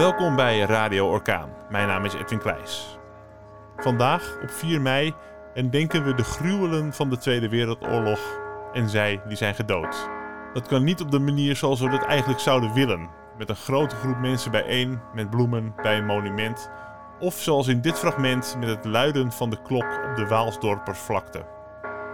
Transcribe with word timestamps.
Welkom 0.00 0.36
bij 0.36 0.60
Radio 0.60 1.08
Orkaan. 1.08 1.50
Mijn 1.70 1.86
naam 1.88 2.04
is 2.04 2.14
Edwin 2.14 2.38
Kleijs. 2.38 2.98
Vandaag, 3.76 4.38
op 4.42 4.50
4 4.50 4.80
mei, 4.80 5.14
denken 5.70 6.04
we 6.04 6.14
de 6.14 6.24
gruwelen 6.24 6.92
van 6.92 7.10
de 7.10 7.18
Tweede 7.18 7.48
Wereldoorlog 7.48 8.40
en 8.72 8.88
zij 8.88 9.22
die 9.28 9.36
zijn 9.36 9.54
gedood. 9.54 10.08
Dat 10.52 10.68
kan 10.68 10.84
niet 10.84 11.00
op 11.00 11.10
de 11.10 11.18
manier 11.18 11.56
zoals 11.56 11.80
we 11.80 11.88
dat 11.88 12.04
eigenlijk 12.04 12.40
zouden 12.40 12.72
willen, 12.72 13.08
met 13.38 13.48
een 13.48 13.56
grote 13.56 13.96
groep 13.96 14.18
mensen 14.18 14.50
bijeen 14.50 15.00
met 15.14 15.30
bloemen 15.30 15.74
bij 15.82 15.98
een 15.98 16.06
monument, 16.06 16.70
of 17.18 17.34
zoals 17.34 17.66
in 17.66 17.80
dit 17.80 17.98
fragment 17.98 18.56
met 18.58 18.68
het 18.68 18.84
luiden 18.84 19.32
van 19.32 19.50
de 19.50 19.62
klok 19.62 20.00
op 20.10 20.16
de 20.16 20.26
Waalsdorpersvlakte. 20.26 21.46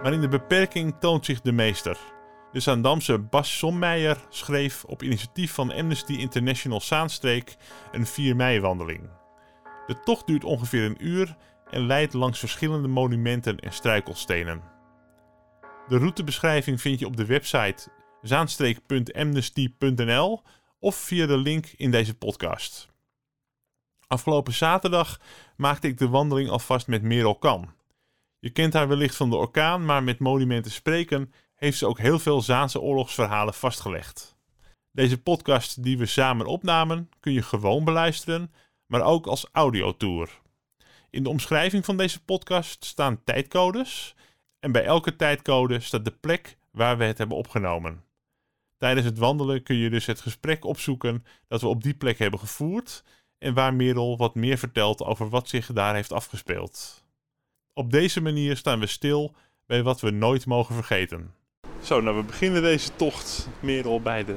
Maar 0.03 0.13
in 0.13 0.21
de 0.21 0.27
beperking 0.29 0.95
toont 0.99 1.25
zich 1.25 1.41
de 1.41 1.51
meester. 1.51 1.97
De 2.51 2.59
Zaandamse 2.59 3.19
Bas 3.19 3.57
Sommeijer 3.57 4.25
schreef 4.29 4.83
op 4.83 5.03
initiatief 5.03 5.53
van 5.53 5.73
Amnesty 5.73 6.13
International 6.13 6.81
Zaanstreek 6.81 7.55
een 7.91 8.05
4 8.05 8.35
mei-wandeling. 8.35 9.09
De 9.87 9.99
tocht 10.03 10.27
duurt 10.27 10.43
ongeveer 10.43 10.85
een 10.85 11.05
uur 11.05 11.35
en 11.69 11.85
leidt 11.85 12.13
langs 12.13 12.39
verschillende 12.39 12.87
monumenten 12.87 13.59
en 13.59 13.73
struikelstenen. 13.73 14.61
De 15.87 15.97
routebeschrijving 15.97 16.81
vind 16.81 16.99
je 16.99 17.05
op 17.05 17.17
de 17.17 17.25
website 17.25 17.89
zaanstreek.amnesty.nl 18.21 20.41
of 20.79 20.95
via 20.95 21.25
de 21.25 21.37
link 21.37 21.65
in 21.65 21.91
deze 21.91 22.17
podcast. 22.17 22.87
Afgelopen 24.07 24.53
zaterdag 24.53 25.19
maakte 25.57 25.87
ik 25.87 25.97
de 25.97 26.07
wandeling 26.07 26.49
alvast 26.49 26.87
met 26.87 27.01
Merel 27.01 27.35
Kan. 27.35 27.73
Je 28.39 28.49
kent 28.49 28.73
haar 28.73 28.87
wellicht 28.87 29.15
van 29.15 29.29
de 29.29 29.35
orkaan, 29.35 29.85
maar 29.85 30.03
met 30.03 30.19
monumenten 30.19 30.71
spreken 30.71 31.33
heeft 31.57 31.77
ze 31.77 31.87
ook 31.87 31.99
heel 31.99 32.19
veel 32.19 32.41
Zaanse 32.41 32.81
oorlogsverhalen 32.81 33.53
vastgelegd. 33.53 34.37
Deze 34.91 35.21
podcast 35.21 35.83
die 35.83 35.97
we 35.97 36.05
samen 36.05 36.45
opnamen 36.45 37.09
kun 37.19 37.33
je 37.33 37.41
gewoon 37.41 37.83
beluisteren, 37.83 38.51
maar 38.85 39.01
ook 39.01 39.27
als 39.27 39.49
audiotour. 39.51 40.39
In 41.09 41.23
de 41.23 41.29
omschrijving 41.29 41.85
van 41.85 41.97
deze 41.97 42.23
podcast 42.23 42.85
staan 42.85 43.23
tijdcodes 43.23 44.15
en 44.59 44.71
bij 44.71 44.83
elke 44.83 45.15
tijdcode 45.15 45.79
staat 45.79 46.05
de 46.05 46.11
plek 46.11 46.57
waar 46.71 46.97
we 46.97 47.03
het 47.03 47.17
hebben 47.17 47.37
opgenomen. 47.37 48.03
Tijdens 48.77 49.05
het 49.05 49.17
wandelen 49.17 49.63
kun 49.63 49.75
je 49.75 49.89
dus 49.89 50.05
het 50.05 50.21
gesprek 50.21 50.65
opzoeken 50.65 51.25
dat 51.47 51.61
we 51.61 51.67
op 51.67 51.83
die 51.83 51.93
plek 51.93 52.19
hebben 52.19 52.39
gevoerd 52.39 53.03
en 53.37 53.53
waar 53.53 53.73
Merel 53.73 54.17
wat 54.17 54.35
meer 54.35 54.57
vertelt 54.57 55.03
over 55.03 55.29
wat 55.29 55.49
zich 55.49 55.73
daar 55.73 55.95
heeft 55.95 56.11
afgespeeld. 56.11 57.03
Op 57.73 57.91
deze 57.91 58.21
manier 58.21 58.57
staan 58.57 58.79
we 58.79 58.87
stil 58.87 59.35
bij 59.65 59.83
wat 59.83 60.01
we 60.01 60.11
nooit 60.11 60.45
mogen 60.45 60.75
vergeten. 60.75 61.33
Zo, 61.81 62.01
nou 62.01 62.15
we 62.15 62.23
beginnen 62.23 62.61
deze 62.61 62.89
tocht 62.95 63.47
Merel 63.59 64.01
bij, 64.01 64.25
de, 64.25 64.35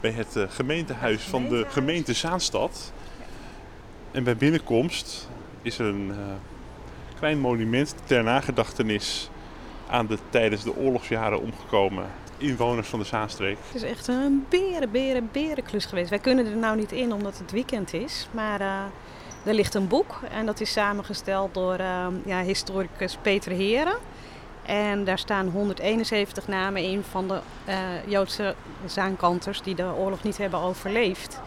bij 0.00 0.10
het 0.10 0.36
uh, 0.36 0.44
gemeentehuis 0.48 1.22
van 1.22 1.48
de 1.48 1.66
gemeente 1.68 2.12
Zaanstad. 2.12 2.92
En 4.10 4.24
bij 4.24 4.36
binnenkomst 4.36 5.28
is 5.62 5.78
er 5.78 5.86
een 5.86 6.08
uh, 6.08 6.16
klein 7.18 7.38
monument 7.38 7.94
ter 8.04 8.24
nagedachtenis 8.24 9.30
aan 9.88 10.06
de 10.06 10.18
tijdens 10.30 10.62
de 10.62 10.76
oorlogsjaren 10.76 11.40
omgekomen 11.40 12.06
inwoners 12.38 12.88
van 12.88 12.98
de 12.98 13.04
Zaanstreek. 13.04 13.56
Het 13.66 13.82
is 13.82 13.90
echt 13.90 14.08
een 14.08 14.46
beren, 14.48 14.90
beren, 14.90 15.28
berenklus 15.32 15.84
geweest. 15.84 16.10
Wij 16.10 16.18
kunnen 16.18 16.46
er 16.46 16.56
nou 16.56 16.76
niet 16.76 16.92
in 16.92 17.12
omdat 17.12 17.38
het 17.38 17.50
weekend 17.50 17.92
is, 17.92 18.28
maar 18.30 18.60
uh, 18.60 18.82
er 19.44 19.54
ligt 19.54 19.74
een 19.74 19.88
boek 19.88 20.20
en 20.30 20.46
dat 20.46 20.60
is 20.60 20.72
samengesteld 20.72 21.54
door 21.54 21.80
uh, 21.80 22.06
ja, 22.24 22.42
historicus 22.42 23.18
Peter 23.22 23.52
Heren. 23.52 23.96
En 24.66 25.04
daar 25.04 25.18
staan 25.18 25.48
171 25.48 26.48
namen 26.48 26.82
in 26.82 27.02
van 27.02 27.28
de 27.28 27.38
uh, 27.68 27.74
Joodse 28.06 28.54
zaankanters 28.86 29.62
die 29.62 29.74
de 29.74 29.92
oorlog 29.98 30.22
niet 30.22 30.38
hebben 30.38 30.60
overleefd. 30.60 31.40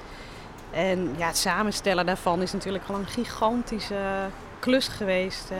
En 0.72 1.16
ja, 1.18 1.28
het 1.28 1.38
samenstellen 1.38 2.06
daarvan 2.06 2.42
is 2.42 2.54
natuurlijk 2.54 2.84
al 2.88 2.96
een 2.96 3.08
gigantische 3.08 4.28
klus 4.60 4.88
geweest. 4.88 5.52
Uh, 5.52 5.58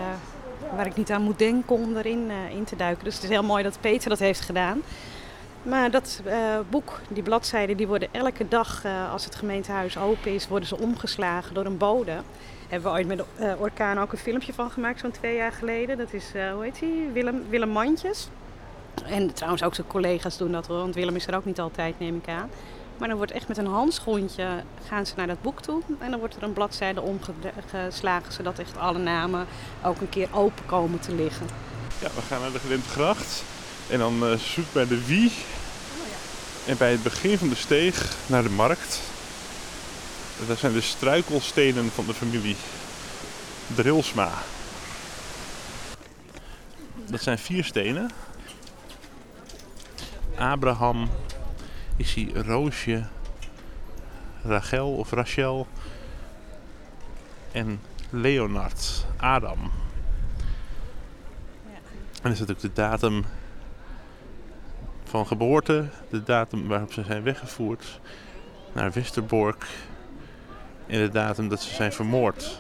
waar 0.76 0.86
ik 0.86 0.96
niet 0.96 1.12
aan 1.12 1.22
moet 1.22 1.40
denken 1.40 1.76
om 1.76 1.98
erin 1.98 2.30
uh, 2.30 2.56
in 2.56 2.64
te 2.64 2.76
duiken. 2.76 3.04
Dus 3.04 3.14
het 3.14 3.24
is 3.24 3.30
heel 3.30 3.44
mooi 3.44 3.64
dat 3.64 3.82
Peter 3.82 4.10
dat 4.10 4.20
heeft 4.20 4.42
gedaan. 4.42 4.82
Maar 5.64 5.92
dat 5.92 6.22
boek, 6.70 7.00
die 7.08 7.24
bladzijden, 7.24 7.78
die 7.78 7.88
worden 7.88 8.10
elke 8.12 8.48
dag 8.48 8.84
als 9.12 9.26
het 9.26 9.36
gemeentehuis 9.36 9.98
open 9.98 10.34
is, 10.34 10.48
worden 10.48 10.68
ze 10.68 10.78
omgeslagen 10.78 11.54
door 11.54 11.66
een 11.66 11.78
bode. 11.78 12.22
Hebben 12.70 12.92
we 12.92 12.98
ooit 12.98 13.08
met 13.08 13.18
de 13.18 13.26
uh, 13.40 13.62
Orkaan 13.62 14.00
ook 14.00 14.12
een 14.12 14.18
filmpje 14.18 14.54
van 14.54 14.72
gemaakt, 14.72 15.00
zo'n 15.00 15.12
twee 15.12 15.36
jaar 15.36 15.52
geleden. 15.52 15.98
Dat 15.98 16.14
is, 16.14 16.26
hoe 16.54 16.64
heet 16.64 16.80
hij? 16.80 17.10
Willem, 17.14 17.44
Willem 17.50 17.70
Mandjes. 17.70 18.28
En 19.06 19.34
trouwens 19.34 19.64
ook 19.64 19.76
zijn 19.76 19.88
collega's 19.88 20.38
doen 20.38 20.52
dat 20.52 20.68
hoor, 20.68 20.78
want 20.78 20.96
Willem 20.96 21.16
is 21.16 21.28
er 21.28 21.36
ook 21.36 21.46
niet 21.46 21.60
altijd, 21.60 22.00
neem 22.00 22.16
ik 22.16 22.28
aan. 22.28 22.50
Maar 22.98 23.08
dan 23.08 23.18
wordt 23.18 23.32
echt 23.32 23.48
met 23.48 23.58
een 23.58 23.66
handschoentje 23.68 24.48
gaan 24.88 25.06
ze 25.06 25.14
naar 25.16 25.28
dat 25.28 25.42
boek 25.42 25.62
toe. 25.62 25.82
En 26.00 26.10
dan 26.12 26.20
wordt 26.20 26.36
er 26.36 26.44
een 26.44 26.54
bladzijde 26.54 27.02
omgeslagen, 27.02 28.34
zodat 28.34 28.60
echt 28.60 28.78
alle 28.78 29.00
namen 29.00 29.46
ook 29.84 30.02
een 30.02 30.10
keer 30.10 30.28
open 30.32 30.66
komen 30.66 31.00
te 31.00 31.16
liggen. 31.16 31.48
Ja, 32.00 32.08
we 32.16 32.22
gaan 32.22 32.42
naar 32.42 32.52
de 32.52 32.60
Glintgracht. 32.60 33.44
En 33.90 34.00
dan 34.00 34.24
uh, 34.24 34.34
zoek 34.38 34.66
bij 34.72 34.88
de 34.88 35.06
Wie. 35.06 35.32
En 36.66 36.78
bij 36.78 36.92
het 36.92 37.04
begin 37.04 37.38
van 37.38 37.50
de 37.50 37.56
steeg 37.56 38.16
naar 38.28 38.44
de 38.44 38.50
markt. 38.50 39.02
Dat 40.48 40.58
zijn 40.58 40.74
de 40.74 40.82
struikelstenen 40.82 41.92
van 41.92 42.06
de 42.06 42.14
familie 42.14 42.56
Drilsma. 43.76 44.32
Dat 47.10 47.22
zijn 47.22 47.38
vier 47.38 47.64
stenen. 47.64 48.12
Abraham, 50.38 51.10
ik 51.96 52.32
Roosje, 52.34 53.04
Rachel 54.44 54.96
of 54.96 55.12
Rachel 55.12 55.68
en 57.52 57.82
Leonard, 58.10 59.06
Adam. 59.18 59.72
En 62.22 62.30
er 62.30 62.36
staat 62.36 62.52
ook 62.52 62.60
de 62.60 62.74
datum 62.74 63.26
van 65.04 65.28
geboorte, 65.28 65.90
de 66.10 66.24
datum 66.24 66.68
waarop 66.68 66.94
ze 66.94 67.04
zijn 67.04 67.24
weggevoerd 67.24 68.00
naar 68.74 68.92
Westerbork 68.92 69.68
en 70.90 71.00
de 71.00 71.10
datum 71.10 71.50
dat 71.50 71.62
ze 71.62 71.74
zijn 71.74 71.94
vermoord. 71.94 72.60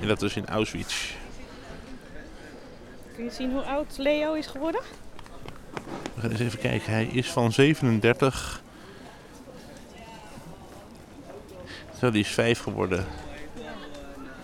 En 0.00 0.08
dat 0.08 0.22
is 0.22 0.36
in 0.36 0.46
Auschwitz. 0.46 1.12
Kun 3.14 3.24
je 3.24 3.30
zien 3.30 3.52
hoe 3.52 3.62
oud 3.62 3.98
Leo 3.98 4.32
is 4.32 4.46
geworden? 4.46 4.80
We 6.14 6.20
gaan 6.20 6.30
eens 6.30 6.40
even 6.40 6.58
kijken. 6.58 6.92
Hij 6.92 7.04
is 7.04 7.30
van 7.30 7.52
37. 7.52 8.62
Zo, 11.98 12.10
die 12.10 12.20
is 12.20 12.28
5 12.28 12.60
geworden. 12.60 13.06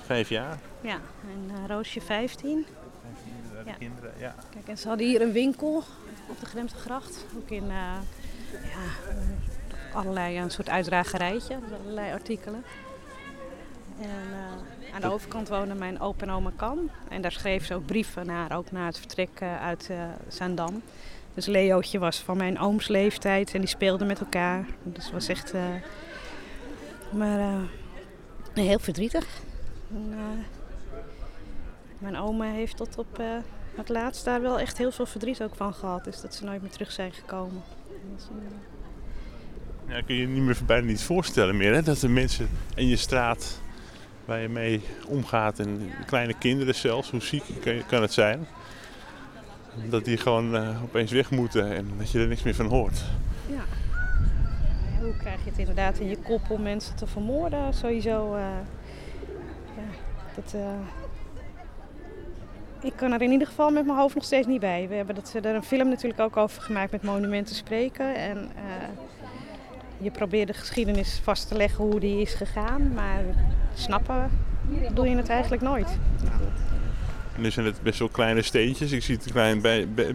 Vijf 0.06 0.28
jaar. 0.28 0.58
Ja, 0.80 1.00
en 1.22 1.50
uh, 1.50 1.66
Roosje 1.66 2.00
15. 2.00 2.66
15 3.14 3.64
ja. 3.66 3.72
kinderen, 3.72 4.12
ja. 4.18 4.34
Kijk, 4.50 4.68
en 4.68 4.78
ze 4.78 4.88
hadden 4.88 5.06
hier 5.06 5.20
een 5.20 5.32
winkel 5.32 5.84
op 6.28 6.40
de 6.40 6.46
Gremtegracht. 6.46 7.24
Ook 7.36 7.50
in 7.50 7.64
uh, 7.64 7.70
ja, 8.52 9.12
allerlei 9.94 10.38
een 10.38 10.50
soort 10.50 10.68
uitdragerijtje, 10.68 11.58
allerlei 11.82 12.12
artikelen. 12.12 12.64
En 14.00 14.08
uh, 14.08 14.94
aan 14.94 15.00
de 15.00 15.12
overkant 15.12 15.48
woonde 15.48 15.74
mijn 15.74 16.00
opa 16.00 16.22
en 16.22 16.30
oma 16.30 16.52
Kan. 16.56 16.90
En 17.08 17.22
daar 17.22 17.32
schreef 17.32 17.66
ze 17.66 17.74
ook 17.74 17.86
brieven 17.86 18.26
naar, 18.26 18.56
ook 18.56 18.70
na 18.70 18.86
het 18.86 18.98
vertrek 18.98 19.40
uh, 19.42 19.62
uit 19.62 19.88
uh, 19.90 20.02
Zaandam. 20.28 20.82
Dus 21.34 21.46
Leootje 21.46 21.98
was 21.98 22.18
van 22.18 22.36
mijn 22.36 22.58
ooms 22.58 22.88
leeftijd 22.88 23.54
en 23.54 23.60
die 23.60 23.68
speelden 23.68 24.06
met 24.06 24.20
elkaar. 24.20 24.66
Dus 24.82 25.04
het 25.04 25.12
was 25.12 25.28
echt... 25.28 25.54
maar 27.10 27.58
heel 28.54 28.78
verdrietig. 28.78 29.26
En, 29.90 30.14
mijn 31.98 32.16
oma 32.16 32.44
heeft 32.44 32.76
tot 32.76 32.98
op 32.98 33.22
het 33.74 33.88
laatst 33.88 34.24
daar 34.24 34.42
wel 34.42 34.58
echt 34.58 34.78
heel 34.78 34.92
veel 34.92 35.06
verdriet 35.06 35.42
ook 35.42 35.54
van 35.54 35.74
gehad. 35.74 36.04
Dus 36.04 36.20
dat 36.20 36.34
ze 36.34 36.44
nooit 36.44 36.62
meer 36.62 36.70
terug 36.70 36.92
zijn 36.92 37.12
gekomen. 37.12 37.62
Dus. 38.14 38.28
Ja, 39.90 40.00
kun 40.06 40.14
je 40.14 40.26
niet 40.26 40.42
meer 40.42 40.58
bijna 40.66 40.86
niet 40.86 41.02
voorstellen 41.02 41.56
meer. 41.56 41.74
Hè? 41.74 41.82
Dat 41.82 41.98
de 41.98 42.08
mensen 42.08 42.48
in 42.74 42.88
je 42.88 42.96
straat 42.96 43.60
waar 44.24 44.40
je 44.40 44.48
mee 44.48 44.80
omgaat 45.06 45.58
en 45.58 45.90
kleine 46.06 46.34
kinderen 46.38 46.74
zelfs, 46.74 47.10
hoe 47.10 47.22
ziek 47.22 47.44
kan 47.86 48.02
het 48.02 48.12
zijn? 48.12 48.46
Dat 49.88 50.04
die 50.04 50.16
gewoon 50.16 50.54
uh, 50.54 50.82
opeens 50.82 51.12
weg 51.12 51.30
moeten 51.30 51.74
en 51.74 51.90
dat 51.98 52.10
je 52.10 52.18
er 52.18 52.26
niks 52.26 52.42
meer 52.42 52.54
van 52.54 52.66
hoort. 52.66 53.04
Ja. 53.46 53.62
Hoe 55.00 55.16
krijg 55.16 55.44
je 55.44 55.50
het 55.50 55.58
inderdaad 55.58 55.98
in 55.98 56.08
je 56.08 56.16
kop 56.16 56.50
om 56.50 56.62
mensen 56.62 56.96
te 56.96 57.06
vermoorden? 57.06 57.74
Sowieso. 57.74 58.34
Uh, 58.34 58.42
ja, 59.76 59.82
dat, 60.34 60.54
ik 62.80 62.92
kan 62.96 63.12
er 63.12 63.22
in 63.22 63.30
ieder 63.30 63.46
geval 63.46 63.70
met 63.70 63.86
mijn 63.86 63.98
hoofd 63.98 64.14
nog 64.14 64.24
steeds 64.24 64.46
niet 64.46 64.60
bij. 64.60 64.88
We 64.88 64.94
hebben 64.94 65.14
dat, 65.14 65.34
er 65.34 65.54
een 65.54 65.62
film 65.62 65.88
natuurlijk 65.88 66.20
ook 66.20 66.36
over 66.36 66.62
gemaakt 66.62 66.90
met 66.90 67.02
monumenten 67.02 67.54
spreken. 67.54 68.14
En 68.14 68.50
je 70.00 70.10
probeert 70.10 70.46
de 70.46 70.54
geschiedenis 70.54 71.20
vast 71.22 71.48
te 71.48 71.56
leggen 71.56 71.84
hoe 71.84 72.00
die 72.00 72.20
is 72.20 72.34
gegaan. 72.34 72.92
Maar 72.94 73.22
snappen 73.74 74.30
doe 74.94 75.08
je 75.08 75.16
het 75.16 75.28
eigenlijk 75.28 75.62
nooit. 75.62 75.88
En 77.34 77.42
nu 77.42 77.50
zijn 77.50 77.66
het 77.66 77.82
best 77.82 77.98
wel 77.98 78.08
kleine 78.08 78.42
steentjes. 78.42 78.92
Ik 78.92 79.02
zie 79.02 79.14
het 79.14 79.26
een, 79.26 79.32
klein, 79.32 79.60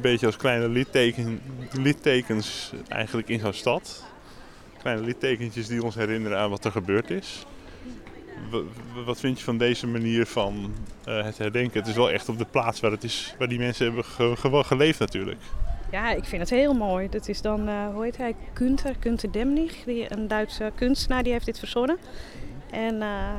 beetje 0.02 0.26
als 0.26 0.38
kleine 0.38 0.70
litteken, 0.70 1.42
littekens 1.72 2.74
eigenlijk 2.88 3.30
in 3.30 3.40
zo'n 3.40 3.54
stad. 3.54 4.04
kleine 4.82 5.02
littekentjes 5.02 5.68
die 5.68 5.84
ons 5.84 5.96
herinneren 5.96 6.38
aan 6.40 6.50
wat 6.50 6.66
er 6.66 6.72
gebeurd 6.72 7.10
is. 7.10 7.46
wat 9.06 9.20
vind 9.20 9.38
je 9.38 9.44
van 9.44 9.58
deze 9.58 9.88
manier 9.88 10.26
van 10.26 10.74
uh, 11.08 11.24
het 11.24 11.38
herdenken? 11.38 11.80
Het 11.80 11.90
is 11.90 11.96
wel 11.96 12.12
echt 12.12 12.30
op 12.30 12.38
de 12.38 12.46
plaats 12.52 12.80
waar, 12.80 12.92
het 12.92 13.04
is, 13.04 13.36
waar 13.38 13.48
die 13.48 13.60
mensen 13.60 13.86
hebben 13.86 14.06
ge 14.06 14.64
geleefd 14.64 15.00
natuurlijk. 15.00 15.42
Ja, 15.92 16.12
ik 16.12 16.24
vind 16.24 16.42
het 16.42 16.50
heel 16.50 16.74
mooi. 16.74 17.10
Dat 17.10 17.28
is 17.28 17.42
dan, 17.42 17.70
uh, 17.70 17.88
hoe 17.94 18.04
heet 18.04 18.18
hij, 18.18 18.36
Kunter, 18.54 18.96
Kunter 19.00 19.32
Demnig, 19.32 19.84
die, 19.84 20.12
een 20.12 20.28
Duitse 20.28 20.72
kunstenaar, 20.76 21.24
die 21.24 21.32
heeft 21.32 21.46
dit 21.46 21.60
verzonnen. 21.60 21.98
En 22.72 22.96
uh, 22.96 23.30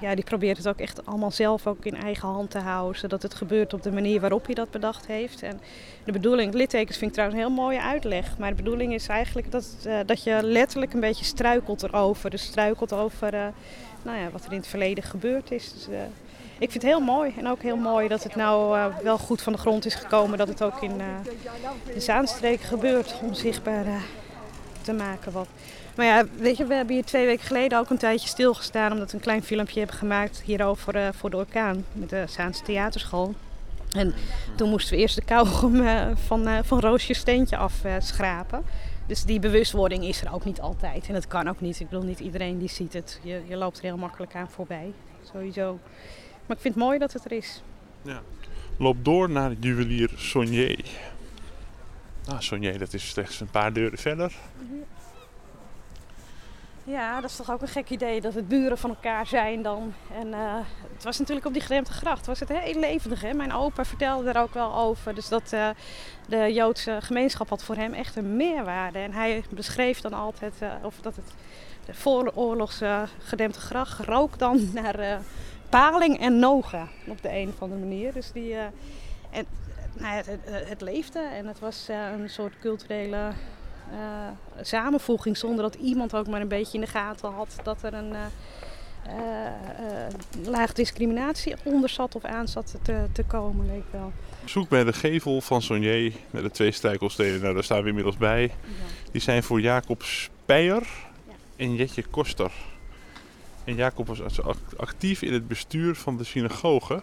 ja, 0.00 0.14
die 0.14 0.24
probeert 0.24 0.56
het 0.56 0.68
ook 0.68 0.78
echt 0.78 1.06
allemaal 1.06 1.30
zelf 1.30 1.66
ook 1.66 1.84
in 1.84 1.96
eigen 1.96 2.28
hand 2.28 2.50
te 2.50 2.58
houden. 2.58 3.00
Zodat 3.00 3.22
het 3.22 3.34
gebeurt 3.34 3.74
op 3.74 3.82
de 3.82 3.92
manier 3.92 4.20
waarop 4.20 4.46
hij 4.46 4.54
dat 4.54 4.70
bedacht 4.70 5.06
heeft. 5.06 5.42
En 5.42 5.60
de 6.04 6.12
bedoeling, 6.12 6.54
littekens 6.54 6.96
vind 6.96 7.10
ik 7.10 7.16
trouwens 7.16 7.40
een 7.40 7.46
heel 7.46 7.56
mooie 7.56 7.82
uitleg. 7.82 8.38
Maar 8.38 8.50
de 8.50 8.62
bedoeling 8.62 8.94
is 8.94 9.06
eigenlijk 9.06 9.50
dat, 9.50 9.76
uh, 9.86 9.98
dat 10.06 10.22
je 10.22 10.38
letterlijk 10.42 10.92
een 10.92 11.00
beetje 11.00 11.24
struikelt 11.24 11.82
erover. 11.82 12.30
Dus 12.30 12.42
struikelt 12.42 12.92
over 12.92 13.52
nou 14.02 14.18
ja, 14.18 14.30
wat 14.30 14.44
er 14.44 14.52
in 14.52 14.58
het 14.58 14.66
verleden 14.66 15.04
gebeurd 15.04 15.50
is. 15.50 15.72
Dus, 15.72 15.88
ik 16.58 16.70
vind 16.70 16.82
het 16.82 16.92
heel 16.92 17.00
mooi. 17.00 17.34
En 17.36 17.48
ook 17.48 17.62
heel 17.62 17.76
mooi 17.76 18.08
dat 18.08 18.22
het 18.22 18.36
nou 18.36 18.78
wel 19.02 19.18
goed 19.18 19.42
van 19.42 19.52
de 19.52 19.58
grond 19.58 19.86
is 19.86 19.94
gekomen. 19.94 20.38
Dat 20.38 20.48
het 20.48 20.62
ook 20.62 20.82
in 20.82 21.00
de 21.94 22.00
Zaanstreek 22.00 22.60
gebeurt. 22.60 23.14
Om 23.22 23.34
zichtbaar 23.34 23.84
te 24.82 24.92
maken 24.92 25.32
wat 25.32 25.48
maar 25.98 26.06
ja, 26.06 26.24
weet 26.36 26.56
je, 26.56 26.66
we 26.66 26.74
hebben 26.74 26.94
hier 26.94 27.04
twee 27.04 27.26
weken 27.26 27.46
geleden 27.46 27.78
ook 27.78 27.90
een 27.90 27.98
tijdje 27.98 28.28
stilgestaan 28.28 28.92
omdat 28.92 29.10
we 29.10 29.16
een 29.16 29.22
klein 29.22 29.42
filmpje 29.42 29.78
hebben 29.78 29.96
gemaakt 29.96 30.42
hierover 30.44 31.14
voor 31.14 31.30
de 31.30 31.36
orkaan 31.36 31.84
met 31.92 32.08
de 32.08 32.24
Zaanse 32.28 32.62
Theaterschool. 32.62 33.34
En 33.90 34.14
toen 34.56 34.68
moesten 34.68 34.94
we 34.94 35.00
eerst 35.00 35.14
de 35.14 35.24
kauwgom 35.24 35.82
van, 36.26 36.64
van 36.64 36.80
Roosje 36.80 37.14
steentje 37.14 37.56
afschrapen. 37.56 38.64
dus 39.06 39.24
die 39.24 39.40
bewustwording 39.40 40.04
is 40.04 40.20
er 40.20 40.32
ook 40.32 40.44
niet 40.44 40.60
altijd. 40.60 41.06
En 41.08 41.14
dat 41.14 41.26
kan 41.26 41.48
ook 41.48 41.60
niet. 41.60 41.80
Ik 41.80 41.88
bedoel, 41.88 42.04
niet 42.04 42.20
iedereen 42.20 42.58
die 42.58 42.68
ziet 42.68 42.92
het. 42.92 43.20
Je, 43.22 43.42
je 43.48 43.56
loopt 43.56 43.78
er 43.78 43.84
heel 43.84 43.96
makkelijk 43.96 44.34
aan 44.34 44.50
voorbij. 44.50 44.92
Sowieso. 45.32 45.78
Maar 46.48 46.56
ik 46.56 46.62
vind 46.62 46.74
het 46.74 46.84
mooi 46.84 46.98
dat 46.98 47.12
het 47.12 47.24
er 47.24 47.32
is. 47.32 47.62
Ja. 48.02 48.22
Loop 48.76 49.04
door 49.04 49.30
naar 49.30 49.52
juwelier 49.52 50.10
Sonier. 50.16 50.84
Nou, 52.26 52.42
Sonier, 52.42 52.78
dat 52.78 52.94
is 52.94 53.08
slechts 53.08 53.40
een 53.40 53.50
paar 53.50 53.72
deuren 53.72 53.98
verder. 53.98 54.36
Ja, 56.84 57.20
dat 57.20 57.30
is 57.30 57.36
toch 57.36 57.50
ook 57.50 57.62
een 57.62 57.68
gek 57.68 57.90
idee 57.90 58.20
dat 58.20 58.34
het 58.34 58.48
buren 58.48 58.78
van 58.78 58.90
elkaar 58.90 59.26
zijn 59.26 59.62
dan. 59.62 59.94
En 60.14 60.26
uh, 60.28 60.54
het 60.94 61.04
was 61.04 61.18
natuurlijk 61.18 61.46
op 61.46 61.52
die 61.52 61.62
gedempte 61.62 61.92
gracht. 61.92 62.26
Was 62.26 62.40
het 62.40 62.48
heel 62.48 62.80
levendig. 62.80 63.20
Hè? 63.20 63.34
Mijn 63.34 63.52
opa 63.52 63.84
vertelde 63.84 64.30
er 64.30 64.40
ook 64.40 64.54
wel 64.54 64.74
over. 64.74 65.14
Dus 65.14 65.28
dat 65.28 65.52
uh, 65.54 65.68
de 66.28 66.52
Joodse 66.52 66.98
gemeenschap 67.00 67.48
had 67.48 67.62
voor 67.62 67.76
hem 67.76 67.92
echt 67.92 68.16
een 68.16 68.36
meerwaarde. 68.36 68.98
En 68.98 69.12
hij 69.12 69.44
beschreef 69.50 70.00
dan 70.00 70.12
altijd 70.12 70.54
uh, 70.62 70.72
of 70.82 70.94
dat 71.00 71.16
het 71.16 71.32
de 71.84 71.94
vooroorlogse 71.94 73.04
gedempte 73.18 73.60
gracht 73.60 73.98
rook 73.98 74.38
dan 74.38 74.70
naar 74.82 75.20
paling 75.68 76.20
en 76.20 76.38
noga 76.38 76.88
op 77.06 77.22
de 77.22 77.36
een 77.36 77.48
of 77.48 77.62
andere 77.62 77.80
manier. 77.80 78.12
Dus 78.12 78.32
die, 78.32 78.54
en, 79.30 79.46
nou, 79.92 80.14
het, 80.14 80.26
het, 80.26 80.68
het, 80.68 80.80
leefde 80.80 81.18
en 81.18 81.46
het 81.46 81.58
was 81.58 81.88
een 81.88 82.30
soort 82.30 82.58
culturele 82.60 83.32
samenvoeging 84.60 85.36
zonder 85.36 85.62
dat 85.62 85.74
iemand 85.74 86.14
ook 86.14 86.28
maar 86.28 86.40
een 86.40 86.48
beetje 86.48 86.78
in 86.78 86.84
de 86.84 86.90
gaten 86.90 87.32
had 87.32 87.56
dat 87.62 87.82
er 87.82 87.94
een 87.94 88.14
laag 90.44 90.72
discriminatie 90.72 91.54
onder 91.62 91.88
zat 91.88 92.14
of 92.14 92.24
aan 92.24 92.48
zat 92.48 92.74
te, 92.82 93.06
te 93.12 93.24
komen, 93.24 93.66
leek 93.66 93.84
wel. 93.90 94.12
Zoek 94.44 94.68
bij 94.68 94.84
de 94.84 94.92
gevel 94.92 95.40
van 95.40 95.62
Sonier 95.62 96.12
met 96.30 96.42
de 96.42 96.50
twee 96.50 96.70
strijkelstenen, 96.70 97.40
nou, 97.40 97.54
daar 97.54 97.64
staan 97.64 97.82
we 97.82 97.88
inmiddels 97.88 98.16
bij. 98.16 98.42
Ja. 98.42 99.10
Die 99.12 99.20
zijn 99.20 99.42
voor 99.42 99.60
Jacob 99.60 100.02
Speyer 100.02 100.82
ja. 101.26 101.34
en 101.56 101.74
Jetje 101.74 102.02
Koster. 102.10 102.52
En 103.68 103.74
Jacob 103.74 104.06
was 104.06 104.20
actief 104.76 105.22
in 105.22 105.32
het 105.32 105.48
bestuur 105.48 105.94
van 105.94 106.16
de 106.16 106.24
synagoge. 106.24 107.02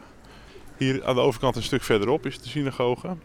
Hier 0.77 1.05
aan 1.05 1.15
de 1.15 1.21
overkant 1.21 1.55
een 1.55 1.63
stuk 1.63 1.83
verderop 1.83 2.25
is 2.25 2.39
de 2.39 2.49
synagoge. 2.49 3.15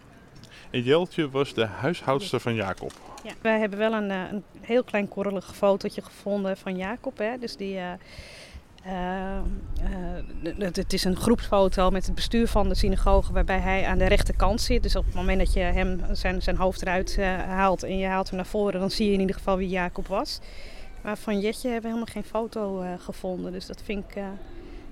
En 0.71 0.83
Jeltje 0.83 1.31
was 1.31 1.55
de 1.55 1.65
huishoudster 1.67 2.41
van 2.41 2.55
Jacob. 2.55 2.93
Ja. 3.25 3.33
Wij 3.41 3.59
hebben 3.59 3.79
wel 3.79 3.93
een, 3.93 4.11
eh, 4.11 4.23
een 4.31 4.45
heel 4.61 4.85
klein 4.85 5.09
korrelig 5.09 5.57
fotootje 5.57 6.03
gevonden 6.03 6.57
van 6.57 6.77
Jacob. 6.77 7.19
Hè? 7.19 7.39
Dus 7.39 7.57
die, 7.57 7.75
uh, 7.75 9.41
het, 10.59 10.77
het 10.77 10.93
is 10.93 11.05
een 11.05 11.17
groepsfoto 11.17 11.91
met 11.91 12.07
het 12.07 12.15
bestuur 12.15 12.49
van 12.49 12.69
de 12.69 12.75
synagoge 12.75 13.33
waarbij 13.33 13.59
hij 13.59 13.87
aan 13.87 13.99
de 13.99 14.07
rechterkant 14.07 14.61
zit. 14.61 14.83
Dus 14.83 14.97
op 14.97 15.05
het 15.05 15.15
moment 15.15 15.39
dat 15.39 15.53
je 15.53 15.61
hem 15.61 16.01
zijn, 16.13 16.43
zijn 16.43 16.57
hoofd 16.57 16.83
eruit 16.83 17.17
haalt 17.47 17.83
en 17.83 17.99
je 17.99 18.07
haalt 18.07 18.29
hem 18.29 18.37
naar 18.37 18.47
voren, 18.47 18.81
dan 18.81 18.91
zie 18.91 19.07
je 19.07 19.13
in 19.13 19.21
ieder 19.21 19.37
geval 19.37 19.57
wie 19.57 19.69
Jacob 19.69 20.07
was. 20.07 20.41
Maar 21.03 21.19
van 21.19 21.41
Jetje 21.41 21.69
hebben 21.69 21.91
we 21.91 21.97
helemaal 21.97 22.23
geen 22.23 22.31
foto 22.31 22.85
gevonden. 22.99 23.53
Dus 23.53 23.67
dat 23.67 23.83
vind 23.83 24.05
ik, 24.05 24.17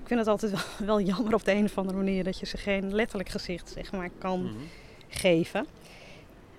ik 0.03 0.07
vind 0.07 0.21
het 0.21 0.29
altijd 0.29 0.53
wel, 0.79 0.87
wel, 0.87 1.01
jammer 1.01 1.35
op 1.35 1.45
de 1.45 1.53
een 1.53 1.65
of 1.65 1.79
andere 1.79 1.97
manier 1.97 2.25
dat 2.25 2.39
je 2.39 2.47
ze 2.47 2.57
geen 2.57 2.95
letterlijk 2.95 3.29
gezicht 3.29 3.71
zeg 3.75 3.93
maar, 3.93 4.11
kan 4.19 4.43
mhm. 4.43 4.55
geven. 5.09 5.67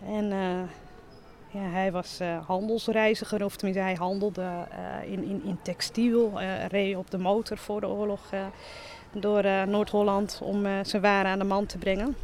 En 0.06 0.26
ja, 1.52 1.60
hij 1.62 1.92
was 1.92 2.20
handelsreiziger, 2.46 3.44
of 3.44 3.56
tenminste 3.56 3.84
hij 3.84 3.96
handelde 3.96 4.68
in, 5.06 5.24
in, 5.24 5.42
in 5.44 5.58
textiel, 5.62 6.42
reed 6.68 6.96
op 6.96 7.12
de 7.12 7.18
motor 7.18 7.58
voor 7.58 7.82
de 7.82 7.88
oorlog 7.88 8.30
door 9.12 9.44
Noord-Holland 9.68 10.40
om 10.44 10.66
zijn 10.84 11.02
waren 11.02 11.32
aan 11.32 11.40
de 11.40 11.46
man 11.46 11.66
te 11.66 11.78
brengen. 11.78 12.16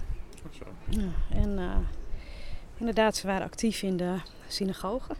Ja, 0.89 1.07
en 1.30 1.60
inderdaad, 2.77 3.16
ze 3.16 3.27
waren 3.27 3.45
actief 3.45 3.81
in 3.81 3.98
de 3.98 4.16
synagoge. 4.48 5.16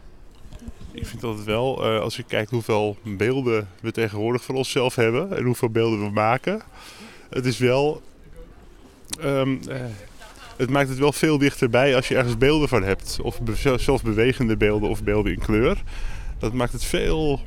Ik 0.96 1.06
vind 1.06 1.20
dat 1.20 1.44
wel, 1.44 1.84
als 1.84 2.16
je 2.16 2.22
kijkt 2.22 2.50
hoeveel 2.50 2.96
beelden 3.02 3.68
we 3.80 3.92
tegenwoordig 3.92 4.44
van 4.44 4.54
onszelf 4.54 4.94
hebben 4.94 5.36
en 5.36 5.44
hoeveel 5.44 5.70
beelden 5.70 6.00
we 6.00 6.10
maken. 6.10 6.62
Het 7.30 7.46
is 7.46 7.58
wel 7.58 8.02
um, 9.24 9.60
het 10.56 10.70
maakt 10.70 10.88
het 10.88 10.98
wel 10.98 11.12
veel 11.12 11.38
dichterbij 11.38 11.96
als 11.96 12.08
je 12.08 12.16
ergens 12.16 12.38
beelden 12.38 12.68
van 12.68 12.82
hebt. 12.82 13.18
Of 13.22 13.40
zelfs 13.76 14.02
bewegende 14.02 14.56
beelden 14.56 14.88
of 14.90 15.02
beelden 15.02 15.32
in 15.32 15.38
kleur. 15.38 15.82
Dat 16.38 16.52
maakt 16.52 16.72
het 16.72 16.84
veel, 16.84 17.40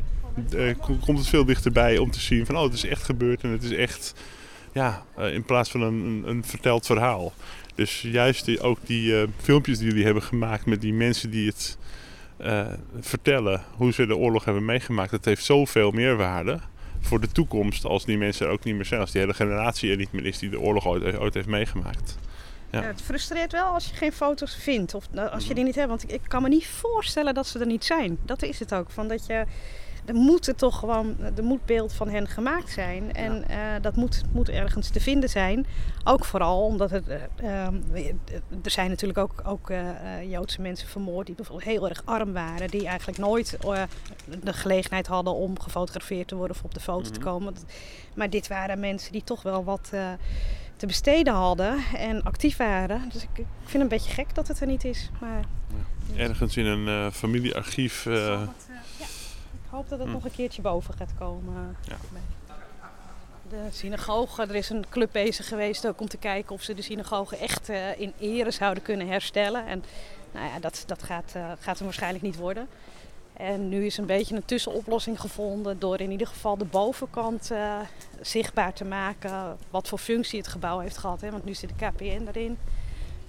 eh, 0.55 0.75
komt 0.79 1.17
het 1.17 1.27
veel 1.27 1.45
dichterbij 1.45 1.97
om 1.97 2.11
te 2.11 2.19
zien 2.19 2.45
van 2.45 2.57
oh, 2.57 2.63
het 2.63 2.73
is 2.73 2.85
echt 2.85 3.03
gebeurd 3.03 3.41
en 3.41 3.49
het 3.49 3.63
is 3.63 3.71
echt, 3.71 4.13
ja, 4.73 5.05
eh, 5.17 5.33
in 5.33 5.43
plaats 5.43 5.69
van 5.69 5.81
een, 5.81 6.23
een, 6.25 6.43
verteld 6.43 6.85
verhaal. 6.85 7.33
Dus 7.75 8.01
juist 8.01 8.59
ook 8.59 8.77
die 8.83 9.25
filmpjes 9.41 9.77
die 9.77 9.87
jullie 9.87 10.05
hebben 10.05 10.23
gemaakt 10.23 10.65
met 10.65 10.81
die 10.81 10.93
mensen 10.93 11.29
die 11.29 11.47
het 11.47 11.77
uh, 12.41 12.67
vertellen, 12.99 13.63
hoe 13.75 13.93
ze 13.93 14.05
de 14.05 14.17
oorlog 14.17 14.45
hebben 14.45 14.65
meegemaakt, 14.65 15.11
dat 15.11 15.25
heeft 15.25 15.43
zoveel 15.43 15.91
meerwaarde 15.91 16.59
voor 16.99 17.19
de 17.19 17.27
toekomst 17.27 17.85
als 17.85 18.05
die 18.05 18.17
mensen 18.17 18.45
er 18.45 18.51
ook 18.51 18.63
niet 18.63 18.75
meer 18.75 18.85
zijn. 18.85 19.01
Als 19.01 19.11
die 19.11 19.21
hele 19.21 19.33
generatie 19.33 19.91
er 19.91 19.97
niet 19.97 20.11
meer 20.11 20.25
is 20.25 20.39
die 20.39 20.49
de 20.49 20.59
oorlog 20.59 20.87
ooit, 20.87 21.33
heeft 21.33 21.47
meegemaakt. 21.47 22.17
Ja. 22.71 22.81
het 22.81 23.01
frustreert 23.01 23.51
wel 23.51 23.65
als 23.65 23.85
je 23.85 23.95
geen 23.95 24.11
foto's 24.11 24.55
vindt 24.55 24.93
of 24.93 25.05
nou, 25.11 25.29
als 25.29 25.47
je 25.47 25.53
die 25.53 25.63
niet 25.63 25.75
hebt. 25.75 25.87
Want 25.87 26.03
ik, 26.03 26.11
ik, 26.11 26.21
kan 26.27 26.41
me 26.41 26.49
niet 26.49 26.67
voorstellen 26.67 27.33
dat 27.33 27.47
ze 27.47 27.59
er 27.59 27.65
niet 27.65 27.85
zijn. 27.85 28.17
Dat 28.25 28.43
is 28.43 28.59
het 28.59 28.73
ook. 28.73 28.89
Van 28.89 29.07
dat 29.07 29.25
je, 29.25 29.45
er 30.09 30.15
moet 30.15 30.47
er 30.47 30.55
toch 30.55 30.79
gewoon, 30.79 31.15
er 31.35 31.43
moet 31.43 31.65
beeld 31.65 31.93
van 31.93 32.09
hen 32.09 32.27
gemaakt 32.27 32.69
zijn. 32.69 33.13
En 33.13 33.43
ja. 33.47 33.75
uh, 33.75 33.81
dat 33.81 33.95
moet, 33.95 34.21
moet 34.31 34.49
ergens 34.49 34.89
te 34.89 34.99
vinden 34.99 35.29
zijn. 35.29 35.65
Ook 36.03 36.25
vooral 36.25 36.65
omdat 36.65 36.89
het, 36.89 37.07
uh, 37.43 37.67
er 38.63 38.71
zijn 38.71 38.89
natuurlijk 38.89 39.19
ook, 39.19 39.41
ook 39.45 39.69
uh, 39.69 39.79
Joodse 40.29 40.61
mensen 40.61 40.87
vermoord 40.87 41.25
die 41.25 41.35
bijvoorbeeld 41.35 41.67
heel 41.67 41.89
erg 41.89 42.01
arm 42.05 42.33
waren. 42.33 42.67
Die 42.67 42.87
eigenlijk 42.87 43.17
nooit 43.17 43.57
de 44.43 44.53
gelegenheid 44.53 45.07
hadden 45.07 45.33
om 45.33 45.59
gefotografeerd 45.59 46.27
te 46.27 46.35
worden 46.35 46.55
of 46.55 46.63
op 46.63 46.73
de 46.73 46.79
foto 46.79 46.99
mm 46.99 47.05
-hmm. 47.05 47.13
te 47.13 47.19
mhm. 47.19 47.29
komen. 47.29 47.55
Maar 48.15 48.29
dit 48.29 48.47
waren 48.47 48.79
mensen 48.79 49.11
die 49.11 49.23
toch 49.23 49.41
wel 49.41 49.63
wat 49.63 49.89
te 50.75 50.85
besteden 50.85 51.33
hadden 51.33 51.77
en 51.97 52.23
actief 52.23 52.57
waren. 52.57 53.09
Dus 53.13 53.23
ik, 53.23 53.29
ik, 53.33 53.45
vind 53.59 53.73
het 53.73 53.81
een 53.81 53.87
beetje 53.87 54.13
gek 54.13 54.35
dat 54.35 54.47
het 54.47 54.59
er 54.59 54.67
niet 54.67 54.83
is. 54.83 55.09
Maar, 55.19 55.43
ja. 56.13 56.17
Ergens 56.17 56.57
in 56.57 56.65
een 56.65 56.87
uh, 56.87 57.11
familiearchief. 57.11 58.07
Uh... 59.69 59.75
hoop 59.75 59.89
dat 59.89 59.99
het 59.99 60.07
hm. 60.07 60.13
nog 60.13 60.25
een 60.25 60.31
keertje 60.31 60.61
boven 60.61 60.93
gaat 60.93 61.13
komen. 61.17 61.77
Ja. 61.81 61.95
De 63.49 63.67
synagoge, 63.71 64.41
er 64.41 64.55
is 64.55 64.69
een 64.69 64.85
club 64.89 65.09
bezig 65.11 65.47
geweest 65.47 65.87
ook 65.87 66.01
om 66.01 66.07
te 66.07 66.17
kijken 66.17 66.55
of 66.55 66.61
ze 66.61 66.73
de 66.73 66.81
synagoge 66.81 67.37
echt 67.37 67.69
uh, 67.69 67.99
in 67.99 68.13
ere 68.19 68.51
zouden 68.51 68.83
kunnen 68.83 69.07
herstellen. 69.07 69.67
En 69.67 69.83
nou 70.31 70.45
ja, 70.45 70.59
dat, 70.59 70.83
dat 70.85 71.03
gaat, 71.03 71.35
gaat 71.59 71.79
er 71.79 71.83
waarschijnlijk 71.83 72.23
niet 72.23 72.35
worden. 72.35 72.67
En 73.39 73.69
nu 73.69 73.85
is 73.85 73.97
een 73.97 74.05
beetje 74.05 74.35
een 74.35 74.45
tussenoplossing 74.45 75.19
gevonden 75.19 75.79
door 75.79 75.99
in 75.99 76.11
ieder 76.11 76.27
geval 76.27 76.57
de 76.57 76.65
bovenkant 76.65 77.51
uh, 77.51 77.79
zichtbaar 78.21 78.73
te 78.73 78.85
maken 78.85 79.57
wat 79.69 79.87
voor 79.87 79.97
functie 79.97 80.39
het 80.39 80.47
gebouw 80.47 80.79
heeft 80.79 80.97
gehad. 80.97 81.21
Hè? 81.21 81.31
Want 81.31 81.45
nu 81.45 81.53
zit 81.53 81.69
de 81.69 81.85
KPN 81.85 82.27
erin. 82.27 82.57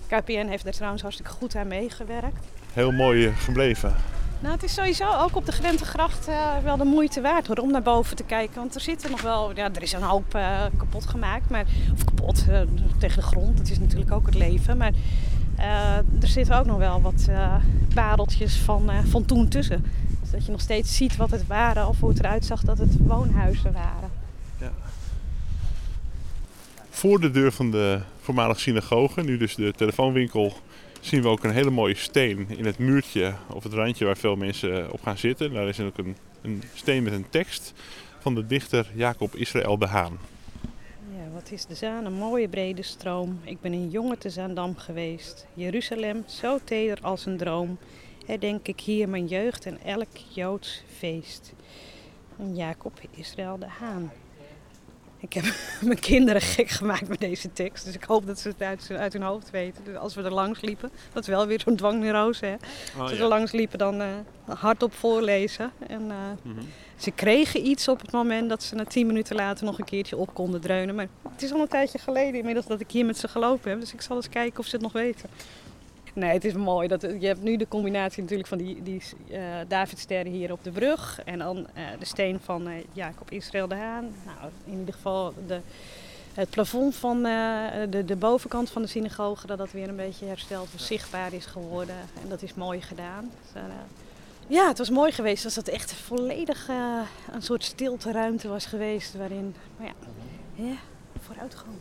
KPN 0.07 0.47
heeft 0.47 0.67
er 0.67 0.73
trouwens 0.73 1.03
hartstikke 1.03 1.33
goed 1.33 1.57
aan 1.57 1.69
meegewerkt. 1.69 2.47
Heel 2.73 2.93
mooi 2.93 3.27
eh, 3.27 3.37
gebleven. 3.37 3.95
Nou, 4.41 4.55
het 4.55 4.63
is 4.63 4.75
sowieso 4.75 5.13
ook 5.19 5.37
op 5.37 5.47
de 5.47 5.53
Grentengracht 5.53 6.29
uh, 6.29 6.59
wel 6.65 6.77
de 6.77 6.85
moeite 6.85 7.21
waard 7.21 7.47
hoor, 7.47 7.57
om 7.57 7.71
naar 7.71 7.83
boven 7.83 8.17
te 8.17 8.23
kijken. 8.23 8.55
Want 8.57 8.75
er 8.75 8.81
zitten 8.81 9.11
nog 9.11 9.21
wel, 9.21 9.57
ja, 9.57 9.71
er 9.75 9.83
is 9.83 9.93
een 9.93 10.03
hoop 10.03 10.35
uh, 10.35 10.61
kapot 10.77 11.07
gemaakt. 11.07 11.51
Maar, 11.51 11.65
of 11.93 12.05
kapot, 12.05 12.45
tegen 12.99 13.21
de 13.21 13.27
grond. 13.27 13.57
Dat 13.57 13.71
is 13.71 13.79
natuurlijk 13.79 14.13
ook 14.13 14.27
het 14.27 14.35
leven. 14.35 14.77
Maar 14.77 14.93
er 16.21 16.29
zitten 16.29 16.59
ook 16.59 16.67
nog 16.67 16.79
wel 16.79 17.03
wat 17.03 17.29
pareltjes 17.95 18.57
van, 18.57 18.91
van 19.09 19.25
toen 19.25 19.49
tussen. 19.49 19.85
Dus 20.21 20.31
dat 20.31 20.45
je 20.45 20.51
nog 20.51 20.61
steeds 20.61 20.97
ziet 20.97 21.17
wat 21.17 21.31
het 21.31 21.47
waren 21.47 21.89
of 21.89 22.01
hoe 22.01 22.09
het 22.09 22.19
eruit 22.19 22.45
zag 22.45 22.61
dat 22.61 22.79
het 22.79 22.97
woonhuizen 22.99 23.73
waren. 23.73 24.11
Ja. 24.59 24.71
Voor 26.91 27.21
de 27.21 27.31
deur 27.31 27.53
van 27.53 27.71
de 27.71 28.01
voormalige 28.21 28.61
synagoge, 28.61 29.23
nu 29.23 29.37
dus 29.37 29.55
de 29.55 29.73
telefoonwinkel, 29.77 30.57
zien 31.01 31.23
we 31.23 31.29
ook 31.29 31.45
een 31.45 31.53
hele 31.53 31.71
mooie 31.71 31.95
steen 31.95 32.47
in 32.49 32.65
het 32.65 32.79
muurtje 32.79 33.35
of 33.47 33.63
het 33.63 33.73
randje 33.73 34.05
waar 34.05 34.17
veel 34.17 34.37
mensen 34.37 34.93
op 34.93 35.03
gaan 35.03 35.19
zitten. 35.19 35.53
Daar 35.53 35.69
is 35.69 35.81
ook 35.81 35.99
een, 35.99 36.17
een 36.43 36.63
steen 36.75 37.03
met 37.03 37.13
een 37.13 37.29
tekst 37.31 37.73
van 38.19 38.35
de 38.35 38.47
dichter 38.47 38.91
Jacob 38.95 39.35
Israël 39.37 39.79
de 39.79 39.87
Haan. 39.87 40.19
Ja, 41.17 41.31
wat 41.33 41.51
is 41.51 41.67
de 41.67 41.75
Zaan, 41.75 42.05
een 42.05 42.13
mooie 42.13 42.49
brede 42.49 42.83
stroom. 42.83 43.41
Ik 43.45 43.61
ben 43.61 43.73
een 43.73 43.91
jongen 43.91 44.19
te 44.19 44.31
Zaandam 44.31 44.77
geweest. 44.77 45.47
Jeruzalem, 45.55 46.25
zo 46.27 46.59
teder 46.65 46.99
als 47.03 47.27
een 47.27 47.37
droom. 47.37 47.79
Herdenk 48.27 48.69
ik 48.69 48.81
hier 48.81 49.09
mijn 49.09 49.27
jeugd 49.27 49.67
en 49.67 49.79
elk 49.85 50.17
Joods 50.35 50.83
feest. 50.99 51.53
Jacob 52.53 53.01
Israël 53.11 53.59
de 53.59 53.69
Haan. 53.69 54.11
Ik 55.21 55.33
heb 55.33 55.45
mijn 55.81 55.99
kinderen 56.01 56.41
gek 56.41 56.69
gemaakt 56.69 57.09
met 57.09 57.21
deze 57.21 57.53
tekst. 57.53 57.85
Dus 57.85 57.95
ik 57.95 58.05
hoop 58.05 58.27
dat 58.27 58.39
ze 58.39 58.49
het 58.49 58.63
uit, 58.63 58.91
uit 58.97 59.13
hun 59.13 59.23
hoofd 59.23 59.51
weten. 59.51 59.85
Dus 59.85 59.97
als 59.97 60.15
we 60.15 60.23
er 60.23 60.33
langs 60.33 60.61
liepen, 60.61 60.91
dat 61.13 61.23
is 61.23 61.29
wel 61.29 61.47
weer 61.47 61.61
zo'n 61.61 61.77
dwangneurose. 61.77 62.47
Hè? 62.47 62.55
Oh, 62.95 63.01
Als 63.01 63.11
we 63.13 63.17
er 63.19 63.29
langs 63.29 63.53
liepen, 63.53 63.79
dan 63.79 64.01
uh, 64.01 64.07
hardop 64.47 64.95
voorlezen. 64.95 65.73
En 65.87 66.03
uh, 66.03 66.17
Mhm. 66.43 66.61
ze 66.97 67.11
kregen 67.11 67.67
iets 67.67 67.89
op 67.89 68.01
het 68.01 68.13
moment 68.13 68.49
dat 68.49 68.63
ze 68.63 68.75
na 68.75 68.85
tien 68.85 69.07
minuten 69.07 69.37
later 69.37 69.65
nog 69.65 69.79
een 69.79 69.85
keertje 69.85 70.17
op 70.17 70.35
konden 70.35 70.61
dreunen. 70.61 70.95
Maar 70.95 71.07
het 71.33 71.43
is 71.43 71.53
al 71.53 71.61
een 71.61 71.69
tijdje 71.69 71.99
geleden 71.99 72.35
inmiddels 72.39 72.67
dat 72.67 72.81
ik 72.81 72.91
hier 72.91 73.05
met 73.07 73.19
ze 73.19 73.29
gelopen 73.29 73.71
heb. 73.71 73.81
Dus 73.81 73.93
ik 73.93 74.01
zal 74.01 74.17
eens 74.17 74.29
kijken 74.29 74.59
of 74.59 74.67
ze 74.67 74.73
het 74.75 74.83
nog 74.83 74.93
weten. 74.93 75.29
Nee, 76.15 76.33
het 76.33 76.45
is 76.45 76.53
mooi. 76.53 76.89
Dat, 76.89 77.01
je 77.03 77.27
hebt 77.27 77.43
nu 77.43 77.57
de 77.57 77.69
combinatie 77.69 78.23
natuurlijk 78.23 78.49
van 78.49 78.59
die, 78.59 78.83
die 78.83 79.03
uh, 79.31 79.39
Davidsterren 79.69 80.33
hier 80.33 80.53
op 80.53 80.65
de 80.65 80.71
brug. 80.71 81.21
En 81.25 81.39
dan 81.39 81.57
uh, 81.57 81.65
de 81.99 82.05
steen 82.05 82.41
van 82.45 82.69
uh, 82.69 82.75
Jacob 82.93 83.31
Israël 83.31 83.69
de 83.69 83.75
Haan. 83.75 84.15
Nou, 84.25 84.51
in 84.65 84.79
ieder 84.79 84.95
geval 84.95 85.35
de, 85.47 85.61
het 86.35 86.51
plafond 86.51 86.97
van 86.97 87.23
de, 87.23 88.03
de 88.07 88.17
bovenkant 88.17 88.71
van 88.71 88.83
de 88.83 88.89
synagoge. 88.89 89.47
Dat 89.47 89.59
dat 89.59 89.73
weer 89.73 89.89
een 89.89 89.97
beetje 89.97 90.27
hersteld 90.27 90.69
of 90.75 90.81
zichtbaar 90.81 91.33
is 91.33 91.47
geworden. 91.47 91.97
En 92.23 92.29
dat 92.29 92.43
is 92.43 92.55
mooi 92.55 92.81
gedaan. 92.81 93.31
Dus, 93.53 93.63
ja, 94.47 94.69
het 94.69 94.79
was 94.79 94.91
mooi 94.91 95.13
geweest 95.13 95.45
als 95.45 95.55
dat 95.55 95.69
echt 95.69 95.93
volledig 95.93 96.69
een 97.33 97.43
soort 97.43 97.65
stilte 97.65 98.13
ruimte 98.13 98.49
was 98.49 98.67
geweest. 98.67 99.15
Waarin, 99.15 99.55
maar 99.77 99.87
ja, 99.87 99.95
ja 100.65 100.75
vooruitgang. 101.21 101.77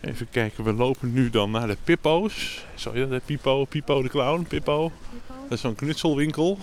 Even 0.00 0.30
kijken, 0.30 0.64
we 0.64 0.72
lopen 0.72 1.12
nu 1.12 1.30
dan 1.30 1.50
naar 1.50 1.66
de 1.66 1.76
Pippo's. 1.84 2.64
Je 2.74 3.08
dat, 3.08 3.24
Pipo, 3.24 3.64
Pipo 3.64 4.02
de 4.02 4.08
Clown, 4.08 4.42
Pippo. 4.48 4.92
Dat 5.42 5.52
is 5.52 5.60
zo'n 5.60 5.74
knutselwinkel. 5.74 6.58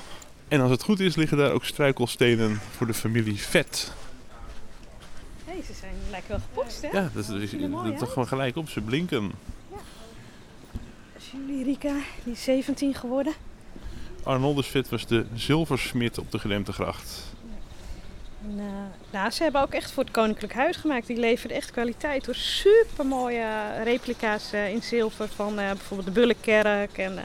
En 0.47 0.61
als 0.61 0.71
het 0.71 0.83
goed 0.83 0.99
is, 0.99 1.15
liggen 1.15 1.37
daar 1.37 1.51
ook 1.51 1.65
struikelstenen 1.65 2.59
voor 2.71 2.87
de 2.87 2.93
familie 2.93 3.39
Vet. 3.39 3.91
Hey, 5.45 5.61
ze 5.65 5.73
zijn 5.73 5.95
lekker 6.11 6.29
wel 6.29 6.39
gepoetst, 6.39 6.81
hè? 6.81 6.87
Ja, 6.87 7.09
dat 7.13 7.29
is, 7.29 7.49
toch 7.99 8.09
gewoon 8.09 8.27
gelijk 8.27 8.55
op, 8.55 8.69
ze 8.69 8.81
blinken. 8.81 9.31
Ja. 9.71 9.77
Julie 11.31 11.63
Rika, 11.63 11.95
die 12.23 12.33
is 12.33 12.43
17 12.43 12.93
geworden. 12.93 13.33
Arnoldus 14.23 14.67
Vet 14.67 14.89
was 14.89 15.07
de 15.07 15.25
zilversmid 15.33 16.17
op 16.17 16.31
de 16.31 16.39
gedempte 16.39 16.71
gracht. 16.71 17.23
En, 18.41 18.57
uh, 18.57 18.63
nou, 19.11 19.29
ze 19.31 19.43
hebben 19.43 19.61
ook 19.61 19.73
echt 19.73 19.91
voor 19.91 20.03
het 20.03 20.11
Koninklijk 20.11 20.53
Huis 20.53 20.75
gemaakt. 20.75 21.07
Die 21.07 21.17
leveren 21.17 21.55
echt 21.55 21.71
kwaliteit 21.71 22.25
door 22.25 22.35
super 22.35 23.05
mooie 23.05 23.47
replica's 23.83 24.53
uh, 24.53 24.69
in 24.69 24.81
zilver 24.81 25.27
van 25.27 25.59
uh, 25.59 25.67
bijvoorbeeld 25.67 26.07
de 26.07 26.13
Bullenkerk 26.13 26.97
en 26.97 27.19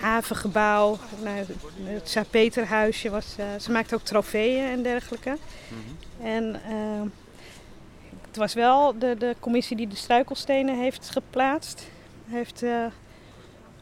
havengebouw. 0.00 0.98
Nou, 1.22 1.44
het 1.84 2.08
Saar-Peterhuisje 2.08 3.10
was. 3.10 3.36
ze 3.60 3.70
maakte 3.70 3.94
ook 3.94 4.02
trofeeën 4.02 4.64
en 4.64 4.82
dergelijke. 4.82 5.36
-hmm. 5.68 6.26
En 6.26 6.60
het 8.26 8.36
was 8.36 8.54
wel 8.54 8.98
de, 8.98 9.16
de 9.18 9.36
commissie 9.40 9.76
die 9.76 9.88
de 9.88 9.96
struikelstenen 9.96 10.78
heeft 10.78 11.10
geplaatst. 11.10 11.88
Heeft 12.28 12.64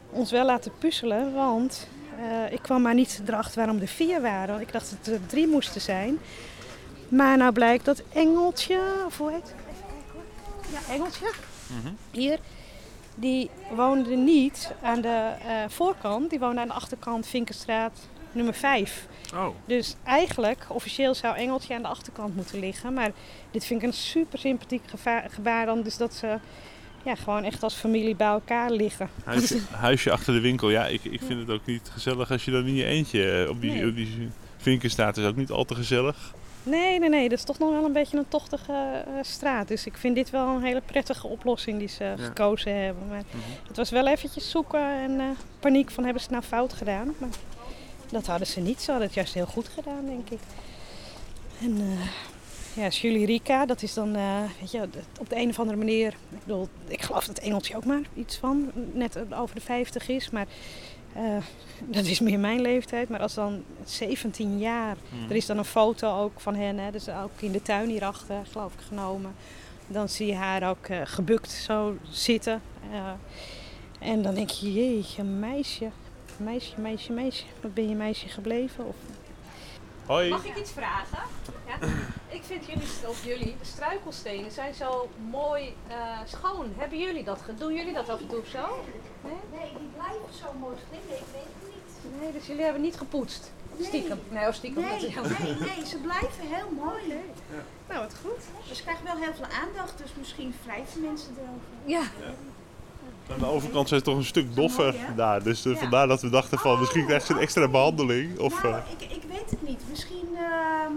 ons 0.09 0.31
wel 0.31 0.45
laten 0.45 0.71
puzzelen, 0.77 1.33
want 1.33 1.87
uh, 2.19 2.51
ik 2.51 2.61
kwam 2.61 2.81
maar 2.81 2.93
niet 2.93 3.21
erachter 3.27 3.55
waarom 3.55 3.79
er 3.81 3.87
vier 3.87 4.21
waren. 4.21 4.61
Ik 4.61 4.71
dacht 4.71 4.95
dat 4.97 5.13
er 5.13 5.25
drie 5.25 5.47
moesten 5.47 5.81
zijn. 5.81 6.19
Maar 7.07 7.37
nou 7.37 7.51
blijkt 7.51 7.85
dat 7.85 8.03
Engeltje, 8.13 8.79
of 9.05 9.17
hoe 9.17 9.31
heet 9.31 9.41
het? 9.41 9.53
Even 9.53 9.85
kijken 9.87 10.13
hoor. 10.13 10.23
Ja, 10.87 10.93
Engeltje. 10.93 11.31
Mm 11.67 11.81
-hmm. 11.81 11.97
Hier. 12.11 12.39
Die 13.15 13.49
woonde 13.75 14.15
niet 14.15 14.71
aan 14.81 15.01
de 15.01 15.31
uh, 15.45 15.51
voorkant. 15.67 16.29
Die 16.29 16.39
woonde 16.39 16.61
aan 16.61 16.67
de 16.67 16.73
achterkant 16.73 17.27
Vinkenstraat 17.27 17.99
nummer 18.31 18.53
5. 18.53 19.07
Oh. 19.33 19.47
Dus 19.65 19.95
eigenlijk, 20.03 20.65
officieel 20.67 21.15
zou 21.15 21.35
Engeltje 21.35 21.75
aan 21.75 21.81
de 21.81 21.87
achterkant 21.87 22.35
moeten 22.35 22.59
liggen. 22.59 22.93
Maar 22.93 23.11
dit 23.51 23.65
vind 23.65 23.81
ik 23.81 23.87
een 23.87 23.93
super 23.93 24.39
sympathiek 24.39 24.83
gebaar 25.27 25.65
dan. 25.65 25.81
Dus 25.81 25.97
dat 25.97 26.13
ze 26.13 26.39
ja, 27.03 27.15
gewoon 27.15 27.43
echt 27.43 27.63
als 27.63 27.73
familie 27.73 28.15
bij 28.15 28.27
elkaar 28.27 28.71
liggen. 28.71 29.09
Huisje, 29.23 29.59
huisje 29.87 30.11
achter 30.11 30.33
de 30.33 30.39
winkel, 30.39 30.69
ja, 30.69 30.87
ik, 30.87 31.03
ik 31.03 31.21
vind 31.25 31.39
het 31.39 31.49
ook 31.49 31.65
niet 31.65 31.89
gezellig 31.93 32.31
als 32.31 32.45
je 32.45 32.51
dan 32.51 32.65
in 32.65 32.75
je 32.75 32.85
eentje 32.85 33.47
op 33.49 33.61
die, 33.61 33.71
nee. 33.71 33.87
op 33.87 33.95
die 33.95 34.29
vinken 34.57 34.89
staat. 34.89 35.17
is 35.17 35.25
ook 35.25 35.35
niet 35.35 35.51
al 35.51 35.65
te 35.65 35.75
gezellig. 35.75 36.33
Nee, 36.63 36.99
nee, 36.99 37.09
nee. 37.09 37.29
Dat 37.29 37.37
is 37.37 37.43
toch 37.43 37.59
nog 37.59 37.71
wel 37.71 37.85
een 37.85 37.93
beetje 37.93 38.17
een 38.17 38.27
tochtige 38.27 39.03
uh, 39.07 39.13
straat. 39.21 39.67
Dus 39.67 39.85
ik 39.85 39.97
vind 39.97 40.15
dit 40.15 40.29
wel 40.29 40.47
een 40.47 40.63
hele 40.63 40.81
prettige 40.85 41.27
oplossing 41.27 41.79
die 41.79 41.87
ze 41.87 42.03
ja. 42.03 42.15
gekozen 42.17 42.83
hebben. 42.83 43.07
Maar 43.07 43.23
mm 43.31 43.41
-hmm. 43.41 43.67
het 43.67 43.77
was 43.77 43.89
wel 43.89 44.07
eventjes 44.07 44.49
zoeken 44.49 45.01
en 45.01 45.11
uh, 45.11 45.29
paniek 45.59 45.91
van 45.91 46.03
hebben 46.03 46.21
ze 46.21 46.27
het 46.27 46.37
nou 46.37 46.53
fout 46.53 46.73
gedaan. 46.73 47.13
Maar 47.17 47.29
dat 48.11 48.25
hadden 48.25 48.47
ze 48.47 48.59
niet. 48.59 48.81
Ze 48.81 48.89
hadden 48.89 49.07
het 49.07 49.15
juist 49.15 49.33
heel 49.33 49.45
goed 49.45 49.67
gedaan, 49.67 50.05
denk 50.05 50.29
ik. 50.29 50.39
En 51.61 51.77
uh, 51.81 52.01
ja, 52.73 52.87
Julie 52.87 53.25
Rika, 53.25 53.65
dat 53.65 53.81
is 53.81 53.93
dan, 53.93 54.15
uh, 54.15 54.41
weet 54.59 54.71
je, 54.71 54.89
op 55.19 55.29
de 55.29 55.35
een 55.35 55.49
of 55.49 55.59
andere 55.59 55.77
manier. 55.77 56.07
Ik 56.07 56.39
bedoel, 56.39 56.67
ik 56.87 57.01
geloof 57.01 57.25
dat 57.25 57.37
Engeltje 57.37 57.75
ook 57.75 57.85
maar 57.85 58.01
iets 58.13 58.37
van, 58.37 58.71
net 58.93 59.33
over 59.33 59.55
de 59.55 59.61
50 59.61 60.09
is. 60.09 60.29
Maar 60.29 60.47
uh, 61.17 61.37
dat 61.95 62.05
is 62.05 62.19
meer 62.19 62.39
mijn 62.39 62.61
leeftijd. 62.61 63.09
Maar 63.09 63.19
als 63.19 63.33
dan 63.33 63.63
17 63.85 64.59
jaar, 64.59 64.97
mm. 65.09 65.29
er 65.29 65.35
is 65.35 65.45
dan 65.45 65.57
een 65.57 65.65
foto 65.65 66.19
ook 66.19 66.39
van 66.39 66.55
hen, 66.55 66.77
hè, 66.77 66.91
dus 66.91 67.09
ook 67.09 67.31
in 67.39 67.51
de 67.51 67.61
tuin 67.61 67.89
hierachter, 67.89 68.45
geloof 68.51 68.73
ik, 68.73 68.79
genomen. 68.87 69.35
Dan 69.87 70.09
zie 70.09 70.27
je 70.27 70.35
haar 70.35 70.69
ook 70.69 70.87
uh, 70.87 71.01
gebukt 71.03 71.51
zo 71.51 71.97
zitten. 72.09 72.61
en 73.99 74.21
dan 74.21 74.35
denk 74.35 74.49
je, 74.49 74.73
jeetje, 74.73 75.23
meisje, 75.23 75.89
meisje, 76.37 76.79
meisje, 76.79 77.11
meisje. 77.11 77.43
Wat 77.61 77.73
ben 77.73 77.89
je 77.89 77.95
meisje 77.95 78.27
gebleven? 78.27 78.87
Of, 78.87 78.95
Hoi. 80.11 80.29
Mag 80.29 80.45
ik 80.45 80.57
iets 80.57 80.71
vragen? 80.71 81.23
Ja? 81.67 81.87
Ik 82.27 82.43
vind 82.43 82.65
jullie, 82.65 82.87
of 83.07 83.25
jullie 83.25 83.55
struikelstenen 83.61 84.51
zijn 84.51 84.73
zo 84.73 85.09
mooi 85.29 85.75
uh, 85.89 85.95
schoon. 86.25 86.73
Hebben 86.77 86.99
jullie 86.99 87.23
dat? 87.23 87.39
Doen 87.57 87.73
jullie 87.73 87.93
dat 87.93 88.09
af 88.09 88.19
en 88.19 88.27
toe 88.27 88.39
of 88.39 88.47
zo? 88.47 88.65
Nee, 89.21 89.33
nee 89.51 89.69
die 89.79 89.89
blijven 89.95 90.33
zo 90.41 90.45
mooi 90.59 90.75
glimmen. 90.89 91.17
Ik 91.17 91.25
weet 91.33 91.49
het 91.59 91.73
niet. 91.73 92.21
Nee, 92.21 92.31
dus 92.31 92.47
jullie 92.47 92.63
hebben 92.63 92.81
niet 92.81 92.97
gepoetst? 92.97 93.51
Nee. 93.77 93.87
Stiekem? 93.87 94.19
Nee, 94.29 94.47
of 94.47 94.55
stiekem. 94.55 94.83
Nee, 94.83 95.13
dat, 95.15 95.39
nee, 95.39 95.55
nee, 95.55 95.85
ze 95.85 95.97
blijven 95.97 96.47
heel 96.55 96.69
mooi. 96.83 97.07
Ja. 97.07 97.63
Nou, 97.89 97.99
wat 97.99 98.15
goed. 98.21 98.41
Dus 98.67 98.77
ze 98.77 98.83
krijgen 98.83 99.05
wel 99.05 99.17
heel 99.17 99.33
veel 99.33 99.51
aandacht, 99.63 99.97
dus 99.97 100.11
misschien 100.17 100.53
wrijven 100.65 101.01
mensen 101.01 101.31
erover. 101.37 101.67
Ja. 101.85 102.01
ja. 102.25 102.33
Aan 103.33 103.39
de 103.39 103.45
overkant 103.45 103.87
zijn 103.87 103.99
ze 103.99 104.05
toch 104.05 104.17
een 104.17 104.25
stuk 104.25 104.55
doffer 104.55 104.95
daar. 105.15 105.43
Dus 105.43 105.65
uh, 105.65 105.73
Ja. 105.73 105.79
vandaar 105.79 106.07
dat 106.07 106.21
we 106.21 106.29
dachten 106.29 106.57
van 106.57 106.79
misschien 106.79 107.05
krijgt 107.05 107.25
ze 107.25 107.33
een 107.33 107.39
extra 107.39 107.67
behandeling. 107.67 108.39
Of, 108.39 108.63
nou, 108.63 108.75
eh, 108.75 108.81
ik, 108.97 109.11
ik. 109.11 109.21
Misschien. 109.91 110.27
ehm, 110.35 110.91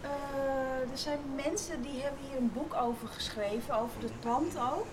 eh, 0.00 0.90
er 0.92 0.98
zijn 0.98 1.18
mensen 1.44 1.82
die 1.82 2.00
hebben 2.02 2.20
hier 2.28 2.36
een 2.38 2.52
boek 2.52 2.74
over 2.74 3.08
geschreven, 3.08 3.74
over 3.78 4.02
het 4.02 4.20
pand 4.20 4.58
ook. 4.58 4.86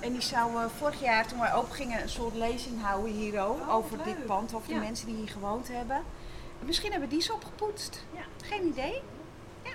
En 0.00 0.12
die 0.12 0.20
zouden 0.20 0.70
vorig 0.70 1.00
jaar, 1.00 1.26
toen 1.26 1.38
wij 1.40 1.54
open 1.54 1.72
gingen, 1.74 2.02
een 2.02 2.08
soort 2.08 2.34
lezing 2.34 2.82
houden 2.82 3.12
hier 3.12 3.40
ook. 3.42 3.68
over 3.68 4.04
dit 4.04 4.26
pand, 4.26 4.54
over 4.54 4.68
Ja. 4.72 4.74
de 4.78 4.84
mensen 4.84 5.06
die 5.06 5.16
hier 5.16 5.28
gewoond 5.28 5.68
hebben. 5.68 6.02
Misschien 6.64 6.90
hebben 6.90 7.08
die 7.08 7.20
ze 7.22 7.32
opgepoetst. 7.32 8.04
Ja. 8.14 8.46
Geen 8.46 8.66
idee. 8.66 9.02
Ja. 9.62 9.70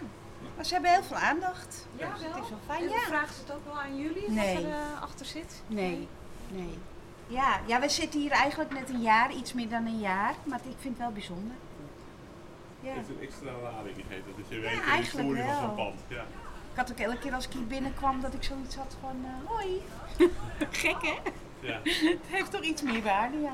Maar 0.56 0.66
ze 0.66 0.74
hebben 0.74 0.92
heel 0.92 1.04
veel 1.04 1.18
aandacht. 1.18 1.88
Ja, 1.96 2.10
Dus 2.12 2.22
wel. 2.22 2.32
het 2.34 2.44
is 2.44 2.50
wel 2.50 2.60
fijn. 2.68 2.82
En 2.84 2.90
Ja. 2.90 3.00
vragen 3.00 3.34
ze 3.34 3.42
het 3.42 3.52
ook 3.52 3.66
wel 3.66 3.80
aan 3.82 3.98
jullie? 3.98 4.30
Nee. 4.32 4.54
Wat 4.56 4.64
er 4.64 4.70
uh, 4.70 5.02
achter 5.02 5.26
zit? 5.26 5.62
Nee, 5.68 6.08
nee. 6.50 6.78
Ja, 7.28 7.60
ja, 7.66 7.80
we 7.80 7.90
zitten 7.90 8.20
hier 8.20 8.32
eigenlijk 8.32 8.74
net 8.74 8.90
een 8.90 9.02
jaar, 9.02 9.32
iets 9.34 9.54
meer 9.54 9.70
dan 9.70 9.86
een 9.86 10.00
jaar. 10.00 10.34
Maar 10.44 10.60
ik 10.64 10.76
vind 10.80 10.94
het 10.94 10.98
wel 10.98 11.12
bijzonder. 11.12 11.56
Ja. 12.84 12.94
heeft 12.94 13.10
een 13.10 13.22
extra 13.22 13.52
lading 13.64 13.96
gegeven. 13.96 14.32
Dus 14.38 14.46
je 14.50 14.56
Ja, 14.56 14.62
weet 14.62 14.70
de 14.72 14.76
eigenlijk 14.92 15.28
historie 15.28 15.44
van 15.44 15.46
wel. 15.52 15.60
zo'n 15.60 15.76
pand. 15.76 16.00
Ja. 16.08 16.22
Ik 16.72 16.80
had 16.80 16.92
ook 16.92 16.98
elke 17.00 17.18
keer 17.20 17.34
als 17.34 17.46
ik 17.46 17.54
hier 17.54 17.68
binnenkwam 17.68 18.22
dat 18.22 18.34
ik 18.34 18.44
zoiets 18.44 18.76
had 18.76 18.98
van, 19.02 19.16
eh, 19.26 19.50
hoi. 19.52 19.68
Gek 20.84 20.96
hè? 21.02 21.16
Ja. 21.60 21.80
Het 21.84 22.18
heeft 22.28 22.52
toch 22.52 22.62
iets 22.62 22.82
meer 22.82 23.02
waarde, 23.04 23.38
ja. 23.38 23.54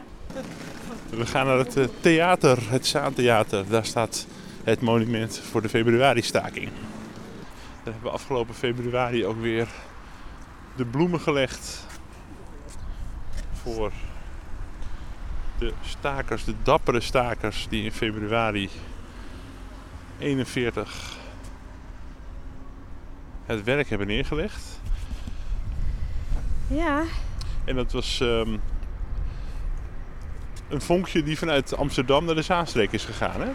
We 1.10 1.26
gaan 1.26 1.46
naar 1.46 1.58
het 1.58 1.78
eh, 1.78 1.86
theater, 2.00 2.58
het 2.72 2.88
Zaantheater. 2.88 3.68
Daar 3.70 3.86
staat 3.86 4.28
het 4.64 4.82
monument 4.82 5.40
voor 5.40 5.62
de 5.62 5.70
februari-staking. 5.70 6.66
Daar 7.84 7.94
hebben 7.94 8.02
we 8.04 8.10
afgelopen 8.10 8.56
februari 8.56 9.26
ook 9.26 9.42
weer 9.42 9.68
de 10.76 10.86
bloemen 10.86 11.20
gelegd 11.20 11.86
voor 13.64 13.92
De 15.58 15.74
stakers, 15.82 16.44
de 16.44 16.54
dappere 16.64 17.00
stakers 17.00 17.68
die 17.70 17.84
in 17.84 17.92
februari 17.92 18.70
41 20.20 21.18
het 23.46 23.64
werk 23.64 23.90
hebben 23.90 24.08
neergelegd. 24.08 24.80
Ja, 26.68 27.04
En 27.66 27.76
dat 27.76 27.92
was 27.92 28.20
ehm, 28.22 28.58
een 30.70 30.82
vonkje 30.82 31.24
die 31.24 31.38
vanuit 31.38 31.76
Amsterdam 31.78 32.26
naar 32.26 32.36
de 32.36 32.42
Zaanstreek 32.42 32.92
is 32.92 33.06
gegaan. 33.06 33.42
Hè? 33.42 33.50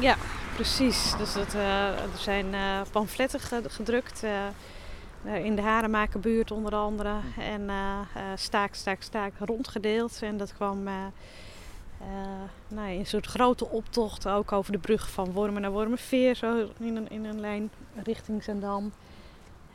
ja, 0.00 0.16
precies. 0.54 1.14
Dus 1.18 1.32
dat, 1.32 1.54
eh, 1.54 1.86
er 1.88 2.08
zijn 2.18 2.54
eh, 2.54 2.80
pamfletten 2.90 3.40
ge- 3.40 3.62
gedrukt. 3.68 4.22
eh, 4.22 5.44
in 5.44 5.56
de 5.56 5.62
Haremakerbuurt 5.62 6.50
onder 6.50 6.74
andere. 6.74 7.14
En 7.38 7.68
eh, 7.70 7.76
eh, 8.14 8.22
staak, 8.34 8.74
staak, 8.74 9.02
staak 9.02 9.32
rondgedeeld. 9.38 10.18
En 10.22 10.36
dat 10.36 10.52
kwam 10.54 10.88
nou, 12.68 12.90
in 12.90 12.98
een 12.98 13.06
soort 13.06 13.26
grote 13.26 13.68
optocht. 13.68 14.28
Ook 14.28 14.52
over 14.52 14.72
de 14.72 14.78
brug 14.78 15.10
van 15.10 15.32
Wormen 15.32 15.62
naar 15.62 15.70
Wormerveer. 15.70 16.34
Zo 16.34 16.68
in 16.78 16.96
een, 16.96 17.10
in 17.10 17.24
een 17.24 17.40
lijn 17.40 17.70
richting 18.04 18.44
Zandam. 18.44 18.92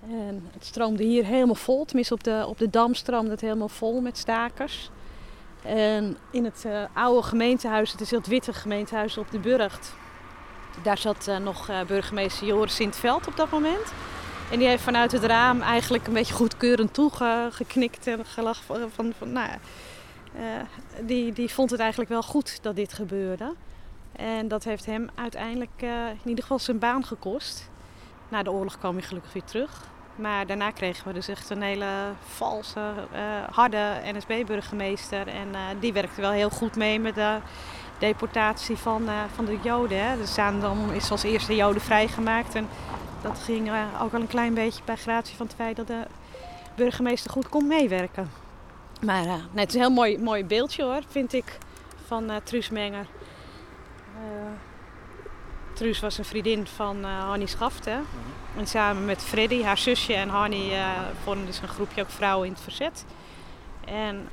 En 0.10 0.48
het 0.54 0.66
stroomde 0.66 1.04
hier 1.04 1.26
helemaal 1.26 1.56
vol. 1.56 1.86
Tenminste 1.86 2.14
op 2.14 2.24
de, 2.24 2.46
op 2.48 2.58
de 2.58 2.70
Dam 2.70 2.94
stroomde 2.94 3.32
het 3.32 3.42
helemaal 3.42 3.70
vol 3.70 4.02
met 4.02 4.18
stakers. 4.18 4.90
En 5.64 6.18
in 6.32 6.44
het 6.44 6.66
eh, 6.66 6.84
oude 6.94 7.28
gemeentehuis, 7.28 7.92
het 7.92 8.02
is 8.02 8.12
het 8.12 8.28
witte 8.28 8.54
gemeentehuis 8.54 9.18
op 9.18 9.32
de 9.32 9.40
Burgt. 9.40 9.94
Daar 10.84 10.98
zat 10.98 11.28
eh, 11.28 11.38
nog 11.38 11.70
eh, 11.70 11.82
burgemeester 11.82 12.48
Joris 12.48 12.76
Sintveld 12.76 13.28
op 13.28 13.36
dat 13.36 13.52
moment. 13.52 13.94
En 14.52 14.60
die 14.60 14.68
heeft 14.68 14.84
vanuit 14.84 15.12
het 15.12 15.24
raam 15.24 15.62
eigenlijk 15.62 16.08
een 16.08 16.14
beetje 16.14 16.34
goedkeurend 16.34 16.94
toegeknikt 16.94 18.08
en 18.08 18.26
gelach 18.26 18.64
van, 18.66 18.90
van, 18.96 19.14
van 19.18 19.32
nou 19.32 19.50
eh, 20.38 21.06
die, 21.06 21.34
die 21.34 21.54
vond 21.54 21.70
het 21.70 21.80
eigenlijk 21.80 22.10
wel 22.10 22.24
goed 22.24 22.64
dat 22.64 22.76
dit 22.76 22.94
gebeurde. 22.94 23.54
En 24.12 24.48
dat 24.48 24.64
heeft 24.64 24.86
hem 24.86 25.10
uiteindelijk 25.16 25.72
eh, 25.76 25.90
in 26.24 26.30
ieder 26.30 26.44
geval 26.44 26.60
zijn 26.60 26.80
baan 26.80 27.06
gekost. 27.06 27.70
Na 28.30 28.44
de 28.44 28.52
oorlog 28.52 28.78
kwam 28.78 28.96
hij 28.96 29.04
gelukkig 29.04 29.34
weer 29.34 29.44
terug. 29.44 29.84
Maar 30.16 30.48
daarna 30.48 30.72
kregen 30.72 31.08
we 31.08 31.14
dus 31.14 31.28
echt 31.28 31.50
een 31.50 31.62
hele 31.62 31.88
valse, 32.28 32.94
eh, 33.12 33.22
harde 33.52 34.02
NSB-burgemeester. 34.04 35.28
En 35.28 35.48
die 35.80 35.94
werkte 35.94 36.22
wel 36.22 36.32
heel 36.32 36.50
goed 36.50 36.76
mee 36.76 37.00
met 37.00 37.16
de 37.16 37.38
deportatie 38.00 38.78
van, 38.78 39.10
van 39.34 39.46
de 39.46 39.58
Joden. 39.62 40.10
Hè. 40.10 40.18
Dus 40.18 40.34
Zaandam 40.34 40.92
is 40.92 41.12
als 41.12 41.24
eerste 41.24 41.56
Joden 41.56 41.82
vrijgemaakt. 41.82 42.56
En 42.56 42.68
dat 43.22 43.40
ging 43.40 43.72
ook 44.02 44.14
al 44.14 44.20
een 44.20 44.28
klein 44.28 44.54
beetje 44.54 44.84
bij 44.86 44.96
gratie 44.96 45.36
van 45.36 45.46
het 45.46 45.56
feit 45.56 45.76
dat 45.76 45.88
de 45.88 46.08
burgemeester 46.76 47.32
goed 47.32 47.50
kon 47.50 47.68
meewerken. 47.68 48.47
Maar 49.02 49.26
eh, 49.26 49.34
nee, 49.34 49.66
het 49.66 49.70
is 49.70 49.74
een 49.74 49.82
heel 49.82 49.90
mooi, 49.90 50.18
mooi 50.18 50.46
beeldje 50.46 50.84
hoor, 50.84 51.02
vind 51.08 51.34
ik, 51.34 51.58
van 52.06 52.30
eh 52.30 52.36
Truus 52.44 52.70
Menger. 52.70 53.08
Eh, 54.16 54.52
Truus 55.74 56.00
was 56.00 56.18
een 56.18 56.26
vriendin 56.26 56.68
van 56.68 57.04
eh 57.04 57.20
Hannie 57.20 57.48
Schafte. 57.48 58.00
En 58.58 58.68
samen 58.68 59.06
met 59.06 59.24
Freddy, 59.24 59.64
haar 59.64 59.78
zusje 59.78 60.14
en 60.14 60.30
Hannie 60.30 60.74
eh 60.74 60.92
vormden 61.24 61.54
ze 61.54 61.62
een 61.62 61.68
groepje 61.68 62.02
ook 62.02 62.10
vrouwen 62.10 62.48
in 62.48 62.54
het 62.54 62.62
verzet. 62.62 63.06
En 63.86 64.30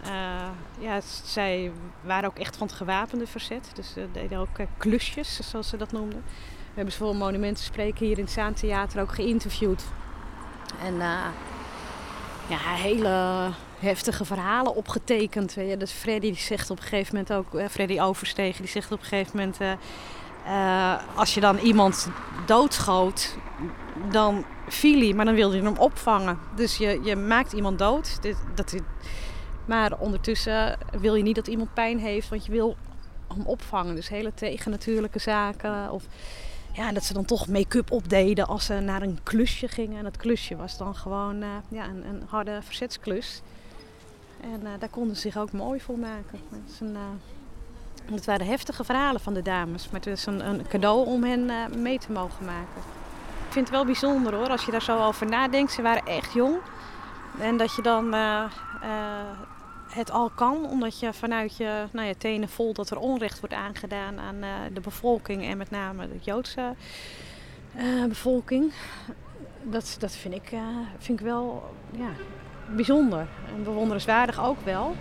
ja, 0.79 1.01
zij 1.25 1.73
waren 2.01 2.29
ook 2.29 2.39
echt 2.39 2.57
van 2.57 2.67
het 2.67 2.77
gewapende 2.77 3.27
verzet. 3.27 3.71
Dus 3.75 3.93
ze 3.93 4.07
deden 4.13 4.39
ook 4.39 4.49
klusjes, 4.79 5.51
zoals 5.51 5.69
ze 5.69 5.77
dat 5.77 5.93
noemden. 5.93 6.23
We 6.27 6.75
hebben 6.75 6.93
ze 6.93 6.99
voor 6.99 7.11
een 7.11 7.17
monumentenspreker 7.17 8.07
hier 8.07 8.19
in 8.19 8.25
het 8.25 8.33
Zaantheater 8.33 9.01
ook 9.01 9.15
geïnterviewd. 9.15 9.85
En 10.83 10.97
ja, 12.49 12.59
hele 12.59 13.51
heftige 13.79 14.25
verhalen 14.25 14.75
opgetekend. 14.75 15.55
Weet. 15.55 15.81
Dus 15.81 15.93
Freddy 15.93 16.27
die 16.27 16.41
zegt 16.41 16.71
op 16.71 16.77
een 16.77 16.83
gegeven 16.83 17.15
moment 17.15 17.33
ook, 17.33 17.55
eh, 17.55 17.69
Freddy 17.69 18.01
Overstegen, 18.01 18.63
die 18.63 18.71
zegt 18.71 18.93
op 18.93 19.01
een 19.01 19.07
gegeven 19.07 19.37
moment... 19.37 19.61
eh, 19.61 19.73
eh, 20.47 21.01
als 21.15 21.35
je 21.35 21.41
dan 21.41 21.59
iemand 21.59 22.09
doodschoot, 22.47 23.37
dan 24.11 24.45
viel 24.69 24.99
hij, 24.99 25.13
maar 25.13 25.25
dan 25.25 25.35
wilde 25.35 25.57
je 25.57 25.63
hem 25.63 25.77
opvangen. 25.77 26.39
Dus 26.57 26.77
je, 26.77 27.01
je 27.03 27.17
maakt 27.17 27.53
iemand 27.53 27.79
dood. 27.79 28.23
Dit, 28.23 28.37
dat, 28.55 28.75
maar 29.65 29.99
ondertussen 29.99 30.79
wil 31.01 31.15
je 31.15 31.23
niet 31.23 31.35
dat 31.35 31.47
iemand 31.47 31.75
pijn 31.75 31.99
heeft, 31.99 32.29
want 32.29 32.45
je 32.45 32.53
wil 32.53 32.77
hem 33.29 33.47
opvangen. 33.47 33.95
Dus 33.95 34.09
hele 34.09 34.35
tegennatuurlijke 34.35 35.19
zaken. 35.19 35.91
Of 35.91 36.05
ja, 36.73 36.93
dat 36.93 37.05
ze 37.05 37.13
dan 37.13 37.25
toch 37.25 37.49
make-up 37.49 37.91
opdeden 37.91 38.47
als 38.47 38.65
ze 38.65 38.75
naar 38.75 39.03
een 39.03 39.19
klusje 39.23 39.69
gingen. 39.69 39.99
En 39.99 40.05
dat 40.05 40.17
klusje 40.17 40.57
was 40.57 40.79
dan 40.79 40.95
gewoon 40.95 41.45
ja, 41.69 41.85
een, 41.85 42.09
een 42.09 42.23
harde 42.29 42.59
verzetsklus. 42.63 43.43
En 44.53 44.67
eh, 44.67 44.73
daar 44.79 44.89
konden 44.89 45.17
ze 45.17 45.21
zich 45.21 45.37
ook 45.37 45.53
mooi 45.53 45.81
voor 45.81 45.99
maken. 45.99 46.41
Het, 46.51 46.71
is 46.73 46.81
een, 46.81 46.97
eh, 46.97 48.13
het 48.15 48.25
waren 48.25 48.47
heftige 48.47 48.85
verhalen 48.85 49.21
van 49.21 49.35
de 49.35 49.43
dames. 49.43 49.91
Maar 49.91 50.01
het 50.01 50.07
is 50.07 50.27
een, 50.27 50.49
een 50.49 50.67
cadeau 50.69 51.07
om 51.07 51.25
hen 51.25 51.51
eh, 51.51 51.67
mee 51.77 51.99
te 51.99 52.13
mogen 52.13 52.45
maken. 52.45 52.83
Ik 53.47 53.61
vind 53.61 53.69
het 53.69 53.77
wel 53.77 53.85
bijzonder 53.85 54.35
hoor, 54.35 54.49
als 54.49 54.65
je 54.65 54.71
daar 54.71 54.83
zo 54.83 54.99
over 54.99 55.27
nadenkt. 55.27 55.73
Ze 55.73 55.83
waren 55.83 56.07
echt 56.07 56.33
jong. 56.33 56.57
En 57.39 57.57
dat 57.57 57.75
je 57.75 57.83
dan 57.83 58.15
het 59.89 60.11
al 60.11 60.31
kan, 60.31 60.67
omdat 60.67 61.01
je 61.01 61.13
vanuit 61.13 61.57
je, 61.57 61.85
nou, 61.93 62.15
tenen 62.15 62.49
voelt 62.49 62.77
dat 62.77 62.91
er 62.91 62.99
onrecht 62.99 63.41
wordt 63.41 63.55
aangedaan 63.55 64.19
aan 64.19 64.41
de 64.73 64.81
bevolking. 64.81 65.45
En 65.45 65.57
met 65.57 65.71
name 65.71 66.09
de 66.09 66.19
Joodse 66.21 66.75
bevolking. 68.09 68.73
Dat, 69.63 69.97
dat 69.99 70.13
vind, 70.13 70.35
ik, 70.35 70.53
vind 70.99 71.21
ik 71.21 71.27
wel 71.27 71.75
ja, 71.91 72.11
bijzonder 72.67 73.27
en 73.57 73.65
bewonderenswaardig 73.65 74.45
ook 74.45 74.59
wel. 74.65 74.97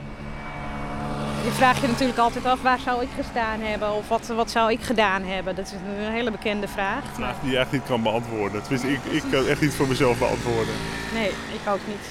Je 1.44 1.52
vraagt 1.52 1.82
je 1.82 1.88
natuurlijk 1.88 2.20
altijd 2.20 2.46
af, 2.46 2.62
waar 2.62 2.80
zou 2.80 3.02
ik 3.02 3.10
gestaan 3.16 3.60
hebben? 3.60 3.94
Of 3.94 4.08
wat, 4.08 4.28
wat 4.28 4.52
zou 4.52 4.72
ik 4.72 4.82
gedaan 4.82 5.24
hebben? 5.24 5.56
Dat 5.56 5.66
is 5.66 5.72
een 5.72 6.12
hele 6.12 6.32
bekende 6.32 6.68
vraag. 6.68 7.04
Een 7.04 7.16
vraag 7.16 7.40
die 7.42 7.52
je 7.52 7.58
echt 7.58 7.72
niet 7.72 7.84
kan 7.84 8.04
beantwoorden. 8.04 8.62
Tenminste, 8.62 8.92
ik, 8.92 9.00
ik 9.04 9.24
kan 9.32 9.48
echt 9.48 9.62
niet 9.62 9.74
voor 9.74 9.88
mezelf 9.88 10.20
beantwoorden. 10.20 10.74
Nee, 11.14 11.30
ik 11.30 11.70
ook 11.70 11.80
niet. 11.88 12.08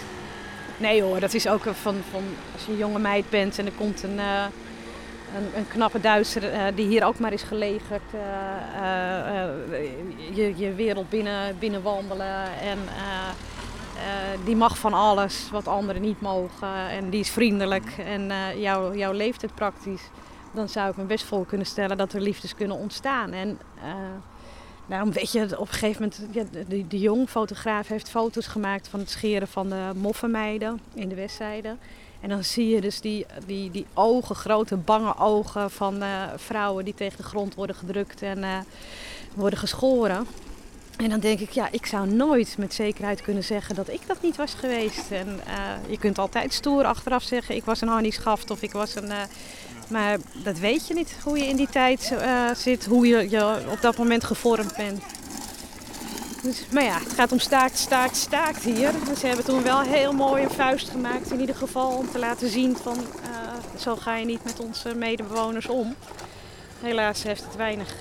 Nee 0.76 1.02
hoor, 1.02 1.20
dat 1.20 1.34
is 1.34 1.48
ook 1.48 1.62
van, 1.62 1.96
van 2.10 2.22
als 2.52 2.64
je 2.66 2.72
een 2.72 2.78
jonge 2.78 2.98
meid 2.98 3.30
bent 3.30 3.58
en 3.58 3.66
er 3.66 3.72
komt 3.72 4.02
een, 4.02 4.18
eh, 4.18 4.44
een, 5.36 5.46
een 5.56 5.68
knappe 5.68 6.00
Duitser 6.00 6.52
eh, 6.52 6.60
die 6.74 6.86
hier 6.86 7.04
ook 7.04 7.18
maar 7.18 7.32
is 7.32 7.42
gelegerd. 7.42 8.02
eh, 8.12 9.44
je, 10.34 10.52
je 10.56 10.74
wereld 10.74 11.08
binnen, 11.08 11.56
binnen 11.58 11.82
wandelen 11.82 12.44
en 12.60 12.78
eh, 13.96 14.32
eh, 14.32 14.38
die 14.44 14.56
mag 14.56 14.78
van 14.78 14.92
alles 14.92 15.48
wat 15.50 15.68
anderen 15.68 16.02
niet 16.02 16.20
mogen 16.20 16.88
en 16.88 17.10
die 17.10 17.20
is 17.20 17.30
vriendelijk 17.30 17.98
en 17.98 18.30
eh, 18.30 18.60
jou, 18.60 18.98
jouw 18.98 19.12
leeft 19.12 19.42
het 19.42 19.54
praktisch. 19.54 20.02
Dan 20.52 20.68
zou 20.68 20.90
ik 20.90 20.96
me 20.96 21.04
best 21.04 21.24
voor 21.24 21.46
kunnen 21.46 21.66
stellen 21.66 21.96
dat 21.96 22.12
er 22.12 22.20
liefdes 22.20 22.54
kunnen 22.54 22.76
ontstaan. 22.76 23.32
En, 23.32 23.58
eh, 23.82 23.94
Daarom 24.86 25.12
weet 25.12 25.32
je, 25.32 25.58
op 25.58 25.68
een 25.68 25.74
gegeven 25.74 26.02
moment, 26.02 26.90
de, 26.90 26.98
jong 26.98 27.28
fotograaf 27.28 27.88
heeft 27.88 28.10
foto's 28.10 28.46
gemaakt 28.46 28.88
van 28.88 29.00
het 29.00 29.10
scheren 29.10 29.48
van 29.48 29.68
de 29.68 29.90
moffenmeiden 29.96 30.80
in 30.94 31.08
de 31.08 31.14
westzijde. 31.14 31.76
En 32.20 32.28
dan 32.28 32.44
zie 32.44 32.68
je 32.68 32.80
dus 32.80 33.00
die, 33.00 33.26
die, 33.46 33.70
die 33.70 33.86
ogen, 33.94 34.36
grote 34.36 34.76
bange 34.76 35.18
ogen 35.18 35.70
van 35.70 36.02
eh, 36.02 36.22
vrouwen 36.36 36.84
die 36.84 36.94
tegen 36.94 37.16
de 37.16 37.22
grond 37.22 37.54
worden 37.54 37.76
gedrukt 37.76 38.22
en 38.22 38.44
eh, 38.44 38.58
worden 39.34 39.58
geschoren. 39.58 40.26
En 41.02 41.08
dan 41.08 41.20
denk 41.20 41.40
ik, 41.40 41.50
ja, 41.50 41.68
ik 41.70 41.86
zou 41.86 42.08
nooit 42.08 42.54
met 42.58 42.74
zekerheid 42.74 43.22
kunnen 43.22 43.44
zeggen 43.44 43.74
dat 43.74 43.88
ik 43.88 44.00
dat 44.06 44.22
niet 44.22 44.36
was 44.36 44.54
geweest. 44.54 45.10
En 45.10 45.40
eh, 45.46 45.90
je 45.90 45.98
kunt 45.98 46.18
altijd 46.18 46.52
stoer 46.52 46.84
achteraf 46.84 47.22
zeggen, 47.22 47.54
ik 47.54 47.64
was 47.64 47.80
een 47.80 47.88
Hannie 47.88 48.12
Schaft 48.12 48.50
of 48.50 48.62
ik 48.62 48.72
was 48.72 48.94
een... 48.94 49.10
eh, 49.10 49.22
maar 49.88 50.18
dat 50.44 50.58
weet 50.58 50.86
je 50.86 50.94
niet, 50.94 51.16
hoe 51.24 51.38
je 51.38 51.44
in 51.44 51.56
die 51.56 51.68
tijd 51.68 52.12
eh, 52.18 52.50
zit, 52.54 52.84
hoe 52.84 53.06
je 53.06 53.30
je 53.30 53.62
op 53.70 53.80
dat 53.80 53.96
moment 53.96 54.24
gevormd 54.24 54.76
bent. 54.76 55.02
Dus, 56.42 56.64
maar 56.70 56.84
ja, 56.84 56.98
het 56.98 57.12
gaat 57.12 57.32
om 57.32 57.38
staakt, 57.38 57.78
staakt, 57.78 58.16
staakt 58.16 58.62
hier. 58.62 58.90
Dus 59.08 59.20
ze 59.20 59.26
hebben 59.26 59.44
toen 59.44 59.62
wel 59.62 59.80
heel 59.80 60.12
mooi 60.12 60.42
een 60.42 60.50
vuist 60.50 60.88
gemaakt 60.88 61.30
in 61.30 61.40
ieder 61.40 61.54
geval 61.54 61.96
om 61.96 62.10
te 62.10 62.18
laten 62.18 62.48
zien 62.48 62.76
van 62.76 62.96
zo 63.78 63.96
ga 63.96 64.16
je 64.16 64.24
niet 64.24 64.44
met 64.44 64.60
onze 64.60 64.94
medebewoners 64.94 65.68
om. 65.68 65.94
Helaas 66.80 67.22
heeft 67.22 67.44
het 67.44 67.56
weinig 67.56 67.94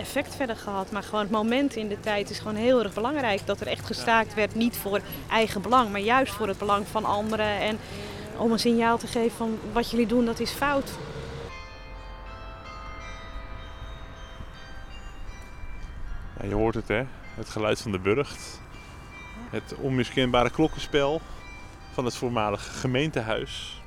effect 0.00 0.34
verder 0.34 0.56
gehad, 0.56 0.90
maar 0.90 1.02
gewoon 1.02 1.20
het 1.20 1.30
moment 1.30 1.76
in 1.76 1.88
de 1.88 2.00
tijd 2.00 2.30
is 2.30 2.38
gewoon 2.38 2.54
heel 2.54 2.82
erg 2.82 2.94
belangrijk. 2.94 3.46
Dat 3.46 3.60
er 3.60 3.66
echt 3.66 3.86
gestaakt 3.86 4.34
werd, 4.34 4.54
niet 4.54 4.76
voor 4.76 5.00
eigen 5.30 5.62
belang, 5.62 5.90
maar 5.90 6.00
juist 6.00 6.32
voor 6.32 6.48
het 6.48 6.58
belang 6.58 6.86
van 6.88 7.04
anderen. 7.04 7.60
En 7.60 7.78
om 8.36 8.52
een 8.52 8.58
signaal 8.58 8.98
te 8.98 9.06
geven 9.06 9.36
van 9.36 9.58
wat 9.72 9.90
jullie 9.90 10.06
doen, 10.06 10.24
dat 10.24 10.40
is 10.40 10.50
fout. 10.50 10.90
Ja, 16.40 16.46
je 16.48 16.54
hoort 16.54 16.74
het 16.74 16.88
hè, 16.88 17.02
het 17.34 17.48
geluid 17.48 17.80
van 17.80 17.92
de 17.92 17.98
burcht. 17.98 18.60
Het 19.50 19.74
onmiskenbare 19.76 20.50
klokkenspel 20.50 21.20
van 21.92 22.04
het 22.04 22.16
voormalige 22.16 22.70
gemeentehuis. 22.70 23.82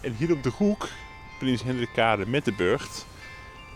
En 0.00 0.14
hier 0.18 0.32
op 0.32 0.42
de 0.42 0.50
hoek, 0.56 0.88
Prins 1.38 1.62
Hendrikkade 1.62 2.26
met 2.26 2.44
de 2.44 2.52
burcht, 2.52 3.06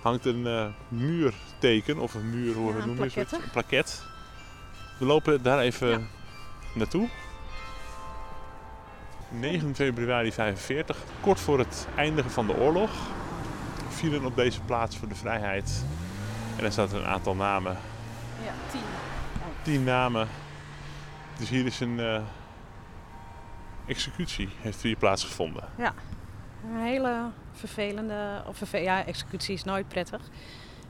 hangt 0.03 0.25
een 0.27 0.47
eh, 0.47 0.67
muurteken 0.89 1.99
of 1.99 2.15
een 2.15 2.31
muur, 2.31 2.55
hoe 2.55 2.73
Ja, 2.77 2.85
noem 2.85 2.97
je 2.97 3.03
het? 3.03 3.13
plaquette. 3.13 3.37
Een 3.37 3.51
plaket. 3.51 4.03
We 4.99 5.05
lopen 5.05 5.43
daar 5.43 5.59
even 5.59 5.89
Ja. 5.89 6.01
naartoe. 6.75 7.09
9 9.31 9.75
februari 9.75 10.33
45, 10.33 10.97
kort 11.21 11.41
voor 11.41 11.59
het 11.59 11.87
eindigen 11.97 12.31
van 12.31 12.47
de 12.47 12.57
oorlog, 12.57 12.91
vielen 13.89 14.25
op 14.25 14.37
deze 14.37 14.61
plaats 14.61 14.97
voor 14.97 15.09
de 15.09 15.15
vrijheid. 15.15 15.85
En 16.57 16.65
er 16.65 16.73
staat 16.73 16.93
een 16.93 17.05
aantal 17.05 17.35
namen, 17.35 17.77
Ja, 18.45 18.53
tien. 18.71 18.81
10 19.63 19.85
namen. 19.85 20.29
Dus 21.39 21.49
hier 21.49 21.67
is 21.67 21.81
een 21.81 22.01
eh, 22.01 22.21
executie, 23.87 24.49
heeft 24.61 24.83
hier 24.83 24.97
plaatsgevonden. 24.97 25.65
Een 25.77 26.81
hele 26.81 27.31
vervelende, 27.59 28.43
of 28.47 28.73
ja, 28.73 29.07
executie 29.07 29.55
is 29.55 29.65
nooit 29.65 29.89
prettig. 29.89 30.21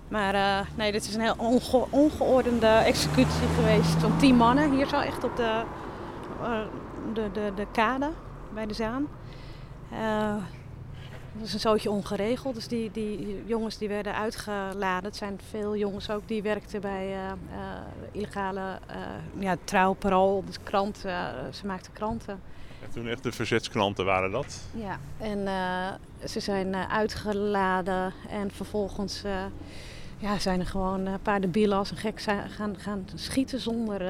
Maar 0.09 0.35
eh, 0.35 0.67
nee, 0.77 0.93
dit 0.93 1.05
is 1.05 1.15
een 1.15 1.21
heel 1.21 1.35
onge 1.37 1.87
ongeordende 1.91 2.67
executie 2.67 3.49
geweest 3.55 3.93
van 3.93 4.19
tien 4.19 4.37
mannen. 4.37 4.73
Hier 4.73 4.89
zo 4.89 5.01
echt 5.01 5.25
op 5.25 5.37
de, 5.37 5.63
eh, 6.43 6.61
de, 7.15 7.31
de, 7.33 7.53
de 7.55 7.67
kade 7.73 8.11
bij 8.55 8.67
de 8.67 8.75
Zaan. 8.75 9.09
Eh, 9.93 10.35
dat 11.33 11.47
is 11.47 11.53
een 11.53 11.61
zootje 11.61 11.91
ongeregeld. 11.91 12.55
Dus 12.55 12.69
die, 12.69 12.91
die 12.91 13.43
jongens 13.47 13.79
die 13.79 13.89
werden 13.89 14.15
uitgeladen. 14.15 15.05
Het 15.05 15.17
zijn 15.17 15.41
veel 15.51 15.77
jongens 15.77 16.11
ook 16.11 16.29
die 16.29 16.43
werkten 16.43 16.81
bij 16.81 17.17
illegale 18.13 18.79
ja, 19.39 19.57
trouw, 19.65 20.43
dus 20.47 20.63
krant. 20.63 21.05
eh, 21.05 21.27
ze 21.53 21.67
maakten 21.67 21.93
kranten. 21.93 22.41
En 22.83 22.91
toen 22.91 23.09
echt 23.09 23.23
de 23.23 23.33
verzetsklanten 23.33 24.05
waren 24.05 24.31
dat. 24.31 24.63
Ja, 24.75 24.99
en 25.19 25.47
eh, 25.47 26.29
ze 26.29 26.41
zijn 26.41 26.75
eh, 26.75 26.93
uitgeladen 26.93 28.13
en 28.29 28.51
vervolgens 28.51 29.23
eh, 29.23 29.45
ja, 30.19 30.39
zijn 30.39 30.61
er 30.61 30.67
gewoon 30.67 31.07
een 31.07 31.23
paar 31.23 31.41
debielen 31.41 31.79
als 31.79 31.91
een 31.91 31.97
gek 31.97 32.21
gaan, 32.49 32.79
gaan 32.79 33.07
schieten 33.15 33.61
zonder 33.61 34.03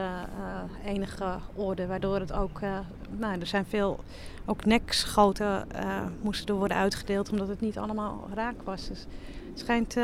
enige 0.85 1.39
orde. 1.55 1.87
Waardoor 1.87 2.21
het 2.21 2.33
ook, 2.33 2.61
nou, 3.11 3.41
er 3.41 3.47
zijn 3.47 3.67
veel, 3.67 4.01
ook 4.45 4.65
nekschoten 4.65 5.67
moesten 6.23 6.49
er 6.49 6.55
worden 6.55 6.77
uitgedeeld 6.77 7.31
omdat 7.31 7.49
het 7.49 7.61
niet 7.61 7.79
allemaal 7.79 8.29
raak 8.35 8.63
was. 8.65 8.89
Dus 8.89 9.07
het 9.49 9.59
schijnt 9.59 9.97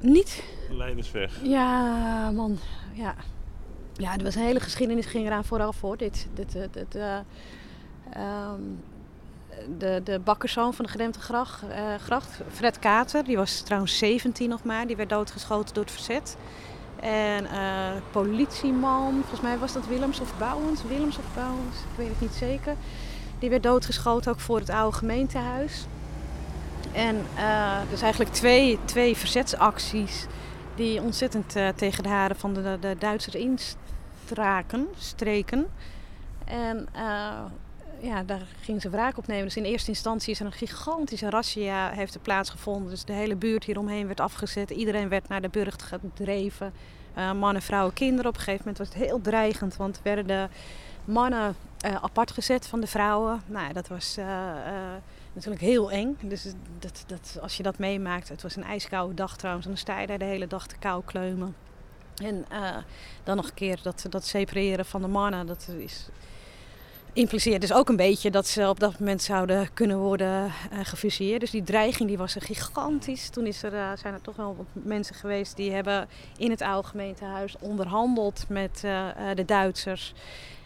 niet 0.00 0.42
Leidersweg. 0.70 1.40
ja, 1.42 2.30
man. 2.30 2.58
Ja. 2.92 3.14
Ja, 4.00 4.16
er 4.16 4.22
was 4.22 4.34
een 4.34 4.42
hele 4.42 4.60
geschiedenis 4.60 5.06
ging 5.06 5.26
eraan 5.26 5.44
vooraf 5.44 5.76
voor. 5.76 5.96
Dit, 5.96 6.26
dit, 6.34 6.52
dit, 6.52 6.72
dit, 6.72 6.94
eh, 6.94 7.18
ehm, 8.12 8.60
de, 9.78 10.00
de 10.04 10.18
bakkerszoon 10.18 10.74
van 10.74 10.84
de 10.84 10.90
gedempte 10.90 11.20
gracht, 11.20 11.62
eh, 11.68 11.94
gracht, 11.94 12.40
Fred 12.50 12.78
Kater, 12.78 13.24
die 13.24 13.36
was 13.36 13.60
trouwens 13.60 13.98
17 13.98 14.48
nog 14.48 14.64
maar. 14.64 14.86
Die 14.86 14.96
werd 14.96 15.08
doodgeschoten 15.08 15.74
door 15.74 15.84
het 15.84 15.92
verzet. 15.92 16.36
En 17.00 17.46
eh, 17.46 17.90
politieman, 18.10 19.12
volgens 19.12 19.40
mij 19.40 19.58
was 19.58 19.72
dat 19.72 19.86
Willems 19.86 20.20
of 20.20 20.38
Bouwens. 20.38 20.82
Willems 20.82 21.18
of 21.18 21.34
Bouwens, 21.34 21.76
ik 21.76 21.96
weet 21.96 22.08
het 22.08 22.20
niet 22.20 22.34
zeker. 22.34 22.74
Die 23.38 23.50
werd 23.50 23.62
doodgeschoten 23.62 24.32
ook 24.32 24.40
voor 24.40 24.58
het 24.58 24.70
oude 24.70 24.96
gemeentehuis. 24.96 25.86
En 26.92 27.26
eh 27.36 27.80
dus 27.90 28.02
eigenlijk 28.02 28.32
twee, 28.32 28.78
twee 28.84 29.16
verzetsacties 29.16 30.26
die 30.74 31.02
ontzettend 31.02 31.56
eh, 31.56 31.68
tegen 31.68 32.02
de 32.02 32.08
haren 32.08 32.36
van 32.36 32.54
de, 32.54 32.76
de 32.80 32.96
Duitsers 32.98 33.34
instraken, 34.30 34.88
streken. 34.98 35.66
En 36.44 36.88
eh, 36.92 37.44
ja, 38.00 38.22
daar 38.26 38.42
gingen 38.60 38.80
ze 38.80 38.90
wraak 38.90 39.18
op 39.18 39.26
nemen. 39.26 39.44
Dus 39.44 39.56
in 39.56 39.64
eerste 39.64 39.90
instantie 39.90 40.32
is 40.32 40.40
er 40.40 40.46
een 40.46 40.52
gigantische 40.52 41.30
razzia 41.30 41.90
heeft 41.90 42.22
plaatsgevonden. 42.22 42.90
Dus 42.90 43.04
de 43.04 43.12
hele 43.12 43.36
buurt 43.36 43.64
hieromheen 43.64 44.06
werd 44.06 44.20
afgezet. 44.20 44.70
Iedereen 44.70 45.08
werd 45.08 45.28
naar 45.28 45.40
de 45.40 45.48
burcht 45.48 45.82
gedreven. 45.82 46.72
Eh, 47.14 47.32
mannen, 47.32 47.62
vrouwen, 47.62 47.92
kinderen. 47.92 48.30
Op 48.30 48.36
een 48.36 48.42
gegeven 48.42 48.64
moment 48.66 48.78
was 48.78 48.88
het 48.88 49.08
heel 49.08 49.20
dreigend, 49.20 49.76
want 49.76 50.00
werden 50.02 50.26
de 50.26 50.48
mannen 51.04 51.56
eh, 51.80 51.94
apart 51.94 52.30
gezet 52.30 52.66
van 52.66 52.80
de 52.80 52.86
vrouwen. 52.86 53.42
Nou, 53.46 53.72
dat 53.72 53.88
was 53.88 54.16
natuurlijk 55.32 55.62
heel 55.62 55.90
eng. 55.90 56.16
Dus 56.20 56.52
dat, 56.78 57.04
dat, 57.06 57.38
als 57.42 57.56
je 57.56 57.62
dat 57.62 57.78
meemaakt, 57.78 58.28
het 58.28 58.42
was 58.42 58.56
een 58.56 58.64
ijskoude 58.64 59.14
dag 59.14 59.36
trouwens. 59.36 59.66
En 59.66 59.72
dan 59.72 59.80
sta 59.80 60.00
je 60.00 60.06
daar 60.06 60.18
de 60.18 60.24
hele 60.24 60.46
dag 60.46 60.66
te 60.66 60.78
kou 60.78 61.02
kleumen. 61.04 61.54
En 62.20 62.44
eh, 62.48 62.76
dan 63.24 63.36
nog 63.36 63.46
een 63.46 63.54
keer 63.54 63.78
dat, 63.82 64.06
dat 64.08 64.24
separeren 64.24 64.84
van 64.84 65.02
de 65.02 65.08
mannen, 65.08 65.46
dat 65.46 65.68
is, 65.78 66.08
impliceert 67.12 67.60
dus 67.60 67.72
ook 67.72 67.88
een 67.88 67.96
beetje 67.96 68.30
dat 68.30 68.46
ze 68.46 68.68
op 68.68 68.80
dat 68.80 68.98
moment 68.98 69.22
zouden 69.22 69.72
kunnen 69.74 69.98
worden 69.98 70.44
eh 70.70 70.78
gefusilleerd. 70.82 71.40
Dus 71.40 71.50
die 71.50 71.62
dreiging 71.62 72.08
die 72.08 72.18
was 72.18 72.36
gigantisch. 72.38 73.28
Toen 73.28 73.46
is 73.46 73.62
er, 73.62 73.74
eh, 73.74 73.90
zijn 73.94 74.14
er 74.14 74.20
toch 74.20 74.36
wel 74.36 74.56
wat 74.56 74.66
mensen 74.72 75.14
geweest 75.14 75.56
die 75.56 75.72
hebben 75.72 76.08
in 76.36 76.50
het 76.50 76.62
oude 76.62 76.88
gemeentehuis 76.88 77.56
onderhandeld 77.60 78.44
met 78.48 78.80
de 79.34 79.44
Duitsers. 79.46 80.14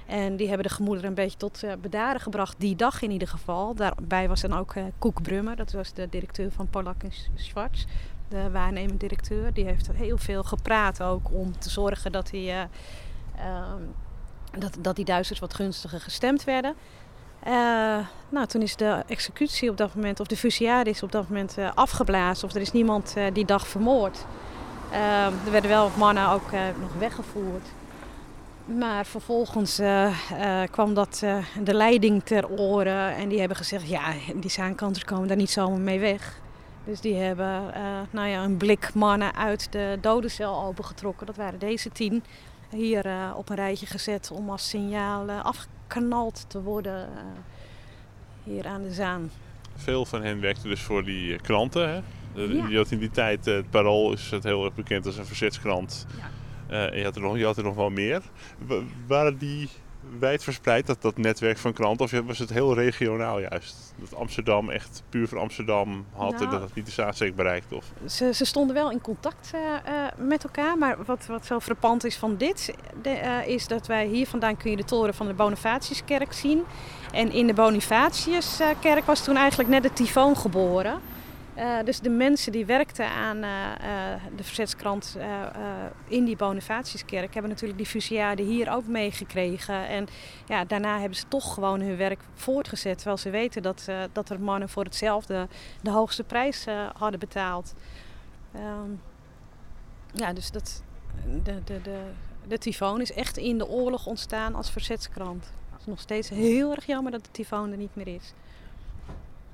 En 0.07 0.37
die 0.37 0.49
hebben 0.49 0.67
de 0.67 0.75
gemoederen 0.75 1.09
een 1.09 1.15
beetje 1.15 1.39
tot 1.39 1.63
bedaren 1.81 2.21
gebracht, 2.21 2.55
die 2.59 2.77
dag 2.77 3.03
in 3.03 3.11
ieder 3.11 3.29
geval. 3.29 3.75
Daarbij 3.75 4.29
was 4.29 4.41
dan 4.41 4.53
ook 4.53 4.75
Koek 4.99 5.23
Brummer, 5.23 5.57
dat 5.57 5.73
was 5.73 5.93
de 5.93 6.09
directeur 6.09 6.51
van 6.51 6.69
Polak 6.69 7.03
en 7.03 7.13
Schwarz, 7.35 7.85
de 8.29 8.51
waarnemend 8.51 9.01
directeur. 9.01 9.53
Die 9.53 9.65
heeft 9.65 9.89
heel 9.93 10.19
veel 10.19 10.43
gepraat 10.43 11.03
ook 11.03 11.33
om 11.33 11.59
te 11.59 11.71
zorgen 11.71 12.13
dat, 12.13 12.31
die, 12.31 12.51
eh, 12.51 12.61
ehm, 13.39 13.83
dat, 14.59 14.77
dat 14.81 14.97
die 14.97 15.05
Duitsers 15.05 15.39
wat 15.39 15.55
gunstiger 15.55 16.01
gestemd 16.01 16.45
werden. 16.45 16.75
Eh, 17.45 17.99
nou, 18.29 18.47
toen 18.47 18.63
is 18.63 18.77
de 18.77 19.03
executie 19.07 19.71
op 19.71 19.77
dat 19.77 19.95
moment, 19.95 20.21
of 20.21 20.27
de 20.27 20.37
fusillade 20.37 20.91
is 20.91 21.03
op 21.03 21.13
dat 21.13 21.29
moment 21.29 21.59
eh, 21.59 21.71
afgeblazen. 21.75 22.49
Of 22.49 22.55
er 22.55 22.61
is 22.61 22.73
niemand 22.73 23.15
eh, 23.17 23.25
die 23.33 23.45
dag 23.45 23.69
vermoord. 23.69 24.25
Eh, 24.91 25.27
er 25.27 25.51
werden 25.51 25.71
wel 25.71 25.91
mannen 25.97 26.29
ook 26.29 26.51
nog 26.81 26.95
weggevoerd. 26.99 27.69
Maar 28.65 29.07
vervolgens 29.07 29.81
kwam 30.71 30.95
dat 30.95 31.23
de 31.63 31.75
leiding 31.75 32.23
ter 32.23 32.49
oren 32.49 33.15
en 33.15 33.29
die 33.29 33.39
hebben 33.39 33.57
gezegd, 33.57 33.89
ja, 33.89 34.03
die 34.35 34.51
zaankanters 34.51 35.05
komen 35.05 35.29
daar 35.29 35.37
niet 35.37 35.51
zomaar 35.51 35.81
mee 35.81 36.01
weg. 36.01 36.41
Dus 36.85 37.01
die 37.01 37.15
hebben 37.15 37.75
eh, 37.75 37.83
nou 38.11 38.29
ja, 38.29 38.45
een 38.45 38.57
blik 38.57 38.95
mannen 38.95 39.35
uit 39.35 39.73
de 39.73 39.99
dodencel 40.01 40.63
opengetrokken. 40.63 41.27
Dat 41.27 41.37
waren 41.37 41.59
deze 41.59 41.91
tien. 41.91 42.25
Hier 42.71 43.07
eh, 43.07 43.33
op 43.37 43.49
een 43.49 43.57
rijtje 43.57 43.87
gezet 43.87 44.31
om 44.31 44.51
als 44.51 44.69
signaal 44.69 45.29
eh, 45.29 45.45
afgeknald 45.45 46.45
te 46.49 46.63
worden 46.63 47.09
hier 48.45 48.67
aan 48.67 48.83
de 48.83 48.93
Zaan. 48.93 49.31
Veel 49.77 50.05
van 50.05 50.23
hen 50.23 50.41
werkten 50.41 50.69
dus 50.69 50.81
voor 50.83 51.05
die 51.05 51.41
kranten. 51.41 51.89
Hè? 51.89 52.01
Ja. 52.35 52.67
Je 52.69 52.77
had 52.77 52.91
in 52.91 52.99
die 52.99 53.11
tijd, 53.11 53.45
het 53.45 53.71
Parool 53.71 54.13
is 54.13 54.31
het 54.31 54.45
heel 54.45 54.65
erg 54.65 54.75
bekend 54.75 55.07
als 55.07 55.17
een 55.17 55.27
verzetskrant. 55.27 56.07
Ja. 56.69 56.93
Je 56.95 57.05
had, 57.05 57.17
er 57.17 57.23
nog, 57.23 57.37
je 57.37 57.45
had 57.45 57.57
er 57.57 57.63
nog 57.65 57.75
wel 57.75 57.91
meer. 57.91 58.23
Wa- 58.59 58.83
waren 59.07 59.39
die 59.39 59.69
wijdverspreid, 60.19 60.87
dat, 60.87 61.03
dat 61.03 61.17
netwerk 61.17 61.59
van 61.59 61.73
kranten? 61.73 62.05
Of 62.05 62.27
was 62.27 62.39
het 62.39 62.51
heel 62.51 62.75
regionaal 62.75 63.41
juist? 63.41 63.95
Dat 63.97 64.15
Amsterdam 64.15 64.71
echt 64.71 65.03
puur 65.09 65.29
voor 65.29 65.39
Amsterdam 65.39 66.07
had 66.13 66.33
en 66.33 66.39
Nou. 66.39 66.51
dat 66.51 66.61
het 66.61 66.75
niet 66.75 66.87
de 66.87 66.93
Zaanstreek 66.93 67.37
bereikt? 67.37 67.73
Of? 67.73 67.85
Ze, 68.09 68.35
ze 68.35 68.45
stonden 68.45 68.75
wel 68.75 68.91
in 68.91 69.01
contact 69.01 69.51
eh, 69.55 69.61
eh, 69.61 70.13
met 70.17 70.45
elkaar. 70.45 70.79
Maar 70.79 70.97
wat, 71.05 71.27
wat 71.27 71.47
zo 71.47 71.61
frappant 71.61 72.05
is 72.05 72.17
van 72.17 72.37
dit, 72.37 72.75
de, 73.03 73.11
eh, 73.11 73.47
is 73.47 73.67
dat 73.67 73.87
wij 73.87 74.07
hier 74.07 74.27
vandaan 74.27 74.57
kun 74.57 74.71
je 74.71 74.77
de 74.77 74.85
toren 74.85 75.15
van 75.15 75.27
de 75.27 75.35
Bonifatiuskerk 75.35 76.33
zien. 76.33 76.63
En 77.13 77.33
in 77.33 77.47
de 77.47 77.55
Bonifatiuskerk 77.55 79.05
was 79.05 79.25
toen 79.25 79.37
eigenlijk 79.37 79.69
net 79.69 79.83
de 79.83 79.93
tyfoon 79.93 80.37
geboren. 80.37 81.01
Eh, 81.55 81.79
dus 81.85 82.01
de 82.01 82.11
mensen 82.11 82.53
die 82.53 82.67
werkten 82.67 83.09
aan 83.09 83.43
eh, 83.43 84.13
eh, 84.15 84.21
de 84.37 84.45
verzetskrant 84.45 85.17
in 86.09 86.25
die 86.25 86.37
Bonifatiuskerk 86.37 87.33
hebben 87.33 87.51
natuurlijk 87.51 87.79
die 87.79 87.89
fusillade 87.89 88.43
hier 88.43 88.73
ook 88.73 88.87
meegekregen. 88.87 89.89
En 89.89 90.07
ja, 90.47 90.65
daarna 90.65 90.99
hebben 90.99 91.19
ze 91.19 91.29
toch 91.29 91.55
gewoon 91.55 91.81
hun 91.81 91.97
werk 91.97 92.21
voortgezet. 92.35 92.97
Terwijl 92.97 93.17
ze 93.17 93.31
weten 93.31 93.63
dat, 93.63 93.89
dat 94.13 94.31
er 94.31 94.41
mannen 94.41 94.69
voor 94.69 94.85
hetzelfde 94.85 95.49
de 95.83 95.91
hoogste 95.91 96.25
prijs 96.25 96.67
hadden 96.97 97.21
betaald. 97.21 97.75
Ehm, 98.53 98.91
ja, 100.13 100.33
dus 100.33 100.51
dat, 100.51 100.83
de, 101.43 101.65
de, 101.65 101.83
de, 101.83 102.01
de 102.47 102.59
tyfoon 102.59 103.01
is 103.01 103.13
echt 103.13 103.37
in 103.37 103.59
de 103.59 103.69
oorlog 103.69 104.07
ontstaan 104.07 104.55
als 104.55 104.71
verzetskrant. 104.71 105.45
Het 105.71 105.81
is 105.81 105.87
nog 105.87 106.01
steeds 106.01 106.29
heel 106.29 106.71
erg 106.71 106.87
jammer 106.87 107.13
dat 107.13 107.25
de 107.25 107.31
tyfoon 107.31 107.71
er 107.71 107.77
niet 107.77 107.95
meer 107.97 108.09
is. 108.09 108.33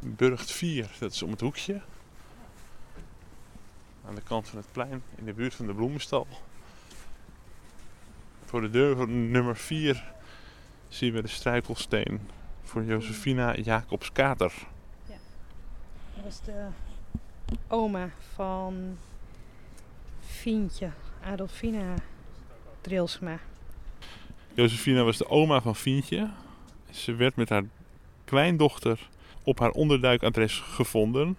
Burgt 0.03 0.51
4, 0.51 0.91
dat 0.99 1.13
is 1.13 1.23
om 1.23 1.31
het 1.31 1.41
hoekje. 1.41 1.81
Aan 4.07 4.15
de 4.15 4.21
kant 4.21 4.49
van 4.49 4.59
het 4.59 4.73
plein, 4.73 5.03
in 5.17 5.25
de 5.25 5.33
buurt 5.33 5.55
van 5.55 5.67
de 5.67 5.75
bloemenstal. 5.75 6.27
Voor 8.45 8.61
de 8.61 8.71
deur 8.71 8.97
van 8.97 9.31
nummer 9.31 9.57
4 9.57 10.13
zien 10.89 11.13
we 11.13 11.23
de 11.23 11.29
struikelsteen 11.29 12.21
voor 12.63 12.85
Josefina 12.85 13.57
Jacobs 13.57 14.13
Kater. 14.13 14.53
Dat 16.15 16.25
was 16.25 16.43
de 16.43 16.67
oma 17.69 18.11
van 18.35 18.99
Fientje, 20.21 20.91
Adolfina 21.25 21.95
Drilsma. 22.81 23.39
Josefina 24.55 25.03
was 25.03 25.17
de 25.17 25.29
oma 25.29 25.61
van 25.61 25.77
Fientje. 25.77 26.31
Ze 26.91 27.15
werd 27.15 27.37
met 27.37 27.49
haar 27.49 27.65
kleindochter 28.25 29.09
op 29.42 29.59
haar 29.59 29.70
onderduikadres 29.70 30.59
gevonden. 30.59 31.37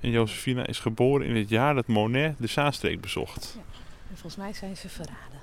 En 0.00 0.10
Josefina 0.10 0.66
is 0.66 0.78
geboren 0.78 1.26
in 1.26 1.36
het 1.36 1.48
jaar 1.48 1.74
dat 1.74 1.86
Monet 1.86 2.34
de 2.38 2.46
Zaanstreek 2.46 3.00
bezocht. 3.00 3.58
En 4.10 4.16
volgens 4.16 4.36
mij 4.36 4.52
zijn 4.52 4.76
ze 4.76 4.88
verraden. 4.88 5.40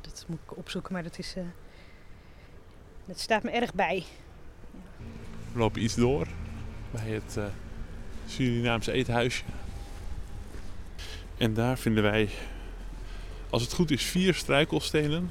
Dat 0.00 0.24
moet 0.28 0.38
ik 0.44 0.56
opzoeken, 0.56 0.92
maar 0.92 1.02
dat 1.02 1.18
is. 1.18 1.34
eh, 1.36 1.42
Dat 3.04 3.20
staat 3.20 3.42
me 3.42 3.50
erg 3.50 3.74
bij. 3.74 4.04
We 5.52 5.58
lopen 5.58 5.82
iets 5.82 5.94
door 5.94 6.26
bij 6.90 7.08
het 7.08 7.34
uh, 7.38 7.44
Surinaamse 8.26 8.92
eethuisje. 8.92 9.42
En 11.38 11.54
daar 11.54 11.78
vinden 11.78 12.02
wij, 12.02 12.28
als 13.50 13.62
het 13.62 13.72
goed 13.72 13.90
is, 13.90 14.02
vier 14.04 14.34
struikelstenen. 14.34 15.30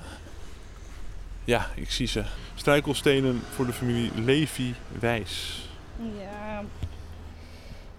Ja, 1.43 1.69
ik 1.75 1.91
zie 1.91 2.07
ze. 2.07 2.23
Struikelstenen 2.55 3.41
voor 3.55 3.65
de 3.65 3.73
familie 3.73 4.11
Levi 4.21 4.73
Wijs. 4.99 5.65
Ja, 6.01 6.63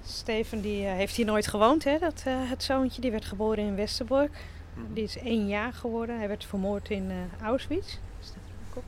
Steven 0.06 0.60
die 0.60 0.84
uh, 0.84 0.92
heeft 0.92 1.16
hier 1.16 1.26
nooit 1.26 1.46
gewoond, 1.46 1.84
hè? 1.84 1.98
Dat, 1.98 2.22
uh, 2.26 2.34
het 2.50 2.62
zoontje. 2.62 3.00
Die 3.00 3.10
werd 3.10 3.24
geboren 3.24 3.64
in 3.64 3.74
Westerbork. 3.74 4.30
Mm. 4.74 4.94
Die 4.94 5.04
is 5.04 5.18
één 5.18 5.48
jaar 5.48 5.72
geworden. 5.72 6.18
Hij 6.18 6.28
werd 6.28 6.44
vermoord 6.44 6.90
in 6.90 7.10
uh, 7.10 7.46
Auschwitz. 7.46 7.96
Staat 8.20 8.34
er 8.34 8.54
ook 8.70 8.76
op. 8.76 8.84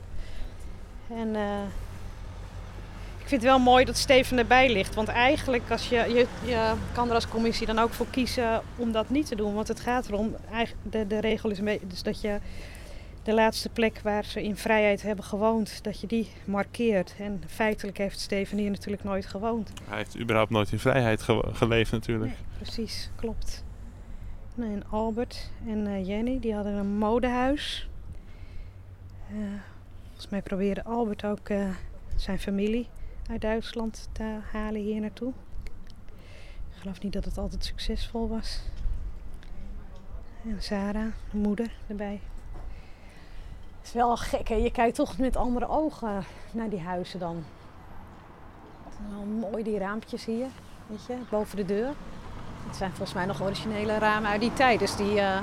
En 1.17 1.35
ik 3.19 3.31
vind 3.31 3.41
het 3.41 3.51
wel 3.51 3.59
mooi 3.59 3.85
dat 3.85 3.97
Steven 3.97 4.37
erbij 4.37 4.71
ligt. 4.71 4.95
Want 4.95 5.07
eigenlijk 5.07 5.71
als 5.71 5.89
je, 5.89 5.95
je, 5.95 6.27
je, 6.45 6.73
kan 6.93 7.07
er 7.07 7.15
als 7.15 7.27
commissie 7.27 7.67
dan 7.67 7.79
ook 7.79 7.93
voor 7.93 8.07
kiezen 8.09 8.61
om 8.75 8.91
dat 8.91 9.09
niet 9.09 9.27
te 9.27 9.35
doen. 9.35 9.53
Want 9.53 9.67
het 9.67 9.79
gaat 9.79 10.07
erom, 10.07 10.35
de, 10.81 11.07
de 11.07 11.19
regel 11.19 11.49
is 11.49 11.59
mee, 11.59 11.79
dus 11.83 12.03
dat 12.03 12.21
je 12.21 12.39
de 13.25 13.33
laatste 13.33 13.69
plek 13.69 13.99
waar 13.99 14.25
ze 14.25 14.43
in 14.43 14.55
vrijheid 14.55 15.01
hebben 15.01 15.25
gewoond, 15.25 15.83
dat 15.83 15.99
je 15.99 16.07
die 16.07 16.29
markeert. 16.43 17.15
En 17.19 17.43
feitelijk 17.47 17.97
heeft 17.97 18.19
Steven 18.19 18.57
hier 18.57 18.69
natuurlijk 18.69 19.03
nooit 19.03 19.25
gewoond. 19.25 19.71
Hij 19.83 19.97
heeft 19.97 20.19
überhaupt 20.19 20.51
nooit 20.51 20.71
in 20.71 20.79
vrijheid 20.79 21.21
geleefd 21.51 21.91
natuurlijk. 21.91 22.31
Nee, 22.31 22.57
precies, 22.57 23.09
klopt. 23.15 23.63
Nou, 24.55 24.73
en 24.73 24.83
Albert 24.89 25.51
en 25.67 25.87
uh, 25.87 26.07
Jenny, 26.07 26.39
die 26.39 26.53
hadden 26.53 26.73
een 26.73 26.97
modehuis. 26.97 27.89
Uh, 29.31 29.37
volgens 30.05 30.29
mij 30.29 30.41
probeerde 30.41 30.83
Albert 30.83 31.25
ook 31.25 31.49
uh, 31.49 31.69
zijn 32.15 32.39
familie 32.39 32.87
uit 33.29 33.41
Duitsland 33.41 34.09
te 34.11 34.37
halen 34.51 34.81
hier 34.81 35.01
naartoe. 35.01 35.33
Ik 36.69 36.81
geloof 36.81 37.01
niet 37.01 37.13
dat 37.13 37.25
het 37.25 37.37
altijd 37.37 37.65
succesvol 37.65 38.29
was. 38.29 38.61
En 40.43 40.61
Sarah, 40.61 41.11
de 41.31 41.37
moeder, 41.37 41.71
erbij. 41.87 42.19
Het 43.85 43.93
is 43.93 43.99
wel 43.99 44.17
gek, 44.17 44.47
hè? 44.47 44.55
Je 44.55 44.71
kijkt 44.71 44.95
toch 44.95 45.17
met 45.17 45.35
andere 45.35 45.67
ogen 45.67 46.25
naar 46.51 46.69
die 46.69 46.81
huizen 46.81 47.19
dan. 47.19 47.45
Wel 49.09 49.49
mooi 49.49 49.63
die 49.63 49.77
raampjes 49.77 50.25
hier, 50.25 50.47
weet 50.87 51.05
je, 51.05 51.17
boven 51.29 51.57
de 51.57 51.65
deur. 51.65 51.93
Het 52.65 52.75
zijn 52.75 52.89
volgens 52.89 53.13
mij 53.13 53.25
nog 53.25 53.41
originele 53.41 53.97
ramen 53.97 54.29
uit 54.29 54.41
die 54.41 54.53
tijd. 54.53 54.79
Dus 54.79 54.95
die, 54.95 55.15
uh, 55.15 55.39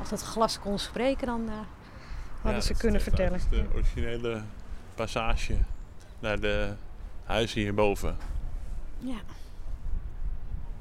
als 0.00 0.08
dat 0.08 0.22
glas 0.22 0.58
kon 0.58 0.78
spreken, 0.78 1.26
dan 1.26 1.42
uh, 1.46 1.52
hadden 2.34 2.52
ja, 2.52 2.60
ze 2.60 2.74
kunnen 2.74 3.00
vertellen. 3.00 3.40
de 3.50 3.66
originele 3.74 4.42
passage 4.94 5.56
naar 6.18 6.40
de 6.40 6.74
huizen 7.24 7.60
hierboven. 7.60 8.16
Ja. 8.98 9.18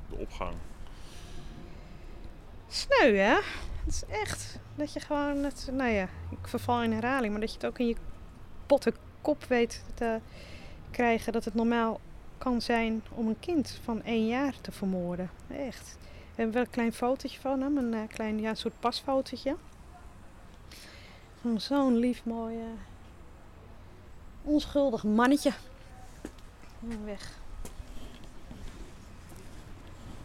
De 0.10 0.16
opgang. 0.16 0.56
Sneu, 2.68 3.16
hè? 3.16 3.36
Het 3.86 3.94
is 3.94 4.04
echt 4.10 4.60
dat 4.78 4.94
je 4.94 5.00
gewoon, 5.00 5.44
het, 5.44 5.70
nou 5.72 5.90
ja, 5.90 6.08
ik 6.30 6.48
verval 6.48 6.84
in 6.84 6.92
herhaling, 6.92 7.32
maar 7.32 7.42
dat 7.42 7.50
je 7.50 7.58
het 7.58 7.66
ook 7.66 7.80
in 7.80 7.88
je 7.88 7.96
potte 8.66 8.94
kop 9.22 9.44
weet 9.44 9.84
te 9.94 10.20
krijgen 10.92 11.34
dat 11.34 11.46
het 11.46 11.54
normaal 11.54 12.00
kan 12.38 12.62
zijn 12.62 13.04
om 13.10 13.28
een 13.28 13.40
kind 13.40 13.80
van 13.84 14.04
één 14.04 14.28
jaar 14.28 14.54
te 14.62 14.72
vermoorden. 14.72 15.30
Echt. 15.48 15.98
We 16.02 16.44
hebben 16.44 16.54
wel 16.54 16.64
een 16.64 16.70
klein 16.70 16.94
fotootje 16.94 17.40
van 17.40 17.62
hem, 17.62 17.78
een 17.78 17.94
uh, 17.94 18.00
klein 18.08 18.40
ja, 18.40 18.54
soort 18.54 18.80
pasfotootje. 18.80 19.56
Van 21.42 21.62
zo'n 21.62 21.98
lief, 21.98 22.26
mooi, 22.26 22.56
uh, 22.56 22.64
onschuldig 24.42 25.04
mannetje. 25.04 25.52
Weg. 27.06 27.40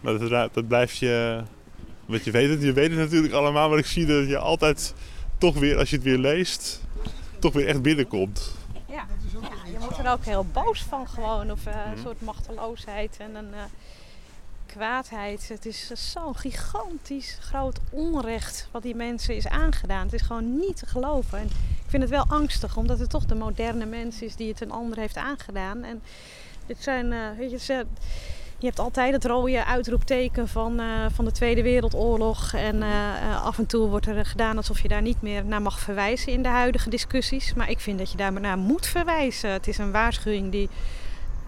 Maar 0.00 0.18
dat, 0.18 0.54
dat 0.54 0.68
blijft 0.68 0.96
je 0.96 1.42
want 2.06 2.24
je 2.24 2.30
weet 2.30 2.48
het, 2.48 2.62
je 2.62 2.72
weet 2.72 2.90
het 2.90 2.98
natuurlijk 2.98 3.34
allemaal, 3.34 3.68
maar 3.68 3.78
ik 3.78 3.86
zie 3.86 4.06
dat 4.06 4.28
je 4.28 4.38
altijd 4.38 4.94
toch 5.38 5.58
weer, 5.58 5.78
als 5.78 5.90
je 5.90 5.96
het 5.96 6.04
weer 6.04 6.18
leest, 6.18 6.80
toch 7.38 7.52
weer 7.52 7.66
echt 7.66 7.82
binnenkomt. 7.82 8.54
Ja, 8.88 9.06
ja 9.34 9.70
je 9.72 9.78
wordt 9.78 9.98
er 9.98 10.10
ook 10.10 10.24
heel 10.24 10.46
boos 10.52 10.82
van 10.82 11.08
gewoon. 11.08 11.50
Of 11.50 11.66
uh, 11.66 11.74
een 11.92 12.02
soort 12.02 12.20
machteloosheid 12.20 13.16
en 13.18 13.34
een 13.34 13.50
uh, 13.50 13.62
kwaadheid. 14.66 15.48
Het 15.48 15.66
is 15.66 15.90
zo'n 15.94 16.36
gigantisch 16.36 17.36
groot 17.40 17.80
onrecht 17.90 18.68
wat 18.70 18.82
die 18.82 18.94
mensen 18.94 19.36
is 19.36 19.48
aangedaan. 19.48 20.04
Het 20.04 20.12
is 20.12 20.20
gewoon 20.20 20.58
niet 20.58 20.76
te 20.76 20.86
geloven. 20.86 21.38
En 21.38 21.46
ik 21.84 21.88
vind 21.88 22.02
het 22.02 22.10
wel 22.10 22.26
angstig, 22.28 22.76
omdat 22.76 22.98
het 22.98 23.10
toch 23.10 23.24
de 23.24 23.34
moderne 23.34 23.86
mens 23.86 24.22
is 24.22 24.36
die 24.36 24.48
het 24.48 24.60
een 24.60 24.70
ander 24.70 24.98
heeft 24.98 25.16
aangedaan. 25.16 25.82
En 25.84 26.02
dit 26.66 26.82
zijn, 26.82 27.12
uh, 27.12 27.18
weet 27.38 27.50
je, 27.50 27.58
ze, 27.58 27.86
je 28.62 28.68
hebt 28.68 28.80
altijd 28.80 29.12
het 29.12 29.24
rode 29.24 29.64
uitroepteken 29.64 30.48
van, 30.48 30.80
uh, 30.80 30.86
van 31.12 31.24
de 31.24 31.32
Tweede 31.32 31.62
Wereldoorlog. 31.62 32.52
En 32.52 32.76
uh, 32.76 33.44
af 33.44 33.58
en 33.58 33.66
toe 33.66 33.88
wordt 33.88 34.06
er 34.06 34.26
gedaan 34.26 34.56
alsof 34.56 34.80
je 34.80 34.88
daar 34.88 35.02
niet 35.02 35.22
meer 35.22 35.44
naar 35.44 35.62
mag 35.62 35.78
verwijzen 35.78 36.32
in 36.32 36.42
de 36.42 36.48
huidige 36.48 36.90
discussies. 36.90 37.54
Maar 37.54 37.70
ik 37.70 37.80
vind 37.80 37.98
dat 37.98 38.10
je 38.10 38.16
daar 38.16 38.32
maar 38.32 38.42
naar 38.42 38.58
moet 38.58 38.86
verwijzen. 38.86 39.50
Het 39.50 39.68
is 39.68 39.78
een 39.78 39.92
waarschuwing 39.92 40.52
die 40.52 40.68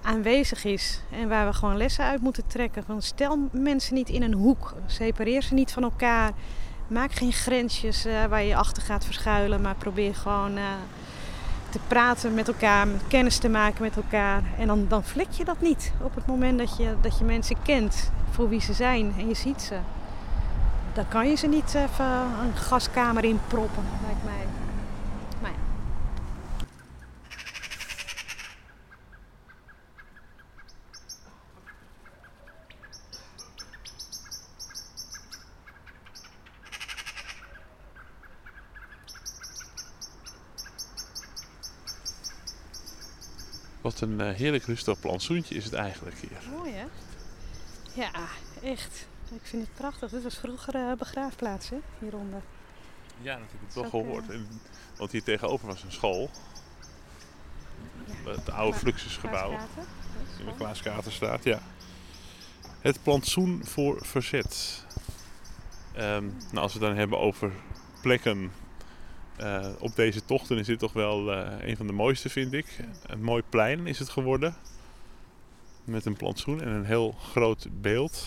aanwezig 0.02 0.64
is 0.64 1.00
en 1.10 1.28
waar 1.28 1.46
we 1.46 1.52
gewoon 1.52 1.76
lessen 1.76 2.04
uit 2.04 2.20
moeten 2.20 2.46
trekken. 2.46 2.84
Van 2.84 3.02
stel 3.02 3.48
mensen 3.50 3.94
niet 3.94 4.08
in 4.08 4.22
een 4.22 4.34
hoek, 4.34 4.74
separeer 4.86 5.42
ze 5.42 5.54
niet 5.54 5.72
van 5.72 5.82
elkaar. 5.82 6.32
Maak 6.86 7.12
geen 7.12 7.32
grensjes 7.32 8.06
waar 8.28 8.42
je 8.42 8.56
achter 8.56 8.82
gaat 8.82 9.04
verschuilen, 9.04 9.60
maar 9.60 9.74
probeer 9.74 10.14
gewoon 10.14 10.58
te 11.74 11.80
praten 11.88 12.34
met 12.34 12.48
elkaar, 12.48 12.86
kennis 13.08 13.38
te 13.38 13.48
maken 13.48 13.82
met 13.82 13.96
elkaar. 13.96 14.42
En 14.58 14.66
dan, 14.66 14.86
dan 14.88 15.04
vlek 15.04 15.30
je 15.30 15.44
dat 15.44 15.60
niet 15.60 15.92
op 16.02 16.14
het 16.14 16.26
moment 16.26 16.58
dat 16.58 16.76
je, 16.76 16.94
dat 17.00 17.18
je 17.18 17.24
mensen 17.24 17.56
kent 17.62 18.10
voor 18.30 18.48
wie 18.48 18.60
ze 18.60 18.72
zijn 18.72 19.14
en 19.18 19.28
je 19.28 19.34
ziet 19.34 19.62
ze. 19.62 19.76
Dan 20.92 21.08
kan 21.08 21.28
je 21.28 21.34
ze 21.34 21.46
niet 21.46 21.74
even 21.74 22.06
een 22.42 22.56
gaskamer 22.56 23.24
inproppen, 23.24 23.84
lijkt 24.04 24.24
mij. 24.24 24.53
Wat 43.84 44.00
een 44.00 44.20
uh, 44.20 44.30
heerlijk 44.30 44.64
rustig 44.64 45.00
plantsoentje 45.00 45.54
is 45.54 45.64
het 45.64 45.72
eigenlijk 45.72 46.16
hier. 46.20 46.56
Mooi 46.56 46.72
hè? 46.72 46.84
Ja, 47.92 48.10
echt. 48.62 49.06
Ik 49.30 49.40
vind 49.42 49.62
het 49.62 49.74
prachtig. 49.74 50.10
Dit 50.10 50.22
was 50.22 50.38
vroeger 50.38 50.74
uh, 50.74 50.92
begraafplaats 50.92 51.68
hè, 51.68 51.76
hieronder. 51.98 52.42
Ja, 53.20 53.38
dat 53.38 53.46
heb 53.50 53.68
ik 53.68 53.74
wel 53.74 53.90
gehoord. 53.90 54.30
En, 54.30 54.48
want 54.96 55.12
hier 55.12 55.22
tegenover 55.22 55.66
was 55.66 55.82
een 55.82 55.92
school. 55.92 56.30
Ja. 58.24 58.30
Het 58.30 58.50
oude 58.50 58.78
Fluxusgebouw. 58.78 59.50
In 60.38 60.44
de 60.46 60.54
Klaaskaterstraat, 60.56 61.44
ja. 61.44 61.62
Het 62.80 63.02
plantsoen 63.02 63.64
voor 63.64 64.06
verzet. 64.06 64.84
Um, 65.96 66.36
nou, 66.50 66.56
als 66.56 66.72
we 66.72 66.78
het 66.78 66.88
dan 66.88 66.96
hebben 66.96 67.18
over 67.18 67.52
plekken 68.00 68.52
uh, 69.40 69.66
op 69.78 69.96
deze 69.96 70.24
tochten 70.24 70.58
is 70.58 70.66
dit 70.66 70.78
toch 70.78 70.92
wel 70.92 71.32
uh, 71.32 71.48
een 71.60 71.76
van 71.76 71.86
de 71.86 71.92
mooiste, 71.92 72.28
vind 72.28 72.52
ik. 72.52 72.84
Een 73.06 73.22
mooi 73.22 73.42
plein 73.48 73.86
is 73.86 73.98
het 73.98 74.08
geworden. 74.08 74.54
Met 75.84 76.04
een 76.04 76.16
plantsoen 76.16 76.62
en 76.62 76.68
een 76.68 76.84
heel 76.84 77.12
groot 77.12 77.66
beeld. 77.80 78.26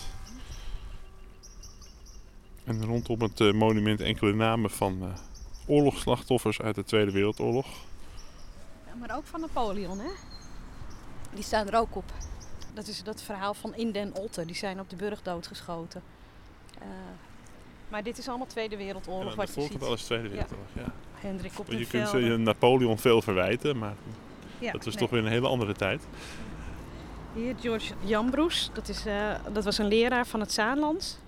En 2.64 2.84
rondom 2.84 3.20
het 3.20 3.40
uh, 3.40 3.52
monument 3.52 4.00
enkele 4.00 4.34
namen 4.34 4.70
van 4.70 5.12
oorlogsslachtoffers 5.66 6.60
uit 6.60 6.74
de 6.74 6.84
Tweede 6.84 7.10
Wereldoorlog. 7.10 7.66
Ja, 8.86 8.94
maar 8.94 9.16
ook 9.16 9.26
van 9.26 9.40
Napoleon, 9.40 9.98
hè? 9.98 10.10
Die 11.34 11.44
staan 11.44 11.68
er 11.68 11.78
ook 11.78 11.96
op. 11.96 12.12
Dat 12.74 12.86
is 12.86 13.02
dat 13.02 13.22
verhaal 13.22 13.54
van 13.54 13.74
In 13.74 13.92
den 13.92 14.14
Otten. 14.14 14.46
Die 14.46 14.56
zijn 14.56 14.80
op 14.80 14.90
de 14.90 14.96
burg 14.96 15.22
doodgeschoten. 15.22 16.02
Maar 17.88 18.02
dit 18.02 18.18
is 18.18 18.28
allemaal 18.28 18.46
Tweede 18.46 18.76
Wereldoorlog. 18.76 19.34
Wat 19.34 19.54
je 19.54 19.60
ziet. 19.60 19.82
alles 19.82 20.04
Tweede 20.04 20.28
Wereldoorlog, 20.28 20.68
ja. 20.72 20.80
ja. 20.80 20.92
Hendrik 21.14 21.58
op 21.58 21.66
Je 21.70 21.86
kunt 21.86 22.10
je 22.10 22.36
Napoleon 22.36 22.98
veel 22.98 23.22
verwijten, 23.22 23.78
maar 23.78 23.94
ja, 24.58 24.72
dat 24.72 24.84
was 24.84 24.94
toch 24.94 25.10
weer 25.10 25.20
een 25.20 25.30
hele 25.30 25.48
andere 25.48 25.72
tijd. 25.72 26.02
Hier 27.34 27.54
George 27.60 27.94
Jambroes, 28.04 28.70
dat, 28.72 28.88
is, 28.88 29.06
uh, 29.06 29.34
dat 29.52 29.64
was 29.64 29.78
een 29.78 29.86
leraar 29.86 30.26
van 30.26 30.40
het 30.40 30.52
Zaanland. 30.52 31.20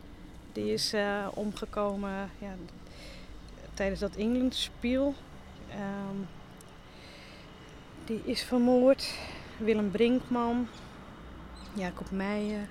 Die 0.53 0.73
is 0.73 0.94
uh, 0.94 1.27
omgekomen 1.35 2.31
ja, 2.38 2.55
tijdens 3.75 4.01
dat 4.01 4.16
Englandspiel. 4.16 5.14
Um, 5.70 6.29
die 8.05 8.20
is 8.25 8.42
vermoord. 8.42 9.14
Willem 9.57 9.90
Brinkman, 9.90 10.68
Jacob 11.73 12.11
Meijer, 12.11 12.68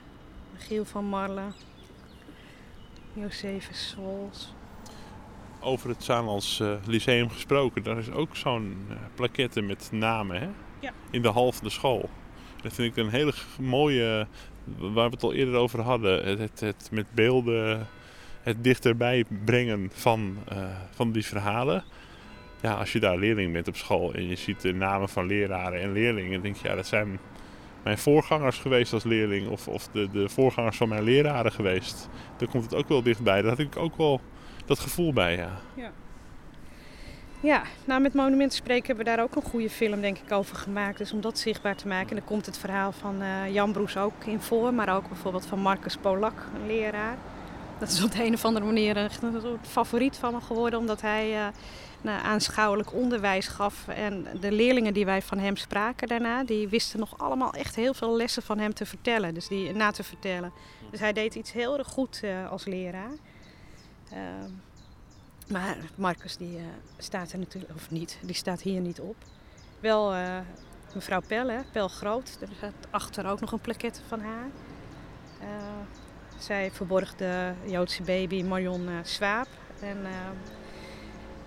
Giel 0.57 0.85
van 0.85 1.05
Marle. 1.05 1.41
Josephus 3.19 3.89
Swols. 3.89 4.53
over 5.61 5.89
het 5.89 6.03
Zaanlands 6.03 6.59
eh, 6.59 6.73
Lyceum 6.85 7.29
gesproken. 7.29 7.83
Daar 7.83 7.97
is 7.97 8.11
ook 8.11 8.35
zo'n 8.35 8.85
uh, 8.89 8.95
plaquette 9.15 9.61
met 9.61 9.89
namen 9.91 10.39
hè? 10.39 10.47
Ja. 10.79 10.91
in 11.11 11.21
de 11.21 11.27
hal 11.27 11.51
van 11.51 11.63
de 11.63 11.73
school. 11.73 12.09
Dat 12.61 12.73
vind 12.73 12.97
ik 12.97 13.03
een 13.03 13.09
hele 13.11 13.33
mooie, 13.59 14.27
waar 14.77 15.09
we 15.09 15.15
het 15.15 15.23
al 15.23 15.33
eerder 15.33 15.55
over 15.55 15.81
hadden. 15.81 16.25
Het, 16.25 16.39
het, 16.39 16.59
het 16.59 16.89
met 16.91 17.05
beelden, 17.11 17.87
het 18.41 18.63
dichterbij 18.63 19.25
brengen 19.45 19.89
van, 19.93 20.37
eh, 20.47 20.57
van 20.91 21.11
die 21.11 21.25
verhalen. 21.25 21.83
Ja, 22.61 22.73
als 22.73 22.91
je 22.91 22.99
daar 22.99 23.17
leerling 23.17 23.53
bent 23.53 23.67
op 23.67 23.75
school 23.75 24.13
en 24.13 24.27
je 24.27 24.35
ziet 24.35 24.61
de 24.61 24.73
namen 24.73 25.09
van 25.09 25.25
leraren 25.25 25.81
en 25.81 25.91
leerlingen, 25.91 26.31
dan 26.31 26.41
denk 26.41 26.55
je, 26.55 26.67
ja, 26.67 26.75
dat 26.75 26.87
zijn 26.87 27.19
mijn 27.83 27.97
voorgangers 27.97 28.57
geweest 28.57 28.93
als 28.93 29.03
leerling 29.03 29.49
of, 29.49 29.67
of 29.67 29.87
de, 29.87 30.09
de 30.11 30.29
voorgangers 30.29 30.77
van 30.77 30.89
mijn 30.89 31.03
leraren 31.03 31.51
geweest. 31.51 32.09
Dan 32.37 32.47
komt 32.47 32.63
het 32.63 32.75
ook 32.75 32.87
wel 32.87 33.03
dichtbij. 33.03 33.41
Daar 33.41 33.49
had 33.49 33.59
ik 33.59 33.77
ook 33.77 33.97
wel 33.97 34.21
dat 34.65 34.79
gevoel 34.79 35.13
bij, 35.13 35.35
ja. 35.35 35.59
Ja, 37.41 37.61
nou 37.85 38.01
met 38.01 38.13
Monumenten 38.13 38.57
Spreken 38.57 38.87
hebben 38.87 39.05
we 39.05 39.11
daar 39.11 39.23
ook 39.23 39.35
een 39.35 39.49
goede 39.49 39.69
film 39.69 40.01
denk 40.01 40.17
ik 40.17 40.31
over 40.31 40.55
gemaakt. 40.55 40.97
Dus 40.97 41.13
om 41.13 41.21
dat 41.21 41.39
zichtbaar 41.39 41.75
te 41.75 41.87
maken. 41.87 42.09
En 42.09 42.15
dan 42.15 42.25
komt 42.25 42.45
het 42.45 42.57
verhaal 42.57 42.91
van 42.91 43.21
eh, 43.21 43.53
Jan 43.53 43.71
Broes 43.71 43.97
ook 43.97 44.25
in 44.25 44.41
voor. 44.41 44.73
Maar 44.73 44.95
ook 44.95 45.07
bijvoorbeeld 45.07 45.45
van 45.45 45.59
Marcus 45.59 45.97
Polak, 45.97 46.45
een 46.55 46.67
leraar. 46.67 47.17
Dat 47.79 47.89
is 47.89 48.03
op 48.03 48.11
de 48.11 48.23
een 48.23 48.33
of 48.33 48.45
andere 48.45 48.65
manier 48.65 48.97
een 48.97 49.09
soort 49.11 49.67
favoriet 49.67 50.17
van 50.17 50.33
me 50.33 50.41
geworden. 50.41 50.79
Omdat 50.79 51.01
hij 51.01 51.35
eh, 51.35 51.47
aanschouwelijk 52.03 52.93
onderwijs 52.93 53.47
gaf. 53.47 53.87
En 53.87 54.27
de 54.39 54.51
leerlingen 54.51 54.93
die 54.93 55.05
wij 55.05 55.21
van 55.21 55.37
hem 55.37 55.55
spraken 55.55 56.07
daarna, 56.07 56.43
die 56.43 56.67
wisten 56.67 56.99
nog 56.99 57.17
allemaal 57.17 57.53
echt 57.53 57.75
heel 57.75 57.93
veel 57.93 58.15
lessen 58.15 58.43
van 58.43 58.59
hem 58.59 58.73
te 58.73 58.85
vertellen. 58.85 59.33
Dus 59.33 59.47
die 59.47 59.73
na 59.73 59.91
te 59.91 60.03
vertellen. 60.03 60.51
Dus 60.91 60.99
hij 60.99 61.13
deed 61.13 61.35
iets 61.35 61.51
heel 61.51 61.77
erg 61.77 61.87
goed 61.87 62.19
eh, 62.23 62.51
als 62.51 62.65
leraar. 62.65 63.11
Ehm, 64.11 64.51
maar 65.47 65.77
Marcus 65.95 66.37
die 66.37 66.57
eh, 66.57 66.63
staat 66.97 67.31
er 67.31 67.39
natuurlijk, 67.39 67.73
of 67.75 67.91
niet, 67.91 68.19
die 68.21 68.35
staat 68.35 68.61
hier 68.61 68.81
niet 68.81 68.99
op. 68.99 69.15
Wel 69.79 70.13
eh, 70.13 70.37
mevrouw 70.93 71.21
Pel, 71.27 71.63
Pel 71.71 71.87
Groot. 71.87 72.37
Er 72.41 72.47
staat 72.57 72.73
achter 72.89 73.25
ook 73.25 73.39
nog 73.39 73.51
een 73.51 73.59
plaquette 73.59 74.01
van 74.07 74.19
haar. 74.19 74.49
Eh, 75.39 75.47
zij 76.37 76.71
verborg 76.71 77.15
de 77.15 77.51
Joodse 77.65 78.03
baby 78.03 78.43
Marion 78.43 78.87
eh, 78.87 78.93
Swaap. 79.03 79.47
En 79.81 80.05
eh, 80.05 80.11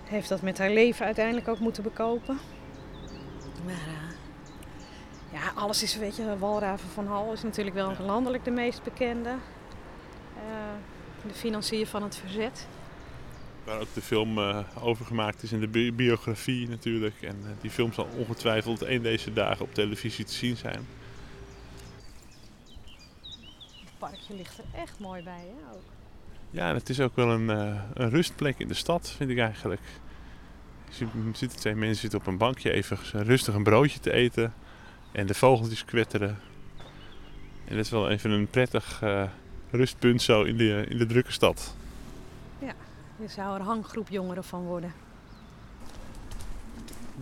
heeft 0.03 0.29
dat 0.29 0.41
met 0.41 0.57
haar 0.57 0.69
leven 0.69 1.05
uiteindelijk 1.05 1.47
ook 1.47 1.59
moeten 1.59 1.83
bekopen. 1.83 2.37
Maar 3.65 3.73
eh, 3.73 4.13
ja, 5.39 5.51
alles 5.55 5.83
is, 5.83 5.97
weet 5.97 6.15
je, 6.15 6.37
Walraven 6.37 6.89
van 6.89 7.07
Hal 7.07 7.31
is 7.33 7.43
natuurlijk 7.43 7.75
wel 7.75 7.93
landelijk 7.99 8.43
de 8.43 8.51
meest 8.51 8.83
bekende. 8.83 9.29
Eh, 9.29 10.43
de 11.27 11.33
financier 11.33 11.87
van 11.87 12.03
het 12.03 12.15
verzet. 12.15 12.67
Waar 13.63 13.79
ook 13.79 13.93
de 13.93 14.01
film 14.01 14.37
eh, 14.37 14.59
over 14.81 15.05
gemaakt 15.05 15.43
is 15.43 15.51
in 15.51 15.59
de 15.59 15.67
bi- 15.67 15.93
biografie 15.93 16.69
natuurlijk. 16.69 17.21
En 17.21 17.57
die 17.61 17.71
film 17.71 17.93
zal 17.93 18.07
ongetwijfeld 18.17 18.81
een 18.81 19.01
deze 19.01 19.33
dagen 19.33 19.65
op 19.65 19.73
televisie 19.73 20.25
te 20.25 20.33
zien 20.33 20.57
zijn. 20.57 20.87
Het 23.83 23.97
parkje 23.97 24.35
ligt 24.35 24.57
er 24.57 24.79
echt 24.81 24.99
mooi 24.99 25.23
bij, 25.23 25.45
hè? 25.57 25.75
Ook. 25.75 25.81
Ja, 26.53 26.69
en 26.69 26.75
het 26.75 26.89
is 26.89 26.99
ook 26.99 27.15
wel 27.15 27.29
een, 27.29 27.49
eh, 27.49 27.81
een 27.93 28.09
rustplek 28.09 28.59
in 28.59 28.67
de 28.67 28.73
stad, 28.73 29.13
vind 29.17 29.29
ik 29.29 29.37
eigenlijk. 29.37 29.81
Je 30.89 31.07
ziet, 31.33 31.57
twee 31.57 31.75
mensen 31.75 32.01
zitten 32.01 32.19
op 32.19 32.27
een 32.27 32.37
bankje 32.37 32.71
even 32.71 32.97
rustig 33.11 33.53
een 33.53 33.63
broodje 33.63 33.99
te 33.99 34.11
eten. 34.11 34.53
En 35.11 35.27
de 35.27 35.33
vogeltjes 35.33 35.85
kwetteren. 35.85 36.39
En 37.65 37.75
dat 37.75 37.85
is 37.85 37.89
wel 37.89 38.09
even 38.09 38.31
een 38.31 38.47
prettig 38.47 38.99
eh, 39.01 39.23
rustpunt 39.71 40.21
zo 40.21 40.43
in 40.43 40.57
de, 40.57 40.85
in 40.89 40.97
de 40.97 41.05
drukke 41.05 41.31
stad. 41.31 41.75
Er 43.21 43.29
zou 43.29 43.53
er 43.53 43.59
een 43.59 43.65
hanggroep 43.65 44.09
jongeren 44.09 44.43
van 44.43 44.63
worden. 44.63 44.93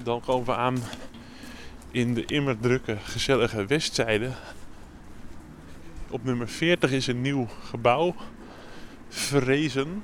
Dan 0.04 0.22
komen 0.22 0.46
we 0.46 0.56
aan 0.56 0.78
in 1.92 2.14
de 2.14 2.26
immer 2.26 2.60
drukke, 2.60 2.98
gezellige 2.98 3.66
westzijde. 3.66 4.32
Op 6.10 6.24
nummer 6.24 6.48
40 6.48 6.92
is 6.92 7.08
een 7.08 7.22
nieuw 7.22 7.48
gebouw 7.64 8.16
verrezen 9.12 10.04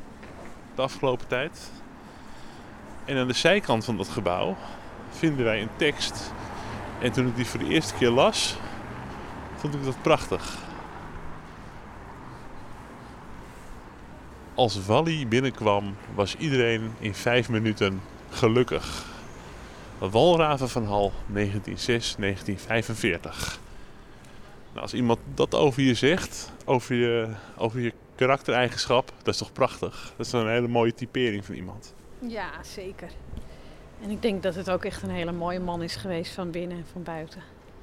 de 0.75 0.81
afgelopen 0.81 1.27
tijd. 1.27 1.71
En 3.05 3.17
aan 3.17 3.27
de 3.27 3.33
zijkant 3.33 3.85
van 3.85 3.97
dat 3.97 4.07
gebouw 4.07 4.57
vinden 5.09 5.45
wij 5.45 5.61
een 5.61 5.75
tekst. 5.75 6.33
En 7.01 7.11
toen 7.11 7.27
ik 7.27 7.35
die 7.35 7.45
voor 7.45 7.59
de 7.59 7.67
eerste 7.67 7.93
keer 7.93 8.09
las, 8.09 8.57
vond 9.55 9.73
ik 9.73 9.83
dat 9.83 10.01
prachtig. 10.01 10.57
Als 14.53 14.85
Wally 14.85 15.27
binnenkwam, 15.27 15.95
was 16.15 16.35
iedereen 16.35 16.93
in 16.99 17.13
vijf 17.13 17.49
minuten 17.49 18.01
gelukkig. 18.29 19.05
Walraven 19.97 20.69
van 20.69 20.85
Hal, 20.85 21.11
1906-1945. 21.33 21.35
Nou, 24.73 24.89
als 24.89 24.93
iemand 24.93 25.19
dat 25.33 25.55
over 25.55 25.81
je 25.81 25.93
zegt, 25.93 26.51
over 26.65 26.95
je, 26.95 27.27
over 27.57 27.79
je 27.79 27.93
karaktereigenschap, 28.17 29.11
dat 29.17 29.33
is 29.33 29.39
toch 29.39 29.51
prachtig? 29.51 30.13
Dat 30.17 30.25
is 30.25 30.31
een 30.31 30.49
hele 30.49 30.67
mooie 30.67 30.93
typering 30.93 31.45
van 31.45 31.55
iemand. 31.55 31.93
Ja, 32.19 32.63
zeker. 32.63 33.09
En 34.03 34.09
ik 34.09 34.21
denk 34.21 34.43
dat 34.43 34.55
het 34.55 34.69
ook 34.69 34.85
echt 34.85 35.01
een 35.01 35.09
hele 35.09 35.31
mooie 35.31 35.59
man 35.59 35.83
is 35.83 35.95
geweest 35.95 36.33
van 36.33 36.51
binnen 36.51 36.77
en 36.77 36.85
van 36.91 37.03
buiten. 37.03 37.41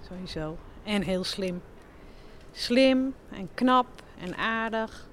Sowieso. 0.09 0.57
En 0.85 1.03
heel 1.03 1.25
slim. 1.25 1.63
Slim 2.53 3.15
en 3.31 3.49
knap 3.55 3.87
en 4.21 4.37
aardig. 4.37 5.09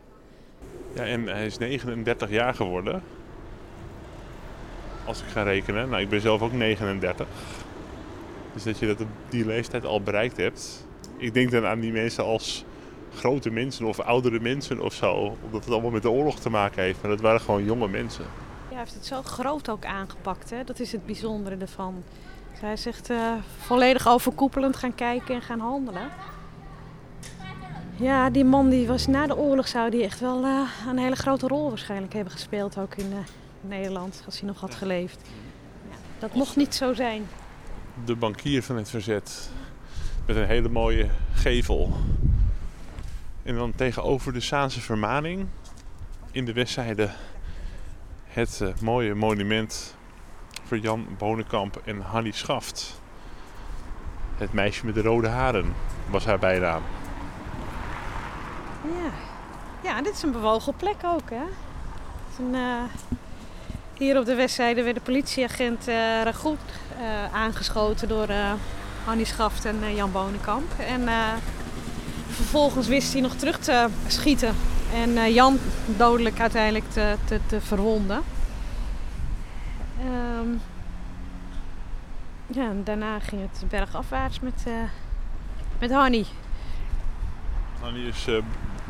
Ja, 0.94 1.06
en 1.06 1.28
hij 1.28 1.46
is 1.46 1.58
39 1.58 2.30
jaar 2.30 2.54
geworden. 2.54 3.04
Als 5.06 5.22
ik 5.22 5.28
ga 5.28 5.44
rekenen. 5.44 5.90
Nou, 5.90 6.02
ik 6.02 6.10
ben 6.10 6.22
zelf 6.22 6.42
ook 6.42 6.52
39. 6.52 7.28
Dus 8.54 8.64
dat 8.64 8.80
je 8.80 8.88
dat 8.88 9.02
op 9.02 9.08
die 9.30 9.46
leeftijd 9.46 9.86
al 9.86 10.02
bereikt 10.02 10.38
hebt. 10.38 10.86
Ik 11.18 11.34
denk 11.34 11.52
dan 11.52 11.66
aan 11.66 11.80
die 11.80 11.92
mensen 11.92 12.24
als 12.24 12.66
grote 13.16 13.50
mensen 13.50 13.86
of 13.86 14.00
oudere 14.00 14.40
mensen 14.40 14.80
of 14.80 14.94
zo. 14.94 15.38
Omdat 15.46 15.64
het 15.64 15.74
allemaal 15.74 15.92
met 15.92 16.02
de 16.02 16.10
oorlog 16.10 16.40
te 16.40 16.50
maken 16.50 16.84
heeft. 16.84 17.02
Maar 17.02 17.12
dat 17.12 17.22
waren 17.22 17.42
gewoon 17.42 17.66
jonge 17.66 17.88
mensen. 17.88 18.24
Ja, 18.24 18.68
hij 18.70 18.78
heeft 18.78 18.94
het 18.94 19.06
zo 19.06 19.22
groot 19.22 19.70
ook 19.70 19.86
aangepakt. 19.86 20.50
Hè? 20.50 20.64
Dat 20.64 20.80
is 20.80 20.92
het 20.92 21.06
bijzondere 21.06 21.56
ervan. 21.56 22.04
Dus 22.52 22.62
hij 22.62 22.74
is 22.74 22.86
echt 22.86 23.10
eh, 23.10 23.34
volledig 23.58 24.08
overkoepelend 24.08 24.76
gaan 24.76 24.96
kijken 24.96 25.36
en 25.36 25.42
gaan 25.42 25.60
handelen. 25.60 26.10
Ja, 27.96 28.30
die 28.30 28.46
man 28.46 28.70
die 28.70 28.88
was 28.88 29.08
na 29.08 29.28
de 29.28 29.38
oorlog 29.38 29.68
zou 29.68 29.90
die 29.90 30.04
echt 30.04 30.20
wel 30.20 30.44
eh, 30.44 30.60
een 30.88 30.98
hele 30.98 31.16
grote 31.16 31.48
rol 31.48 31.70
waarschijnlijk 31.70 32.14
hebben 32.14 32.34
gespeeld. 32.34 32.78
Ook 32.78 32.96
in 32.96 33.12
eh, 33.12 33.18
Nederland, 33.62 34.24
als 34.26 34.40
hij 34.40 34.48
nog 34.48 34.60
had 34.60 34.76
geleefd. 34.76 35.20
Ja, 35.90 35.96
dat 36.20 36.34
mocht 36.34 36.56
niet 36.56 36.76
zo 36.76 36.94
zijn. 36.94 37.28
de 38.06 38.16
bankier 38.16 38.64
van 38.64 38.76
het 38.76 38.90
verzet. 38.90 39.50
Met 40.26 40.36
een 40.36 40.48
hele 40.48 40.70
mooie 40.70 41.10
gevel. 41.34 41.94
En 43.44 43.56
dan 43.56 43.76
tegenover 43.76 44.34
de 44.34 44.40
Zaanse 44.40 44.82
Vermaning 44.82 45.48
in 46.32 46.46
de 46.46 46.54
westzijde 46.54 47.10
het 48.28 48.62
eh, 48.62 48.68
mooie 48.82 49.14
monument 49.14 49.96
voor 50.64 50.78
Jan 50.78 51.08
Bonenkamp 51.18 51.82
en 51.86 52.02
Hannie 52.02 52.34
Schaft. 52.34 53.02
Het 54.38 54.54
meisje 54.54 54.86
met 54.86 54.96
de 54.96 55.02
rode 55.02 55.28
haren 55.28 55.74
was 56.10 56.26
haar 56.26 56.40
bijnaam. 56.40 56.82
Ja. 58.84 59.12
ja, 59.84 60.02
dit 60.02 60.14
is 60.14 60.24
een 60.24 60.32
bewogen 60.32 60.76
plek 60.76 60.98
ook. 61.06 61.30
Hè? 61.30 61.44
Eh, 62.54 62.84
hier 63.94 64.20
op 64.20 64.26
de 64.26 64.36
westzijde 64.36 64.84
werd 64.84 64.96
de 64.96 65.02
politieagent 65.02 65.88
eh, 65.88 66.22
aangeschoten 67.34 68.08
door 68.08 68.28
Hannie 69.06 69.26
Schaft 69.26 69.66
en 69.66 69.96
Jan 69.96 70.12
Bonenkamp. 70.12 70.72
En 70.80 71.08
vervolgens 72.32 72.88
wist 72.88 73.14
hij 73.14 73.22
nog 73.22 73.36
terug 73.36 73.60
te 73.60 73.88
schieten 74.08 74.56
en 74.94 75.18
eh, 75.18 75.34
Jan 75.34 75.60
dodelijk 75.86 76.40
uiteindelijk 76.40 76.92
te, 76.92 77.16
te, 77.26 77.40
te 77.46 77.62
verwonden. 77.62 78.22
Ehm, 80.00 80.50
ja, 82.48 82.70
en 82.70 82.84
daarna 82.84 83.20
ging 83.20 83.42
het 83.42 83.70
bergafwaarts 83.70 84.40
met, 84.40 84.64
eh 84.68 84.74
met 85.80 85.92
Hannie. 85.92 86.26
Hannie 87.80 88.08
is 88.08 88.28
eh, 88.28 88.38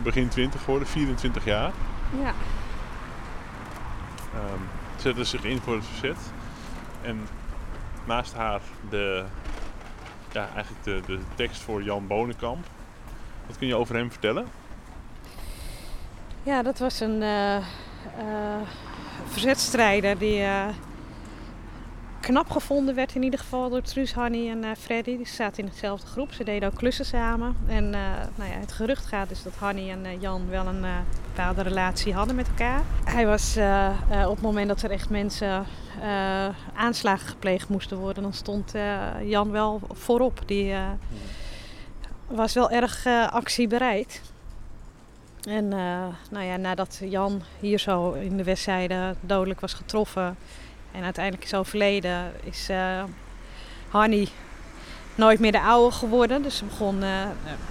begin 0.04 0.28
20 0.28 0.64
geworden, 0.64 0.88
24 0.88 1.46
jaar. 1.46 1.72
Ja. 2.22 2.34
Ehm, 4.34 4.62
zette 4.98 5.24
zich 5.24 5.44
in 5.44 5.60
voor 5.60 5.76
het 5.76 5.86
verzet. 5.86 6.18
En 7.02 7.28
naast 8.06 8.34
haar 8.34 8.62
de, 8.89 9.26
ja, 10.32 10.50
eigenlijk 10.54 10.84
de, 10.84 11.02
de 11.06 11.20
tekst 11.36 11.62
voor 11.62 11.84
Jan 11.84 12.08
Bonenkamp. 12.08 12.66
Wat 13.48 13.58
kun 13.58 13.68
je 13.68 13.76
over 13.76 13.96
hem 13.96 14.12
vertellen? 14.12 14.48
Ja, 16.44 16.62
dat 16.62 16.80
was 16.80 17.00
een 17.00 17.22
eh, 17.22 17.56
eh, 17.56 17.64
verzetstrijder 19.26 20.18
die 20.18 20.42
eh, 20.42 20.68
knap 22.20 22.50
gevonden 22.50 22.96
werd 22.96 23.16
in 23.16 23.24
ieder 23.24 23.39
geval 23.39 23.70
door 23.70 23.82
Truus, 23.82 24.14
Hanny 24.14 24.50
en 24.50 24.64
uh, 24.64 24.70
Freddy. 24.78 25.18
Die 25.18 25.28
zaten 25.28 25.64
in 25.64 25.70
dezelfde 25.70 26.08
groep. 26.08 26.34
Ze 26.34 26.44
deden 26.44 26.70
ook 26.70 26.76
klussen 26.76 27.06
samen. 27.06 27.56
En 27.68 27.84
uh, 27.84 28.00
nou 28.36 28.50
ja, 28.52 28.58
het 28.60 28.72
gerucht 28.72 29.06
gaat 29.06 29.30
dus 29.30 29.44
dat 29.44 29.56
Hanny 29.56 29.89
en 29.89 30.06
uh, 30.06 30.22
Jan 30.22 30.50
wel 30.50 30.66
een 30.66 30.86
bepaalde 31.24 31.62
relatie 31.62 32.14
hadden 32.14 32.36
met 32.36 32.48
elkaar. 32.48 32.82
Hij 33.04 33.26
was 33.26 33.58
op 34.28 34.34
het 34.36 34.42
moment 34.42 34.68
dat 34.68 34.82
er 34.82 34.92
echt 34.92 35.10
mensen 35.10 35.66
aanslagen 36.76 37.28
gepleegd 37.28 37.70
moesten 37.70 37.98
worden, 37.98 38.24
dan 38.24 38.34
stond 38.34 38.74
Jan 39.24 39.52
wel 39.52 39.82
voorop. 39.92 40.42
Die 40.46 40.74
was 42.36 42.54
wel 42.54 42.70
erg 42.70 43.06
actiebereid. 43.30 44.22
En 45.42 45.68
nou 46.30 46.46
ja, 46.46 46.58
nadat 46.58 47.00
Jan 47.04 47.42
hier 47.60 47.80
zo 47.80 48.12
in 48.12 48.38
de 48.38 48.44
westzijde 48.44 49.16
dodelijk 49.22 49.60
was 49.60 49.74
getroffen 49.74 50.38
en 50.92 51.04
uiteindelijk 51.04 51.44
is 51.44 51.54
overleden, 51.54 52.32
is 52.44 52.70
uh, 52.70 53.04
Hanny 53.90 54.28
nooit 55.16 55.40
meer 55.40 55.52
de 55.52 55.62
oude 55.62 55.96
geworden. 55.96 56.42
Dus 56.42 56.58
ze 56.58 56.66
begon 56.66 57.04
uh, 57.04 57.10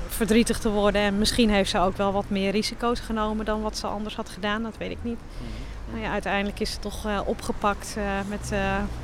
verdrietig 0.09 0.59
te 0.59 0.71
worden. 0.71 1.01
En 1.01 1.19
misschien 1.19 1.51
heeft 1.51 1.71
ze 1.71 1.79
ook 1.79 1.97
wel 1.97 2.13
wat 2.13 2.29
meer 2.29 2.51
risico's 2.51 3.01
genomen 3.01 3.45
dan 3.45 3.63
wat 3.63 3.79
ze 3.79 3.87
anders 3.87 4.17
had 4.17 4.29
gedaan. 4.29 4.63
Dat 4.63 4.77
weet 4.77 4.91
ik 4.91 4.99
niet. 5.03 5.19
Mhm. 5.19 5.91
Nou 5.91 6.03
ja, 6.03 6.11
uiteindelijk 6.11 6.61
is 6.61 6.73
ze 6.73 6.79
toch 6.79 7.07
uh, 7.07 7.21
opgepakt 7.25 7.97
met 8.29 8.53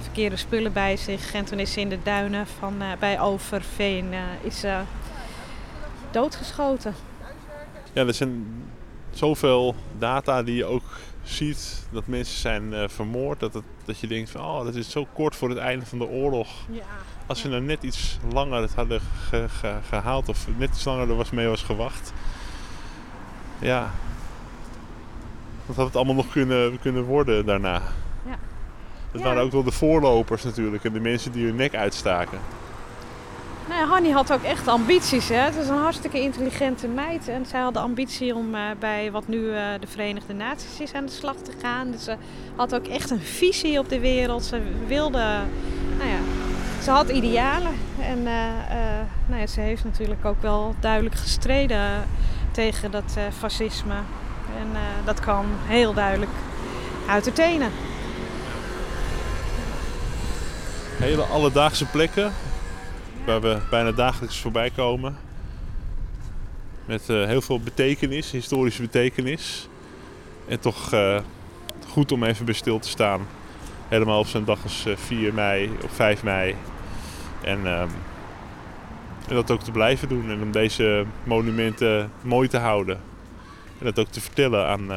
verkeerde 0.00 0.36
spullen 0.36 0.72
bij 0.72 0.96
zich. 0.96 1.34
En 1.34 1.44
toen 1.44 1.58
is 1.58 1.72
ze 1.72 1.80
in 1.80 1.88
de 1.88 2.02
duinen 2.02 2.46
van, 2.46 2.82
bij 2.98 3.20
Overveen 3.20 4.14
is, 4.42 4.64
doodgeschoten. 6.16 6.94
Ja, 7.92 8.06
er 8.06 8.14
zijn 8.14 8.46
zoveel 9.10 9.74
data 9.98 10.42
die 10.42 10.54
je 10.54 10.64
ook 10.64 10.98
ziet 11.22 11.86
dat 11.90 12.06
mensen 12.06 12.38
zijn 12.38 12.72
uh, 12.72 12.84
vermoord. 12.88 13.40
Dat, 13.40 13.54
het, 13.54 13.64
dat 13.84 13.98
je 13.98 14.06
denkt 14.06 14.30
van 14.30 14.40
oh, 14.40 14.64
dat 14.64 14.74
is 14.74 14.90
zo 14.90 15.06
kort 15.12 15.36
voor 15.36 15.48
het 15.48 15.58
einde 15.58 15.86
van 15.86 15.98
de 15.98 16.06
oorlog. 16.06 16.48
Ja. 16.70 16.82
Als 17.26 17.40
ze 17.40 17.48
nou 17.48 17.62
net 17.62 17.82
iets 17.82 18.18
langer 18.32 18.60
het 18.60 18.74
hadden 18.74 19.00
gehaald 19.88 20.28
of 20.28 20.46
net 20.56 20.68
iets 20.68 20.84
langer 20.84 21.08
er 21.08 21.16
was 21.16 21.30
mee 21.30 21.46
was 21.46 21.62
gewacht. 21.62 22.12
Ja. 23.58 23.90
Wat 25.66 25.76
had 25.76 25.86
het 25.86 25.96
allemaal 25.96 26.14
nog 26.14 26.30
kunnen, 26.30 26.80
kunnen 26.80 27.04
worden 27.04 27.46
daarna? 27.46 27.82
Ja. 28.26 28.38
Dat 29.12 29.22
waren 29.22 29.42
ook 29.42 29.52
wel 29.52 29.62
de 29.62 29.72
voorlopers 29.72 30.44
natuurlijk 30.44 30.84
en 30.84 30.92
de 30.92 31.00
mensen 31.00 31.32
die 31.32 31.46
hun 31.46 31.56
nek 31.56 31.74
uitstaken. 31.74 32.38
Nou, 33.68 33.88
Hanny 33.88 34.10
had 34.10 34.32
ook 34.32 34.42
echt 34.42 34.68
ambities. 34.68 35.28
Hè? 35.28 35.34
Het 35.34 35.56
is 35.56 35.68
een 35.68 35.78
hartstikke 35.78 36.20
intelligente 36.20 36.88
meid. 36.88 37.28
En 37.28 37.46
zij 37.46 37.60
had 37.60 37.74
de 37.74 37.80
ambitie 37.80 38.34
om 38.34 38.54
uh, 38.54 38.60
bij 38.78 39.10
wat 39.10 39.28
nu 39.28 39.38
uh, 39.38 39.56
de 39.80 39.86
Verenigde 39.86 40.32
Naties 40.32 40.80
is 40.80 40.92
aan 40.92 41.06
de 41.06 41.12
slag 41.12 41.34
te 41.36 41.52
gaan. 41.62 41.90
Dus 41.90 42.04
ze 42.04 42.16
had 42.56 42.74
ook 42.74 42.86
echt 42.86 43.10
een 43.10 43.20
visie 43.20 43.78
op 43.78 43.88
de 43.88 44.00
wereld. 44.00 44.44
Ze 44.44 44.60
wilde, 44.86 45.18
nou 45.98 46.10
ja, 46.10 46.18
ze 46.82 46.90
had 46.90 47.08
idealen. 47.08 47.72
En 48.00 48.18
uh, 48.18 48.32
nou 49.26 49.40
ja, 49.40 49.46
ze 49.46 49.60
heeft 49.60 49.84
natuurlijk 49.84 50.24
ook 50.24 50.42
wel 50.42 50.74
duidelijk 50.80 51.14
gestreden 51.14 52.08
tegen 52.50 52.90
dat 52.90 53.16
fascisme. 53.38 53.94
En 54.58 54.68
dat 55.04 55.20
kan 55.20 55.44
heel 55.64 55.94
duidelijk 55.94 56.30
uit 57.08 57.24
de 57.24 57.32
tenen. 57.32 57.70
Hele 60.98 61.22
alledaagse 61.22 61.84
plekken 61.84 62.32
waar 63.26 63.40
we 63.40 63.58
bijna 63.70 63.92
dagelijks 63.92 64.40
voorbij 64.40 64.70
komen. 64.70 65.16
Met 66.84 67.08
uh, 67.08 67.24
heel 67.24 67.40
veel 67.40 67.60
betekenis, 67.60 68.30
historische 68.30 68.82
betekenis. 68.82 69.68
En 70.48 70.60
toch 70.60 70.92
uh, 70.94 71.18
goed 71.88 72.12
om 72.12 72.24
even 72.24 72.44
bij 72.44 72.54
stil 72.54 72.78
te 72.78 72.88
staan. 72.88 73.26
Helemaal 73.88 74.18
op 74.18 74.26
zo'n 74.26 74.44
dag 74.44 74.62
als 74.62 74.86
4 74.94 75.28
eh, 75.28 75.34
mei, 75.34 75.70
op 75.82 75.90
5 75.90 76.22
mei. 76.22 76.54
En, 77.42 77.60
uh, 77.64 77.80
en, 77.80 77.90
dat 79.28 79.50
ook 79.50 79.62
te 79.62 79.70
blijven 79.70 80.08
doen. 80.08 80.30
En 80.30 80.42
om 80.42 80.52
deze 80.52 81.04
monumenten 81.24 82.10
mooi 82.22 82.48
te 82.48 82.58
houden. 82.58 83.00
En 83.78 83.84
dat 83.84 83.98
ook 83.98 84.10
te 84.10 84.20
vertellen 84.20 84.66
aan, 84.66 84.92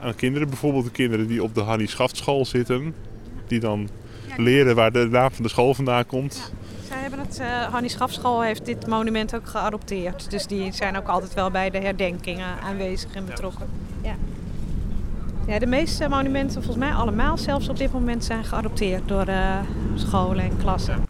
aan 0.00 0.14
kinderen. 0.16 0.48
Bijvoorbeeld 0.48 0.84
de 0.84 0.90
kinderen 0.90 1.26
die 1.26 1.42
op 1.42 1.54
de 1.54 1.60
Hannie 1.60 1.88
Schaftschool 1.88 2.44
zitten. 2.44 2.94
Die 3.46 3.60
dan 3.60 3.88
leren 4.36 4.74
waar 4.74 4.92
de 4.92 5.08
naam 5.10 5.30
van 5.30 5.42
de 5.42 5.48
school 5.48 5.74
vandaan 5.74 6.06
komt. 6.06 6.52
Zij 6.60 6.67
hebben 7.08 7.26
het, 7.26 7.40
uh, 7.40 7.72
Hannie 7.72 7.90
Schafschool 7.90 8.42
heeft 8.42 8.64
dit 8.64 8.86
monument 8.86 9.34
ook 9.34 9.46
geadopteerd. 9.46 10.30
Dus 10.30 10.46
die 10.46 10.72
zijn 10.72 10.96
ook 10.96 11.08
altijd 11.08 11.34
wel 11.34 11.50
bij 11.50 11.70
de 11.70 11.78
herdenkingen 11.78 12.60
aanwezig 12.60 13.14
en 13.14 13.26
betrokken. 13.26 13.70
Ja. 14.02 14.14
Ja, 15.46 15.58
de 15.58 15.66
meeste 15.66 16.08
monumenten, 16.08 16.62
volgens 16.62 16.84
mij 16.84 16.92
allemaal 16.92 17.38
zelfs 17.38 17.68
op 17.68 17.76
dit 17.76 17.92
moment, 17.92 18.24
zijn 18.24 18.44
geadopteerd 18.44 19.08
door 19.08 19.28
uh, 19.28 19.60
scholen 19.94 20.44
en 20.44 20.56
klassen. 20.56 21.06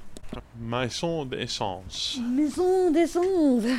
Maison 0.52 1.28
d'Essence. 1.28 2.20
Maison 2.20 2.92
d'Essence. 2.92 3.78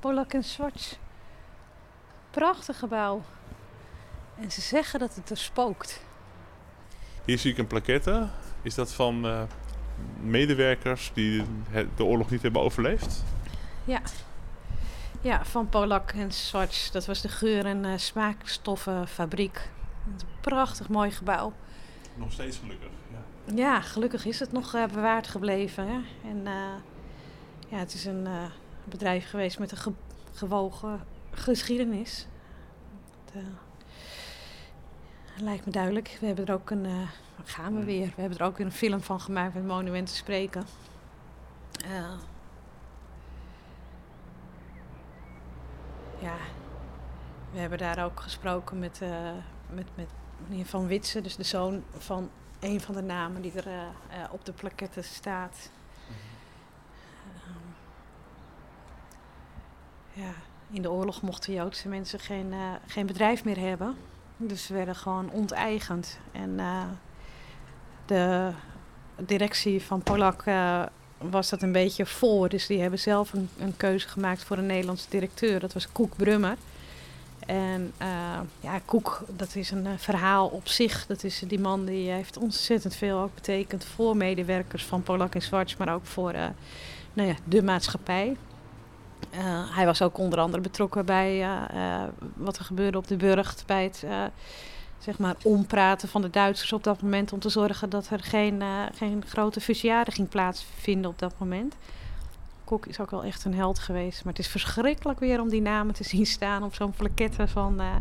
Polak 0.00 0.32
en 0.32 0.44
Swatch. 0.44 0.96
Prachtig 2.30 2.78
gebouw. 2.78 3.22
En 4.40 4.50
ze 4.50 4.60
zeggen 4.60 4.98
dat 4.98 5.14
het 5.14 5.30
er 5.30 5.36
spookt. 5.36 6.02
Hier 7.24 7.38
zie 7.38 7.52
ik 7.52 7.58
een 7.58 7.66
plaquette. 7.66 8.28
Is 8.62 8.74
dat 8.74 8.92
van 8.92 9.26
uh, 9.26 9.42
medewerkers 10.20 11.10
die 11.14 11.44
de 11.96 12.04
oorlog 12.04 12.30
niet 12.30 12.42
hebben 12.42 12.60
overleefd? 12.62 13.24
Ja. 13.84 14.00
Ja, 15.20 15.44
van 15.44 15.68
Polak 15.68 16.10
en 16.10 16.32
Swatch. 16.32 16.90
Dat 16.90 17.06
was 17.06 17.20
de 17.20 17.28
geur- 17.28 17.66
en 17.66 17.84
uh, 17.84 17.92
smaakstoffenfabriek. 17.96 19.70
Een 20.06 20.26
prachtig 20.40 20.88
mooi 20.88 21.10
gebouw. 21.10 21.52
Nog 22.14 22.32
steeds 22.32 22.58
gelukkig, 22.58 22.88
ja. 23.10 23.54
Ja, 23.54 23.80
gelukkig 23.80 24.24
is 24.24 24.40
het 24.40 24.52
nog 24.52 24.74
uh, 24.74 24.86
bewaard 24.86 25.26
gebleven. 25.26 25.86
Hè? 25.86 26.00
En 26.28 26.36
uh, 26.44 26.52
ja, 27.68 27.76
het 27.76 27.94
is 27.94 28.04
een 28.04 28.26
bedrijf 28.84 29.30
geweest 29.30 29.58
met 29.58 29.70
een 29.70 29.76
ge 29.76 29.92
gewogen 30.32 31.00
geschiedenis. 31.30 32.26
Dat, 33.32 33.42
lijkt 35.36 35.66
me 35.66 35.72
duidelijk. 35.72 36.16
We 36.20 36.26
hebben 36.26 36.46
er 36.46 36.54
ook 36.54 36.70
een 36.70 36.86
gaan 37.44 37.78
we 37.78 37.84
weer. 37.84 38.12
We 38.14 38.20
hebben 38.20 38.38
er 38.38 38.44
ook 38.46 38.58
een 38.58 38.72
film 38.72 39.00
van 39.00 39.20
gemaakt 39.20 39.54
met 39.54 39.66
Monumenten 39.66 40.16
Spreken. 40.16 40.64
Uh, 41.84 42.12
ja, 46.18 46.36
we 47.52 47.58
hebben 47.58 47.78
daar 47.78 48.04
ook 48.04 48.20
gesproken 48.20 48.78
met, 48.78 49.00
uh, 49.02 49.30
met, 49.70 49.86
met 49.94 50.08
meneer 50.46 50.66
Van 50.66 50.86
Witsen, 50.86 51.22
dus 51.22 51.36
de 51.36 51.42
zoon 51.42 51.84
van 51.98 52.30
een 52.60 52.80
van 52.80 52.94
de 52.94 53.02
namen 53.02 53.42
die 53.42 53.52
er 53.52 53.66
uh, 53.66 53.82
op 54.30 54.44
de 54.44 54.52
plaquette 54.52 55.02
staat. 55.02 55.70
Um, 57.46 57.74
ja, 60.12 60.32
in 60.70 60.82
de 60.82 60.90
oorlog 60.90 61.22
mochten 61.22 61.52
Joodse 61.52 61.88
mensen 61.88 62.20
geen, 62.20 62.54
geen 62.86 63.06
bedrijf 63.06 63.44
meer 63.44 63.58
hebben. 63.58 63.96
Dus 64.36 64.66
ze 64.66 64.72
werden 64.72 64.96
gewoon 64.96 65.30
onteigend. 65.30 66.18
En 66.32 66.60
de 68.06 68.50
directie 69.16 69.82
van 69.82 70.02
Polak 70.02 70.46
uh, 70.46 70.82
was 71.18 71.48
dat 71.50 71.62
een 71.62 71.72
beetje 71.72 72.06
voor. 72.06 72.48
Dus 72.48 72.66
die 72.66 72.80
hebben 72.80 72.98
zelf 72.98 73.32
een, 73.32 73.48
een, 73.58 73.76
keuze 73.76 74.08
gemaakt 74.08 74.44
voor 74.44 74.58
een 74.58 74.66
Nederlandse 74.66 75.10
directeur. 75.10 75.60
Dat 75.60 75.72
was 75.72 75.92
Koek 75.92 76.16
Brummer. 76.16 76.56
En 77.46 77.92
uh, 78.02 78.08
ja, 78.60 78.80
Koek, 78.84 79.24
dat 79.36 79.54
is 79.54 79.70
een 79.70 79.84
uh, 79.84 79.90
verhaal 79.96 80.46
op 80.46 80.68
zich. 80.68 81.06
Dat 81.06 81.24
is 81.24 81.42
die 81.46 81.60
man 81.60 81.84
die 81.84 82.10
heeft 82.10 82.36
ontzettend 82.36 82.94
veel 82.94 83.18
ook 83.18 83.34
betekend 83.34 83.84
voor 83.84 84.16
medewerkers 84.16 84.84
van 84.84 85.02
Polak 85.02 85.34
en 85.34 85.42
Zwarts, 85.42 85.76
maar 85.76 85.94
ook 85.94 86.06
voor 86.06 86.32
nou 87.12 87.28
ja, 87.28 87.34
de 87.44 87.62
maatschappij. 87.62 88.36
hij 89.74 89.86
was 89.86 90.02
ook 90.02 90.18
onder 90.18 90.38
andere 90.38 90.62
betrokken 90.62 91.06
bij 91.06 91.48
wat 92.34 92.58
er 92.58 92.64
gebeurde 92.64 92.98
op 92.98 93.06
de 93.08 93.16
burcht, 93.16 93.62
bij 93.66 93.84
het 93.84 94.04
zeg 95.04 95.18
maar, 95.18 95.34
ompraten 95.42 96.08
van 96.08 96.22
de 96.22 96.30
Duitsers 96.30 96.72
op 96.72 96.84
dat 96.84 97.02
moment. 97.02 97.32
Om 97.32 97.38
te 97.38 97.48
zorgen 97.48 97.90
dat 97.90 98.10
er 98.10 98.22
geen, 98.22 98.60
uh, 98.60 98.82
geen 98.94 99.24
grote 99.26 99.60
fusiaring 99.60 100.28
plaatsvinden 100.28 101.10
op 101.10 101.18
dat 101.18 101.34
moment. 101.38 101.76
Kok 102.64 102.86
is 102.86 103.00
ook 103.00 103.10
wel 103.10 103.24
echt 103.24 103.44
een 103.44 103.54
held 103.54 103.78
geweest. 103.78 104.24
Maar 104.24 104.32
het 104.32 104.42
is 104.42 104.48
verschrikkelijk 104.48 105.18
weer 105.20 105.40
om 105.40 105.48
die 105.48 105.60
namen 105.60 105.94
te 105.94 106.04
zien 106.14 106.26
staan 106.26 106.62
op 106.62 106.74
zo'n 106.74 106.90
plaquette 106.90 107.48
van 107.48 107.80
uh, 107.80 107.94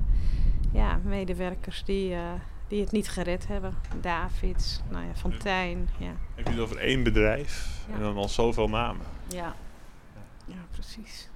ja, 0.72 1.00
medewerkers 1.04 1.84
die, 1.84 2.12
uh, 2.12 2.20
die 2.68 2.82
het 2.82 2.92
niet 2.92 3.10
gered 3.10 3.48
hebben. 3.48 3.76
Davids, 4.02 4.82
nou 4.90 5.06
ja, 5.06 5.16
Fontijn. 5.16 5.90
Ja. 5.98 6.12
Heb 6.36 6.46
je 6.46 6.52
het 6.52 6.62
over 6.62 6.78
één 6.78 7.04
bedrijf 7.04 7.86
en 7.94 8.00
dan 8.00 8.18
al 8.18 8.30
zoveel 8.30 8.70
namen? 8.70 9.06
Ja, 9.28 9.56
ja 10.46 10.66
precies. 10.72 11.30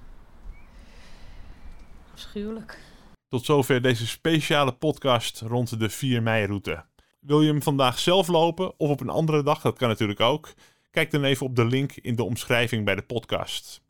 Afschuwelijk. 2.14 2.87
Tot 3.28 3.44
zover 3.44 3.82
deze 3.82 4.06
speciale 4.06 4.72
podcast 4.72 5.40
rond 5.40 5.78
de 5.78 5.88
4 5.88 6.22
mei-route. 6.22 6.84
Wil 7.20 7.42
je 7.42 7.50
hem 7.50 7.62
vandaag 7.62 7.98
zelf 7.98 8.28
lopen 8.28 8.80
of 8.80 8.90
op 8.90 9.00
een 9.00 9.08
andere 9.08 9.42
dag? 9.42 9.60
Dat 9.60 9.78
kan 9.78 9.88
natuurlijk 9.88 10.20
ook. 10.20 10.52
Kijk 10.90 11.10
dan 11.10 11.24
even 11.24 11.46
op 11.46 11.56
de 11.56 11.64
link 11.64 11.92
in 11.92 12.16
de 12.16 12.24
omschrijving 12.24 12.84
bij 12.84 12.94
de 12.94 13.02
podcast. 13.02 13.82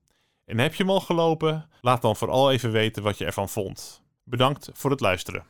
En 0.45 0.59
heb 0.59 0.75
je 0.75 0.83
hem 0.83 0.93
al 0.93 1.01
gelopen? 1.01 1.69
Laat 1.81 2.03
dan 2.03 2.17
vooral 2.17 2.53
even 2.53 2.71
weten 2.73 3.03
wat 3.03 3.19
je 3.19 3.25
ervan 3.25 3.49
vond. 3.49 4.03
Bedankt 4.25 4.71
voor 4.73 4.91
het 4.91 5.01
luisteren. 5.01 5.45